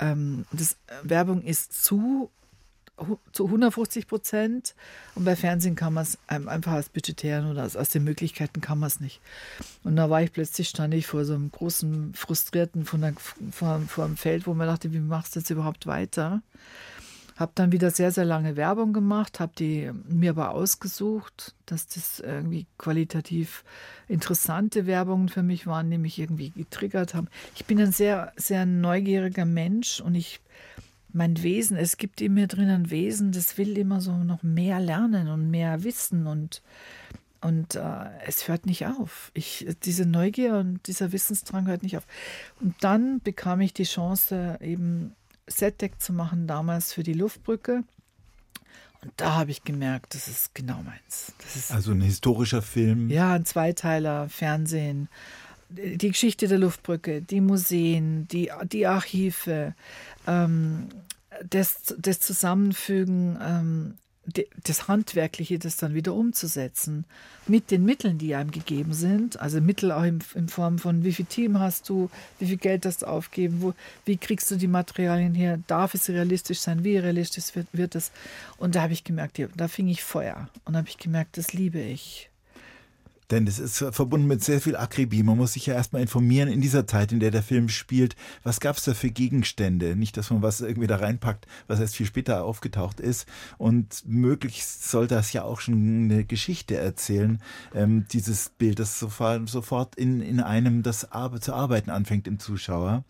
ähm, 0.00 0.44
das, 0.52 0.76
Werbung 1.02 1.40
ist 1.40 1.84
zu 1.84 2.30
zu 3.32 3.46
150 3.46 4.06
Prozent. 4.06 4.74
Und 5.14 5.24
bei 5.24 5.36
Fernsehen 5.36 5.74
kann 5.74 5.94
man 5.94 6.04
es 6.04 6.18
einfach 6.26 6.72
aus 6.72 6.88
budgetären 6.88 7.50
oder 7.50 7.64
aus, 7.64 7.76
aus 7.76 7.88
den 7.88 8.04
Möglichkeiten 8.04 8.60
kann 8.60 8.78
man 8.78 8.86
es 8.86 9.00
nicht. 9.00 9.20
Und 9.82 9.96
da 9.96 10.10
war 10.10 10.22
ich 10.22 10.32
plötzlich, 10.32 10.68
stand 10.68 10.94
ich 10.94 11.06
vor 11.06 11.24
so 11.24 11.34
einem 11.34 11.50
großen, 11.50 12.14
frustrierten, 12.14 12.84
von 12.84 13.00
der, 13.00 13.14
vor, 13.50 13.80
vor 13.88 14.04
einem 14.04 14.16
Feld, 14.16 14.46
wo 14.46 14.54
man 14.54 14.68
dachte, 14.68 14.92
wie 14.92 15.00
machst 15.00 15.34
du 15.34 15.40
jetzt 15.40 15.50
überhaupt 15.50 15.86
weiter? 15.86 16.42
Habe 17.36 17.50
dann 17.56 17.72
wieder 17.72 17.90
sehr, 17.90 18.12
sehr 18.12 18.24
lange 18.24 18.54
Werbung 18.54 18.92
gemacht, 18.92 19.40
habe 19.40 19.52
die 19.58 19.90
mir 20.08 20.30
aber 20.30 20.50
ausgesucht, 20.50 21.56
dass 21.66 21.88
das 21.88 22.20
irgendwie 22.20 22.66
qualitativ 22.78 23.64
interessante 24.06 24.86
Werbungen 24.86 25.28
für 25.28 25.42
mich 25.42 25.66
waren, 25.66 25.90
die 25.90 25.98
mich 25.98 26.20
irgendwie 26.20 26.50
getriggert 26.50 27.12
haben. 27.14 27.26
Ich 27.56 27.64
bin 27.64 27.80
ein 27.80 27.90
sehr, 27.90 28.32
sehr 28.36 28.66
neugieriger 28.66 29.46
Mensch 29.46 30.00
und 30.00 30.14
ich 30.14 30.40
mein 31.14 31.42
Wesen, 31.42 31.76
es 31.76 31.96
gibt 31.96 32.20
in 32.20 32.34
mir 32.34 32.48
drin 32.48 32.68
ein 32.68 32.90
Wesen, 32.90 33.32
das 33.32 33.56
will 33.56 33.78
immer 33.78 34.00
so 34.00 34.12
noch 34.12 34.42
mehr 34.42 34.80
lernen 34.80 35.28
und 35.28 35.50
mehr 35.50 35.84
wissen 35.84 36.26
und, 36.26 36.62
und 37.40 37.76
äh, 37.76 38.06
es 38.26 38.48
hört 38.48 38.66
nicht 38.66 38.86
auf. 38.86 39.30
Ich, 39.32 39.66
diese 39.84 40.06
Neugier 40.06 40.56
und 40.56 40.86
dieser 40.86 41.12
Wissensdrang 41.12 41.66
hört 41.66 41.82
nicht 41.82 41.96
auf. 41.96 42.06
Und 42.60 42.74
dann 42.80 43.20
bekam 43.20 43.60
ich 43.60 43.72
die 43.72 43.84
Chance, 43.84 44.58
eben 44.60 45.14
Setdeck 45.46 46.00
zu 46.00 46.12
machen, 46.12 46.46
damals 46.46 46.92
für 46.92 47.02
die 47.02 47.12
Luftbrücke. 47.12 47.84
Und 49.02 49.12
da 49.16 49.34
habe 49.34 49.50
ich 49.50 49.62
gemerkt, 49.62 50.14
das 50.14 50.28
ist 50.28 50.54
genau 50.54 50.82
meins. 50.82 51.32
Ist, 51.54 51.70
also 51.70 51.92
ein 51.92 52.00
historischer 52.00 52.62
Film. 52.62 53.10
Ja, 53.10 53.34
ein 53.34 53.44
Zweiteiler, 53.44 54.28
Fernsehen 54.30 55.08
die 55.76 56.10
Geschichte 56.10 56.48
der 56.48 56.58
Luftbrücke, 56.58 57.22
die 57.22 57.40
Museen, 57.40 58.28
die, 58.28 58.50
die 58.70 58.86
Archive, 58.86 59.74
ähm, 60.26 60.88
das, 61.48 61.94
das 61.98 62.20
Zusammenfügen, 62.20 63.38
ähm, 63.42 63.94
das 64.62 64.88
Handwerkliche, 64.88 65.58
das 65.58 65.76
dann 65.76 65.94
wieder 65.94 66.14
umzusetzen 66.14 67.04
mit 67.46 67.70
den 67.70 67.84
Mitteln, 67.84 68.16
die 68.16 68.34
einem 68.34 68.50
gegeben 68.50 68.94
sind. 68.94 69.38
Also 69.38 69.60
Mittel 69.60 69.92
auch 69.92 70.02
in, 70.02 70.20
in 70.34 70.48
Form 70.48 70.78
von, 70.78 71.04
wie 71.04 71.12
viel 71.12 71.26
Team 71.26 71.58
hast 71.58 71.88
du, 71.88 72.10
wie 72.38 72.46
viel 72.46 72.56
Geld 72.56 72.86
hast 72.86 73.02
du 73.02 73.06
aufgeben, 73.06 73.58
wo, 73.60 73.74
wie 74.06 74.16
kriegst 74.16 74.50
du 74.50 74.56
die 74.56 74.66
Materialien 74.66 75.34
her, 75.34 75.58
darf 75.66 75.94
es 75.94 76.08
realistisch 76.08 76.60
sein, 76.60 76.84
wie 76.84 76.96
realistisch 76.96 77.54
wird, 77.54 77.66
wird 77.72 77.94
es. 77.94 78.12
Und 78.56 78.74
da 78.74 78.82
habe 78.82 78.92
ich 78.92 79.04
gemerkt, 79.04 79.40
da 79.56 79.68
fing 79.68 79.88
ich 79.88 80.02
Feuer 80.02 80.48
und 80.64 80.76
habe 80.76 80.88
ich 80.88 80.96
gemerkt, 80.96 81.36
das 81.36 81.52
liebe 81.52 81.80
ich. 81.80 82.30
Denn 83.30 83.46
es 83.46 83.58
ist 83.58 83.78
verbunden 83.78 84.26
mit 84.26 84.42
sehr 84.44 84.60
viel 84.60 84.76
Akribie. 84.76 85.22
Man 85.22 85.36
muss 85.36 85.54
sich 85.54 85.66
ja 85.66 85.74
erstmal 85.74 86.02
informieren 86.02 86.48
in 86.48 86.60
dieser 86.60 86.86
Zeit, 86.86 87.12
in 87.12 87.20
der 87.20 87.30
der 87.30 87.42
Film 87.42 87.68
spielt. 87.68 88.16
Was 88.42 88.60
gab 88.60 88.76
es 88.76 88.84
da 88.84 88.94
für 88.94 89.10
Gegenstände? 89.10 89.96
Nicht, 89.96 90.16
dass 90.16 90.30
man 90.30 90.42
was 90.42 90.60
irgendwie 90.60 90.86
da 90.86 90.96
reinpackt, 90.96 91.46
was 91.66 91.80
erst 91.80 91.96
viel 91.96 92.06
später 92.06 92.44
aufgetaucht 92.44 93.00
ist. 93.00 93.26
Und 93.58 94.02
möglichst 94.06 94.90
soll 94.90 95.06
das 95.06 95.32
ja 95.32 95.42
auch 95.42 95.60
schon 95.60 96.10
eine 96.10 96.24
Geschichte 96.24 96.76
erzählen. 96.76 97.40
Ähm, 97.74 98.06
dieses 98.12 98.50
Bild, 98.50 98.78
das 98.78 98.98
sofort, 98.98 99.94
in, 99.96 100.20
in 100.20 100.40
einem 100.40 100.82
das 100.82 101.12
Ar 101.12 101.40
zu 101.40 101.54
arbeiten 101.54 101.90
anfängt 101.90 102.28
im 102.28 102.38
Zuschauer. 102.38 103.04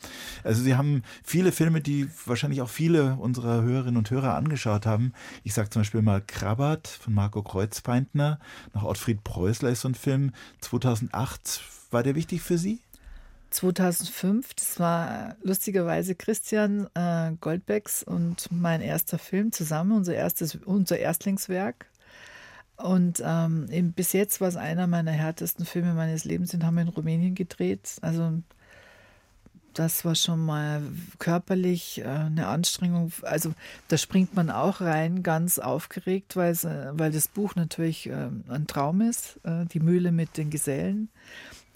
Also 0.45 0.63
Sie 0.63 0.77
haben 0.77 1.03
viele 1.25 1.53
Filme, 1.53 1.81
die 1.81 2.09
wahrscheinlich 2.27 2.63
auch 2.63 2.69
viele 2.69 3.17
unserer 3.17 3.63
Hörerinnen 3.63 3.97
und 3.97 4.11
Hörer 4.11 4.35
angeschaut 4.35 4.87
haben. 4.87 5.13
Ich 5.43 5.55
sage 5.55 5.71
zum 5.71 5.81
Beispiel 5.81 6.03
mal 6.03 6.23
Krabbert 6.23 6.89
von 6.89 7.13
Marco 7.13 7.43
Kreuzpeintner. 7.43 8.39
Nach 8.73 8.85
Ottfried 8.85 9.25
Preußler 9.25 9.71
ist 9.71 9.81
so 9.81 9.89
ein 9.89 9.95
Film 10.05 10.33
2008. 10.61 11.63
War 11.91 12.03
der 12.03 12.15
wichtig 12.15 12.43
für 12.43 12.59
Sie? 12.59 12.79
2005, 13.51 14.55
das 14.55 14.81
war 14.81 15.37
lustigerweise 15.43 16.15
Christian 16.15 16.89
äh, 16.95 17.33
Goldbecks 17.41 18.03
und 18.03 18.49
mein 18.51 18.83
erster 18.83 19.19
Film 19.19 19.53
zusammen, 19.53 19.93
unser 19.93 20.15
erstes, 20.15 20.57
unser 20.57 20.99
Erstlingswerk. 20.99 21.87
Und 22.77 23.23
ähm, 23.25 23.93
bis 23.95 24.13
jetzt 24.13 24.41
war 24.41 24.49
es 24.49 24.57
einer 24.57 24.89
meiner 24.89 25.13
härtesten 25.13 25.65
Filme 25.65 25.95
meines 25.95 26.25
Lebens, 26.25 26.51
den 26.51 26.67
haben 26.67 26.75
wir 26.75 26.83
in 26.83 26.89
Rumänien 26.89 27.37
gedreht. 27.37 27.97
Also 28.03 28.43
das 29.75 30.05
war 30.05 30.15
schon 30.15 30.45
mal 30.45 30.83
körperlich 31.19 32.01
äh, 32.01 32.05
eine 32.05 32.47
Anstrengung. 32.47 33.13
Also 33.23 33.53
da 33.89 33.99
springt 33.99 34.35
man 34.35 34.51
auch 34.51 34.81
rein, 34.81 35.23
ganz 35.23 35.59
aufgeregt, 35.59 36.37
weil, 36.37 36.53
äh, 36.53 36.99
weil 36.99 37.13
das 37.13 37.29
Buch 37.29 37.55
natürlich 37.57 38.09
äh, 38.09 38.31
ein 38.49 38.67
Traum 38.67 39.01
ist. 39.01 39.39
die 39.45 39.81
Mühle 39.81 40.13
mit 40.13 40.37
den 40.37 40.51
Gesellen, 40.51 41.09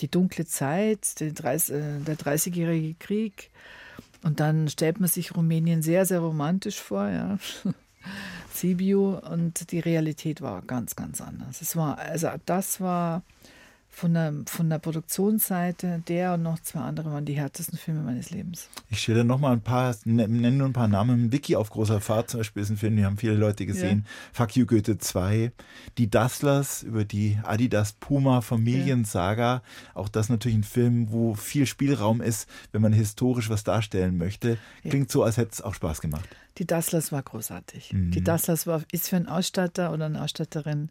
die 0.01 0.09
dunkle 0.09 0.47
Zeit, 0.47 1.21
der 1.21 1.33
30-jährige 1.33 2.95
Krieg. 2.95 3.51
Und 4.23 4.41
dann 4.41 4.69
stellt 4.69 5.01
man 5.01 5.09
sich 5.09 5.37
Rumänien 5.37 5.83
sehr, 5.83 6.07
sehr 6.07 6.21
romantisch 6.21 6.81
vor, 6.81 7.09
ja. 7.09 7.39
Sibiu 8.53 9.19
und 9.19 9.71
die 9.71 9.81
Realität 9.81 10.41
war 10.41 10.63
ganz, 10.63 10.97
ganz 10.97 11.21
anders. 11.21 11.61
Es 11.61 11.77
war, 11.77 11.99
also 11.99 12.29
das 12.47 12.81
war 12.81 13.23
von 13.91 14.15
der, 14.15 14.33
von 14.47 14.71
der 14.71 14.79
Produktionsseite, 14.79 16.03
der 16.07 16.35
und 16.35 16.43
noch 16.43 16.61
zwei 16.61 16.81
andere 16.81 17.11
waren 17.11 17.25
die 17.25 17.35
härtesten 17.35 17.77
Filme 17.77 18.03
meines 18.03 18.31
Lebens. 18.31 18.69
Ich 18.91 19.03
stelle 19.03 19.25
noch 19.25 19.41
mal 19.41 19.53
ein 19.53 19.61
paar, 19.61 19.97
ne, 20.05 20.29
nenne 20.29 20.53
nur 20.53 20.69
ein 20.69 20.73
paar 20.73 20.89
Namen. 20.89 21.33
Wiki 21.33 21.57
auf 21.57 21.71
großer 21.71 22.01
Fahrt 22.01 22.31
zum 22.31 22.41
Beispiel 22.41 22.63
ist 22.63 22.71
ein 22.71 22.77
Film, 22.77 22.97
den 22.97 23.05
haben 23.05 23.19
viele 23.19 23.35
Leute 23.35 23.67
gesehen. 23.67 24.05
Ja. 24.05 24.45
Fuck 24.45 24.57
You 24.57 24.67
Goethe 24.67 24.99
2. 24.99 25.51
Die 25.99 26.09
Dasslers 26.09 26.85
über 26.85 27.05
die 27.05 27.39
Adidas 27.43 27.93
Puma 27.93 28.41
Familiensaga. 28.41 29.55
Ja. 29.55 29.63
Auch 29.95 30.09
das 30.09 30.29
natürlich 30.29 30.59
ein 30.59 30.65
Film, 30.65 31.11
wo 31.11 31.35
viel 31.35 31.67
Spielraum 31.67 32.21
ist, 32.21 32.49
wenn 32.71 32.83
man 32.83 32.93
historisch 32.93 33.51
was 33.51 33.65
darstellen 33.65 34.17
möchte. 34.17 34.59
Klingt 34.83 35.09
ja. 35.09 35.13
so, 35.13 35.23
als 35.25 35.39
hätte 35.39 35.51
es 35.53 35.63
auch 35.63 35.75
Spaß 35.75 36.01
gemacht. 36.01 36.29
Die 36.59 36.67
Dasslers 36.67 37.13
war 37.13 37.23
großartig. 37.23 37.93
Mhm. 37.93 38.11
Die 38.11 38.23
Dasslers 38.23 38.67
war, 38.67 38.83
ist 38.93 39.09
für 39.09 39.17
einen 39.17 39.29
Ausstatter 39.29 39.93
oder 39.93 40.07
eine 40.07 40.23
Ausstatterin 40.23 40.91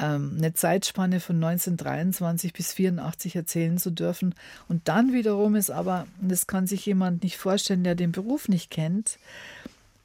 ähm, 0.00 0.34
eine 0.38 0.54
Zeitspanne 0.54 1.20
von 1.20 1.36
1923 1.36 2.52
bis 2.52 2.72
84 2.72 3.36
erzählen 3.36 3.78
zu 3.78 3.90
dürfen. 3.90 4.34
Und 4.68 4.88
dann 4.88 5.12
wiederum 5.12 5.54
ist 5.54 5.70
aber, 5.70 6.06
das 6.20 6.46
kann 6.46 6.66
sich 6.66 6.86
jemand 6.86 7.22
nicht 7.22 7.36
vorstellen, 7.36 7.84
der 7.84 7.94
den 7.94 8.12
Beruf 8.12 8.48
nicht 8.48 8.70
kennt, 8.70 9.18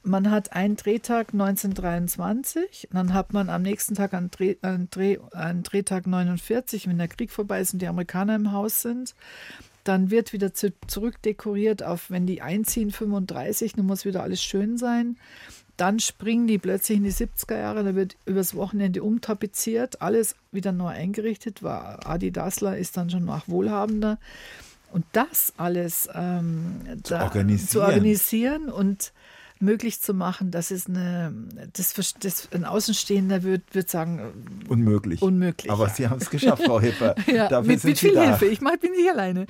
man 0.02 0.30
hat 0.30 0.52
einen 0.52 0.76
Drehtag 0.76 1.32
1923, 1.32 2.88
dann 2.92 3.14
hat 3.14 3.32
man 3.32 3.50
am 3.50 3.62
nächsten 3.62 3.94
Tag 3.94 4.14
einen, 4.14 4.30
Dreh, 4.30 4.56
einen, 4.62 4.88
Dreh, 4.90 5.18
einen 5.32 5.62
Drehtag 5.62 6.06
49, 6.06 6.88
wenn 6.88 6.98
der 6.98 7.08
Krieg 7.08 7.30
vorbei 7.30 7.60
ist 7.60 7.74
und 7.74 7.82
die 7.82 7.88
Amerikaner 7.88 8.34
im 8.34 8.52
Haus 8.52 8.82
sind. 8.82 9.14
Dann 9.84 10.10
wird 10.10 10.32
wieder 10.32 10.52
zu, 10.52 10.72
zurückdekoriert 10.86 11.82
auf, 11.82 12.10
wenn 12.10 12.26
die 12.26 12.42
einziehen, 12.42 12.90
35, 12.90 13.74
dann 13.74 13.86
muss 13.86 14.04
wieder 14.04 14.22
alles 14.22 14.42
schön 14.42 14.76
sein. 14.76 15.16
Dann 15.78 16.00
springen 16.00 16.48
die 16.48 16.58
plötzlich 16.58 16.98
in 16.98 17.04
die 17.04 17.12
70er 17.12 17.56
Jahre, 17.56 17.84
da 17.84 17.94
wird 17.94 18.16
übers 18.26 18.56
Wochenende 18.56 19.00
umtapeziert, 19.02 20.02
alles 20.02 20.34
wieder 20.50 20.72
neu 20.72 20.88
eingerichtet. 20.88 21.62
War 21.62 22.04
Adi 22.04 22.32
Dassler 22.32 22.76
ist 22.76 22.96
dann 22.96 23.08
schon 23.08 23.24
noch 23.24 23.46
wohlhabender. 23.48 24.18
Und 24.90 25.04
das 25.12 25.52
alles 25.56 26.08
ähm, 26.12 26.80
zu, 27.04 27.14
da, 27.14 27.22
organisieren. 27.22 27.68
zu, 27.68 27.80
organisieren. 27.80 28.68
und 28.70 29.12
möglich 29.60 30.00
zu 30.00 30.14
machen, 30.14 30.50
das 30.50 30.70
ist 30.70 30.88
eine, 30.88 31.32
das, 31.72 31.94
das 32.20 32.48
ein 32.52 32.64
Außenstehender 32.64 33.44
wird, 33.44 33.62
wird 33.72 33.88
sagen, 33.88 34.20
unmöglich. 34.68 35.22
Unmöglich. 35.22 35.70
Aber 35.70 35.86
ja. 35.86 35.94
Sie 35.94 36.08
haben 36.08 36.20
es 36.20 36.30
geschafft, 36.30 36.64
Frau 36.64 36.80
Hipper. 36.80 37.14
ja, 37.26 37.48
Dafür 37.48 37.72
mit, 37.72 37.84
mit 37.84 37.98
viel 37.98 38.14
da. 38.14 38.22
Hilfe. 38.24 38.46
Ich 38.46 38.58
bin 38.58 38.90
nicht 38.92 39.10
alleine. 39.10 39.46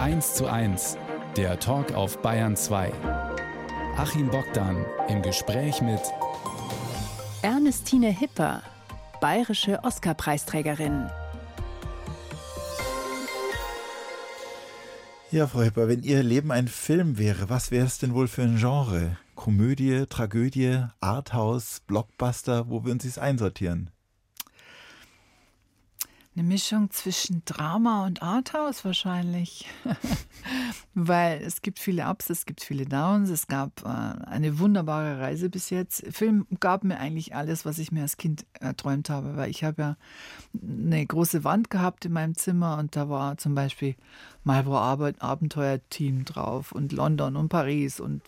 1 0.00 0.34
zu 0.34 0.46
1, 0.46 0.96
der 1.36 1.60
Talk 1.60 1.92
auf 1.92 2.18
Bayern 2.22 2.56
2. 2.56 2.92
Achim 3.96 4.30
Bogdan 4.30 4.86
im 5.08 5.20
Gespräch 5.20 5.82
mit 5.82 6.00
Ernestine 7.42 8.08
Hipper, 8.08 8.62
bayerische 9.20 9.82
Oscarpreisträgerin. 9.84 11.10
Ja, 15.30 15.46
Frau 15.46 15.62
Hipper, 15.62 15.88
wenn 15.88 16.02
Ihr 16.02 16.22
Leben 16.22 16.50
ein 16.50 16.68
Film 16.68 17.18
wäre, 17.18 17.50
was 17.50 17.70
wäre 17.70 17.86
es 17.86 17.98
denn 17.98 18.14
wohl 18.14 18.26
für 18.26 18.42
ein 18.42 18.56
Genre? 18.56 19.16
Komödie, 19.34 20.06
Tragödie, 20.08 20.84
Arthouse, 21.00 21.80
Blockbuster, 21.86 22.68
wo 22.68 22.84
würden 22.84 23.00
Sie 23.00 23.08
es 23.08 23.18
einsortieren? 23.18 23.90
Eine 26.36 26.46
Mischung 26.46 26.90
zwischen 26.90 27.42
Drama 27.44 28.06
und 28.06 28.22
Arthouse 28.22 28.84
wahrscheinlich. 28.84 29.66
Weil 30.94 31.42
es 31.42 31.60
gibt 31.60 31.80
viele 31.80 32.08
Ups, 32.08 32.30
es 32.30 32.46
gibt 32.46 32.62
viele 32.62 32.86
Downs. 32.86 33.30
Es 33.30 33.48
gab 33.48 33.82
äh, 33.84 33.88
eine 33.88 34.60
wunderbare 34.60 35.18
Reise 35.18 35.50
bis 35.50 35.70
jetzt. 35.70 36.06
Film 36.12 36.46
gab 36.60 36.84
mir 36.84 37.00
eigentlich 37.00 37.34
alles, 37.34 37.64
was 37.64 37.78
ich 37.78 37.90
mir 37.90 38.02
als 38.02 38.16
Kind 38.16 38.46
erträumt 38.60 39.10
habe. 39.10 39.36
Weil 39.36 39.50
ich 39.50 39.64
habe 39.64 39.82
ja 39.82 39.96
eine 40.62 41.04
große 41.04 41.42
Wand 41.42 41.68
gehabt 41.68 42.04
in 42.04 42.12
meinem 42.12 42.36
Zimmer 42.36 42.78
und 42.78 42.94
da 42.94 43.08
war 43.08 43.36
zum 43.36 43.56
Beispiel 43.56 43.96
Marlboro 44.44 44.78
Abenteuer-Team 45.18 46.24
drauf 46.26 46.70
und 46.70 46.92
London 46.92 47.34
und 47.34 47.48
Paris 47.48 47.98
und 47.98 48.22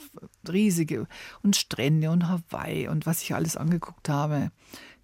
riesige 0.50 1.06
und 1.44 1.54
Strände 1.54 2.10
und 2.10 2.28
Hawaii 2.28 2.88
und 2.88 3.06
was 3.06 3.22
ich 3.22 3.32
alles 3.32 3.56
angeguckt 3.56 4.08
habe 4.08 4.50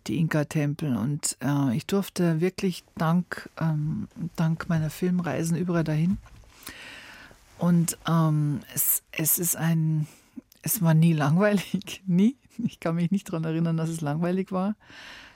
die 0.08 0.18
Inka-Tempel. 0.18 0.96
Und 0.96 1.36
äh, 1.42 1.76
ich 1.76 1.86
durfte 1.86 2.40
wirklich 2.40 2.84
dank, 2.96 3.48
ähm, 3.60 4.08
dank 4.36 4.68
meiner 4.68 4.90
Filmreisen 4.90 5.56
überall 5.56 5.84
dahin. 5.84 6.18
Und 7.58 7.98
ähm, 8.08 8.60
es, 8.74 9.02
es 9.12 9.38
ist 9.38 9.56
ein, 9.56 10.06
es 10.62 10.80
war 10.82 10.94
nie 10.94 11.12
langweilig, 11.12 12.02
nie. 12.06 12.36
Ich 12.64 12.80
kann 12.80 12.96
mich 12.96 13.10
nicht 13.10 13.28
daran 13.28 13.44
erinnern, 13.44 13.76
dass 13.76 13.88
es 13.88 14.00
langweilig 14.00 14.50
war. 14.50 14.74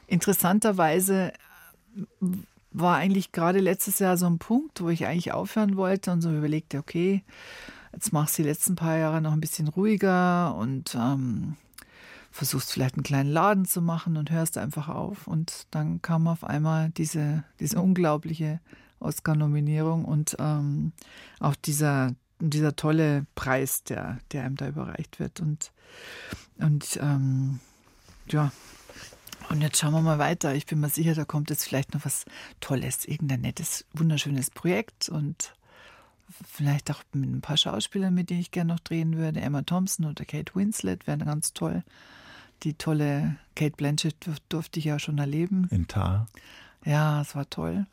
Interessanterweise 0.08 1.32
war 2.72 2.96
eigentlich 2.96 3.32
gerade 3.32 3.60
letztes 3.60 3.98
Jahr 3.98 4.16
so 4.16 4.26
ein 4.26 4.38
Punkt, 4.38 4.80
wo 4.80 4.88
ich 4.88 5.06
eigentlich 5.06 5.32
aufhören 5.32 5.76
wollte 5.76 6.10
und 6.10 6.22
so 6.22 6.30
überlegte, 6.30 6.78
okay, 6.78 7.22
jetzt 7.92 8.12
machst 8.12 8.38
du 8.38 8.42
die 8.42 8.48
letzten 8.48 8.74
paar 8.74 8.96
Jahre 8.96 9.20
noch 9.20 9.32
ein 9.32 9.40
bisschen 9.40 9.68
ruhiger 9.68 10.54
und 10.56 10.94
ähm, 10.94 11.56
versuchst 12.32 12.72
vielleicht 12.72 12.94
einen 12.94 13.04
kleinen 13.04 13.30
Laden 13.30 13.66
zu 13.66 13.82
machen 13.82 14.16
und 14.16 14.30
hörst 14.30 14.58
einfach 14.58 14.88
auf. 14.88 15.26
Und 15.28 15.66
dann 15.70 16.02
kam 16.02 16.26
auf 16.26 16.42
einmal 16.42 16.90
diese, 16.90 17.44
diese 17.60 17.80
unglaubliche 17.80 18.60
Oscar-Nominierung 19.00 20.04
und 20.04 20.36
ähm, 20.38 20.92
auch 21.40 21.54
dieser, 21.54 22.14
dieser 22.40 22.74
tolle 22.74 23.26
Preis, 23.34 23.84
der, 23.84 24.18
der 24.32 24.44
einem 24.44 24.56
da 24.56 24.66
überreicht 24.68 25.20
wird. 25.20 25.40
Und, 25.40 25.72
und 26.58 26.98
ähm, 27.02 27.60
ja, 28.28 28.50
und 29.50 29.60
jetzt 29.60 29.78
schauen 29.78 29.92
wir 29.92 30.00
mal 30.00 30.18
weiter. 30.18 30.54
Ich 30.54 30.66
bin 30.66 30.80
mir 30.80 30.88
sicher, 30.88 31.14
da 31.14 31.24
kommt 31.26 31.50
jetzt 31.50 31.64
vielleicht 31.64 31.92
noch 31.92 32.04
was 32.06 32.24
Tolles, 32.60 33.04
irgendein 33.04 33.42
nettes, 33.42 33.84
wunderschönes 33.92 34.50
Projekt 34.50 35.10
und 35.10 35.54
vielleicht 36.48 36.90
auch 36.90 37.02
mit 37.12 37.30
ein 37.30 37.42
paar 37.42 37.58
Schauspielern, 37.58 38.14
mit 38.14 38.30
denen 38.30 38.40
ich 38.40 38.52
gerne 38.52 38.72
noch 38.72 38.80
drehen 38.80 39.18
würde. 39.18 39.42
Emma 39.42 39.62
Thompson 39.62 40.06
oder 40.06 40.24
Kate 40.24 40.54
Winslet 40.54 41.06
wären 41.06 41.26
ganz 41.26 41.52
toll 41.52 41.82
die 42.62 42.74
tolle 42.74 43.36
Kate 43.54 43.76
Blanchett 43.76 44.16
durfte 44.48 44.78
ich 44.78 44.86
ja 44.86 44.98
schon 44.98 45.18
erleben. 45.18 45.68
In 45.70 45.88
Tar. 45.88 46.26
Ja, 46.84 47.20
es 47.20 47.34
war 47.34 47.48
toll. 47.48 47.86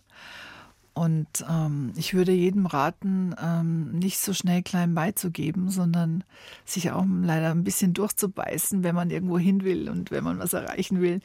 Und 0.93 1.45
ähm, 1.49 1.93
ich 1.95 2.13
würde 2.13 2.33
jedem 2.33 2.65
raten, 2.65 3.33
ähm, 3.41 3.91
nicht 3.91 4.19
so 4.19 4.33
schnell 4.33 4.63
klein 4.63 4.95
beizugeben, 4.95 5.69
sondern 5.69 6.25
sich 6.65 6.91
auch 6.91 7.05
leider 7.21 7.51
ein 7.51 7.63
bisschen 7.63 7.93
durchzubeißen, 7.93 8.83
wenn 8.83 8.95
man 8.95 9.09
irgendwo 9.09 9.39
hin 9.39 9.63
will 9.63 9.89
und 9.89 10.11
wenn 10.11 10.25
man 10.25 10.39
was 10.39 10.51
erreichen 10.51 10.99
will. 10.99 11.21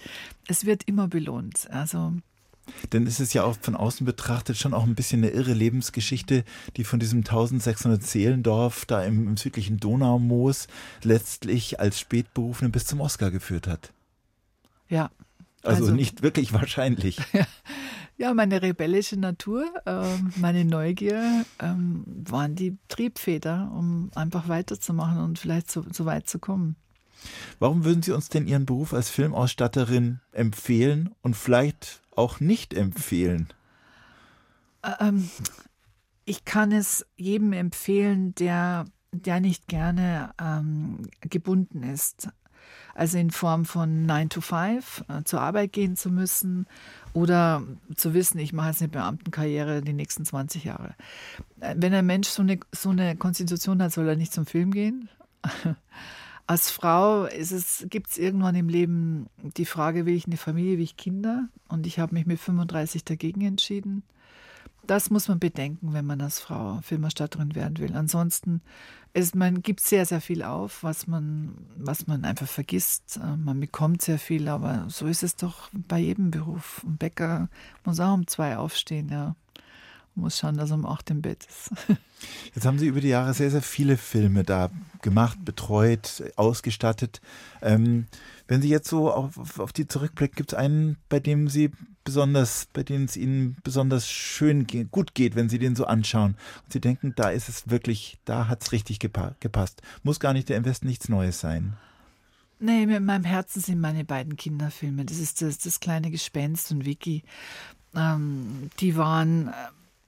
Es 0.46 0.64
wird 0.64 0.84
immer 0.84 1.08
belohnt. 1.08 1.68
Also 1.70 2.12
denn 2.92 3.06
es 3.06 3.20
ist 3.20 3.34
ja 3.34 3.44
auch 3.44 3.56
von 3.60 3.74
außen 3.74 4.04
betrachtet 4.04 4.56
schon 4.56 4.74
auch 4.74 4.84
ein 4.84 4.94
bisschen 4.94 5.22
eine 5.22 5.32
irre 5.32 5.52
Lebensgeschichte, 5.52 6.44
die 6.76 6.84
von 6.84 7.00
diesem 7.00 7.20
1600 7.20 8.02
Seelendorf 8.02 8.84
da 8.86 9.02
im, 9.04 9.28
im 9.28 9.36
südlichen 9.36 9.78
Donaumoos 9.78 10.66
letztlich 11.02 11.80
als 11.80 12.00
Spätberufene 12.00 12.70
bis 12.70 12.86
zum 12.86 13.00
Oscar 13.00 13.30
geführt 13.30 13.66
hat. 13.66 13.92
Ja. 14.88 15.10
Also, 15.62 15.84
also 15.84 15.94
nicht 15.94 16.22
wirklich 16.22 16.52
wahrscheinlich. 16.52 17.18
Ja, 18.16 18.32
meine 18.32 18.62
rebellische 18.62 19.16
Natur, 19.16 19.66
ähm, 19.86 20.32
meine 20.36 20.64
Neugier 20.64 21.44
ähm, 21.58 22.04
waren 22.06 22.54
die 22.54 22.78
Triebfeder, 22.86 23.72
um 23.74 24.12
einfach 24.14 24.48
weiterzumachen 24.48 25.18
und 25.18 25.40
vielleicht 25.40 25.68
so, 25.68 25.84
so 25.90 26.04
weit 26.06 26.28
zu 26.28 26.38
kommen. 26.38 26.76
Warum 27.58 27.84
würden 27.84 28.02
Sie 28.02 28.12
uns 28.12 28.28
denn 28.28 28.46
Ihren 28.46 28.66
Beruf 28.66 28.94
als 28.94 29.10
Filmausstatterin 29.10 30.20
empfehlen 30.30 31.10
und 31.22 31.34
vielleicht 31.34 32.02
auch 32.16 32.40
nicht 32.40 32.74
empfehlen? 32.74 33.48
Ähm, 35.00 35.28
ich 36.24 36.44
kann 36.44 36.72
es 36.72 37.06
jedem 37.16 37.52
empfehlen, 37.52 38.34
der, 38.34 38.86
der 39.12 39.40
nicht 39.40 39.68
gerne 39.68 40.32
ähm, 40.40 41.08
gebunden 41.20 41.82
ist. 41.82 42.28
Also 42.94 43.18
in 43.18 43.30
Form 43.30 43.64
von 43.64 44.06
9 44.06 44.30
to 44.30 44.40
5 44.40 45.04
äh, 45.08 45.24
zur 45.24 45.40
Arbeit 45.40 45.72
gehen 45.72 45.96
zu 45.96 46.10
müssen 46.10 46.66
oder 47.12 47.62
zu 47.96 48.14
wissen, 48.14 48.38
ich 48.38 48.52
mache 48.52 48.68
jetzt 48.68 48.80
eine 48.80 48.88
Beamtenkarriere 48.88 49.82
die 49.82 49.92
nächsten 49.92 50.24
20 50.24 50.64
Jahre. 50.64 50.94
Äh, 51.60 51.74
wenn 51.76 51.92
ein 51.92 52.06
Mensch 52.06 52.28
so 52.28 52.42
eine, 52.42 52.58
so 52.72 52.90
eine 52.90 53.16
Konstitution 53.16 53.82
hat, 53.82 53.92
soll 53.92 54.08
er 54.08 54.16
nicht 54.16 54.32
zum 54.32 54.46
Film 54.46 54.70
gehen. 54.70 55.08
Als 56.46 56.70
Frau 56.70 57.26
gibt 57.88 58.10
es 58.10 58.18
irgendwann 58.18 58.54
im 58.54 58.68
Leben 58.68 59.28
die 59.38 59.64
Frage, 59.64 60.04
will 60.04 60.14
ich 60.14 60.26
eine 60.26 60.36
Familie, 60.36 60.76
will 60.76 60.84
ich 60.84 60.96
Kinder? 60.96 61.48
Und 61.68 61.86
ich 61.86 61.98
habe 61.98 62.14
mich 62.14 62.26
mit 62.26 62.38
35 62.38 63.04
dagegen 63.04 63.40
entschieden. 63.40 64.02
Das 64.86 65.08
muss 65.08 65.28
man 65.28 65.38
bedenken, 65.38 65.94
wenn 65.94 66.04
man 66.04 66.20
als 66.20 66.40
Frau 66.40 66.80
Filmerstatterin 66.82 67.54
werden 67.54 67.78
will. 67.78 67.96
Ansonsten 67.96 68.60
ist 69.14 69.34
man 69.34 69.62
gibt 69.62 69.80
sehr, 69.80 70.04
sehr 70.04 70.20
viel 70.20 70.42
auf, 70.42 70.82
was 70.82 71.06
man, 71.06 71.54
was 71.78 72.06
man 72.06 72.26
einfach 72.26 72.48
vergisst. 72.48 73.16
Äh, 73.16 73.36
man 73.36 73.60
bekommt 73.60 74.02
sehr 74.02 74.18
viel, 74.18 74.48
aber 74.48 74.84
so 74.88 75.06
ist 75.06 75.22
es 75.22 75.36
doch 75.36 75.70
bei 75.72 75.98
jedem 75.98 76.30
Beruf. 76.30 76.82
Ein 76.84 76.98
Bäcker 76.98 77.48
muss 77.84 78.00
auch 78.00 78.12
um 78.12 78.26
zwei 78.26 78.58
aufstehen, 78.58 79.08
ja 79.08 79.34
muss 80.14 80.38
schauen, 80.38 80.56
dass 80.56 80.70
er 80.70 80.76
um 80.76 80.86
acht 80.86 81.10
im 81.10 81.22
Bett 81.22 81.46
ist. 81.48 81.70
Jetzt 82.54 82.64
haben 82.64 82.78
Sie 82.78 82.86
über 82.86 83.00
die 83.00 83.08
Jahre 83.08 83.34
sehr, 83.34 83.50
sehr 83.50 83.62
viele 83.62 83.96
Filme 83.96 84.44
da 84.44 84.70
gemacht, 85.02 85.38
betreut, 85.44 86.22
ausgestattet. 86.36 87.20
Ähm, 87.60 88.06
wenn 88.46 88.62
Sie 88.62 88.68
jetzt 88.68 88.88
so 88.88 89.10
auf, 89.10 89.58
auf 89.58 89.72
die 89.72 89.86
zurückblicken, 89.86 90.36
gibt 90.36 90.52
es 90.52 90.58
einen, 90.58 90.96
bei 91.08 91.20
dem 91.20 91.48
Sie 91.48 91.70
besonders, 92.04 92.66
bei 92.72 92.82
dem 92.82 93.04
es 93.04 93.16
Ihnen 93.16 93.56
besonders 93.64 94.08
schön 94.08 94.66
geht, 94.66 94.90
gut 94.90 95.14
geht, 95.14 95.34
wenn 95.34 95.48
Sie 95.48 95.58
den 95.58 95.76
so 95.76 95.86
anschauen 95.86 96.36
und 96.64 96.72
Sie 96.72 96.80
denken, 96.80 97.14
da 97.16 97.30
ist 97.30 97.48
es 97.48 97.68
wirklich, 97.68 98.18
da 98.24 98.48
hat 98.48 98.62
es 98.62 98.72
richtig 98.72 99.00
gepa 99.00 99.34
gepasst. 99.40 99.82
Muss 100.02 100.20
gar 100.20 100.32
nicht 100.32 100.48
der 100.48 100.56
Invest 100.56 100.84
nichts 100.84 101.08
Neues 101.08 101.40
sein. 101.40 101.74
Nee, 102.60 102.86
mit 102.86 103.02
meinem 103.02 103.24
Herzen 103.24 103.60
sind 103.60 103.80
meine 103.80 104.04
beiden 104.04 104.36
Kinderfilme. 104.36 105.04
Das 105.04 105.18
ist 105.18 105.42
das, 105.42 105.58
das 105.58 105.80
kleine 105.80 106.10
Gespenst 106.10 106.70
und 106.70 106.84
Vicky. 106.86 107.24
Ähm, 107.94 108.70
die 108.80 108.96
waren 108.96 109.48
äh, 109.48 109.52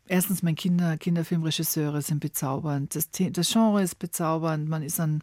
Erstens, 0.09 0.43
mein 0.43 0.55
Kinder, 0.55 0.97
Kinderfilmregisseure 0.97 2.01
sind 2.01 2.21
bezaubernd. 2.21 2.95
Das, 2.95 3.11
das, 3.11 3.53
Genre 3.53 3.83
ist 3.83 3.99
bezaubernd. 3.99 4.69
Man 4.69 4.83
ist 4.83 5.01
an, 5.01 5.23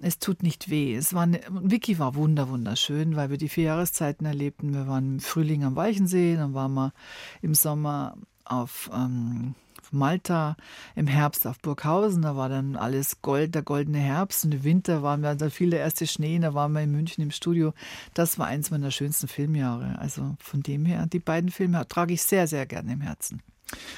es 0.00 0.18
tut 0.18 0.42
nicht 0.42 0.68
weh. 0.68 0.94
Es 0.94 1.14
war 1.14 1.22
eine, 1.22 1.40
Vicky 1.48 1.98
war 1.98 2.14
wunder, 2.14 2.48
wunderschön, 2.50 3.16
weil 3.16 3.30
wir 3.30 3.38
die 3.38 3.48
vier 3.48 3.64
Jahreszeiten 3.64 4.26
erlebten. 4.26 4.74
Wir 4.74 4.86
waren 4.86 5.14
im 5.14 5.20
Frühling 5.20 5.64
am 5.64 5.74
Weichensee, 5.74 6.36
dann 6.36 6.52
waren 6.52 6.74
wir 6.74 6.92
im 7.40 7.54
Sommer 7.54 8.14
auf, 8.44 8.90
ähm, 8.92 9.54
Malta, 9.92 10.56
im 10.94 11.06
Herbst 11.06 11.46
auf 11.46 11.58
Burghausen. 11.60 12.22
Da 12.22 12.36
war 12.36 12.48
dann 12.48 12.76
alles 12.76 13.22
Gold, 13.22 13.54
der 13.54 13.62
goldene 13.62 13.98
Herbst. 13.98 14.44
Und 14.44 14.52
im 14.54 14.64
Winter 14.64 15.02
waren 15.02 15.22
wir, 15.22 15.34
da 15.34 15.50
fiel 15.50 15.70
der 15.70 15.80
erste 15.80 16.06
Schnee, 16.06 16.38
da 16.38 16.54
waren 16.54 16.72
wir 16.72 16.82
in 16.82 16.92
München 16.92 17.22
im 17.22 17.30
Studio. 17.30 17.72
Das 18.14 18.38
war 18.38 18.46
eins 18.46 18.70
meiner 18.70 18.90
schönsten 18.90 19.28
Filmjahre. 19.28 19.98
Also 19.98 20.36
von 20.38 20.62
dem 20.62 20.84
her, 20.84 21.06
die 21.06 21.18
beiden 21.18 21.50
Filme 21.50 21.86
trage 21.88 22.14
ich 22.14 22.22
sehr, 22.22 22.46
sehr 22.46 22.66
gerne 22.66 22.92
im 22.92 23.00
Herzen. 23.00 23.42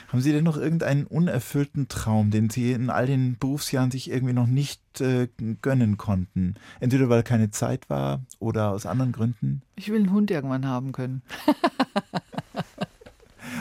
Haben 0.09 0.21
Sie 0.21 0.33
denn 0.33 0.45
noch 0.45 0.57
irgendeinen 0.57 1.07
unerfüllten 1.07 1.89
Traum, 1.89 2.31
den 2.31 2.51
Sie 2.51 2.73
in 2.73 2.91
all 2.91 3.07
den 3.07 3.39
Berufsjahren 3.39 3.91
sich 3.91 4.11
irgendwie 4.11 4.35
noch 4.35 4.47
nicht 4.47 5.01
äh, 5.01 5.29
gönnen 5.63 5.97
konnten? 5.97 6.55
Entweder 6.81 7.09
weil 7.09 7.23
keine 7.23 7.51
Zeit 7.51 7.89
war 7.89 8.21
oder 8.39 8.71
aus 8.71 8.87
anderen 8.87 9.13
Gründen? 9.13 9.63
Ich 9.77 9.89
will 9.89 10.01
einen 10.01 10.13
Hund 10.13 10.31
irgendwann 10.31 10.67
haben 10.67 10.93
können. 10.93 11.23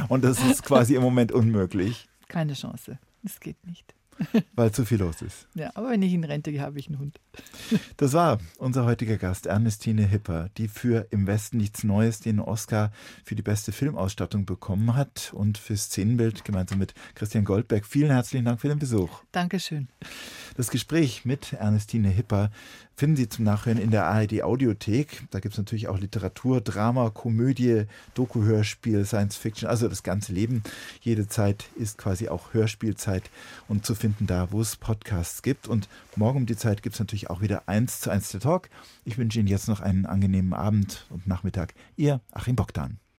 Und 0.10 0.24
das 0.24 0.44
ist 0.44 0.64
quasi 0.64 0.96
im 0.96 1.02
Moment 1.02 1.32
unmöglich. 1.32 2.10
Keine 2.28 2.54
Chance. 2.54 2.98
Das 3.24 3.40
geht 3.40 3.66
nicht. 3.66 3.94
Weil 4.56 4.72
zu 4.72 4.86
viel 4.86 5.00
los 5.00 5.22
ist. 5.22 5.48
Ja, 5.56 5.72
aber 5.76 5.90
wenn 5.90 6.02
ich 6.02 6.14
in 6.14 6.24
Rente 6.24 6.52
gehe, 6.52 6.62
habe 6.62 6.80
ich 6.80 6.88
einen 6.88 7.00
Hund. 7.00 7.20
Das 7.98 8.14
war 8.14 8.40
unser 8.58 8.86
heutiger 8.86 9.18
Gast, 9.18 9.46
Ernestine 9.46 10.06
Hipper, 10.06 10.50
die 10.58 10.68
für 10.68 11.08
Im 11.12 11.28
Westen 11.28 11.58
nichts 11.58 11.84
Neues 11.84 12.20
den 12.20 12.40
Oscar 12.40 12.92
für 13.24 13.36
die 13.36 13.42
beste 13.42 13.72
Filmausstattung 13.72 14.46
bekommen 14.46 14.96
hat 14.96 15.32
und 15.34 15.58
für 15.58 15.78
Szenenbild 15.78 16.44
gemeinsam 16.44 16.80
mit 16.80 16.94
Christian 17.16 17.46
Goldberg. 17.46 17.86
Vielen 17.86 18.12
herzlichen 18.12 18.46
Dank 18.46 18.60
für 18.60 18.70
den 18.70 18.80
Besuch. 18.80 19.24
Dankeschön. 19.32 19.88
Das 20.58 20.70
Gespräch 20.70 21.26
mit 21.26 21.54
Ernestine 21.54 22.10
Hipper 22.10 22.52
finden 23.02 23.18
Sie 23.18 23.30
zum 23.30 23.46
Nachhören 23.46 23.80
in 23.80 23.90
der 23.90 24.06
ARD 24.06 24.44
Audiothek. 24.44 25.24
Da 25.32 25.40
gibt 25.40 25.56
es 25.56 25.58
natürlich 25.58 25.88
auch 25.88 25.98
Literatur, 25.98 26.62
Drama, 26.62 27.10
Komödie, 27.10 27.86
Doku-Hörspiel, 28.14 29.06
Science 29.06 29.38
Fiction, 29.38 29.68
also 29.68 29.88
das 29.88 30.04
ganze 30.04 30.34
Leben. 30.34 30.62
Jede 31.02 31.28
Zeit 31.28 31.66
ist 31.76 31.98
quasi 31.98 32.30
auch 32.30 32.54
Hörspielzeit 32.54 33.32
und 33.68 33.88
zu 33.88 33.96
finden 33.96 34.28
da, 34.28 34.52
wo 34.52 34.62
es 34.62 34.76
Podcasts 34.76 35.42
gibt. 35.42 35.68
Und 35.68 35.90
morgen 36.16 36.38
um 36.38 36.46
die 36.46 36.56
Zeit 36.56 36.84
gibt 36.84 36.94
es 36.94 37.00
natürlich 37.00 37.32
auch 37.32 37.42
wieder 37.42 37.68
eins 37.68 38.02
zu 38.02 38.12
eins 38.12 38.30
der 38.30 38.40
Talk. 38.40 38.70
Ich 39.04 39.18
wünsche 39.18 39.40
Ihnen 39.40 39.48
jetzt 39.48 39.68
noch 39.68 39.80
einen 39.80 40.06
angenehmen 40.06 40.54
Abend 40.54 41.08
und 41.10 41.26
Nachmittag. 41.26 41.74
Ihr 41.98 42.22
Achim 42.34 42.56
Bogdan. 42.56 43.02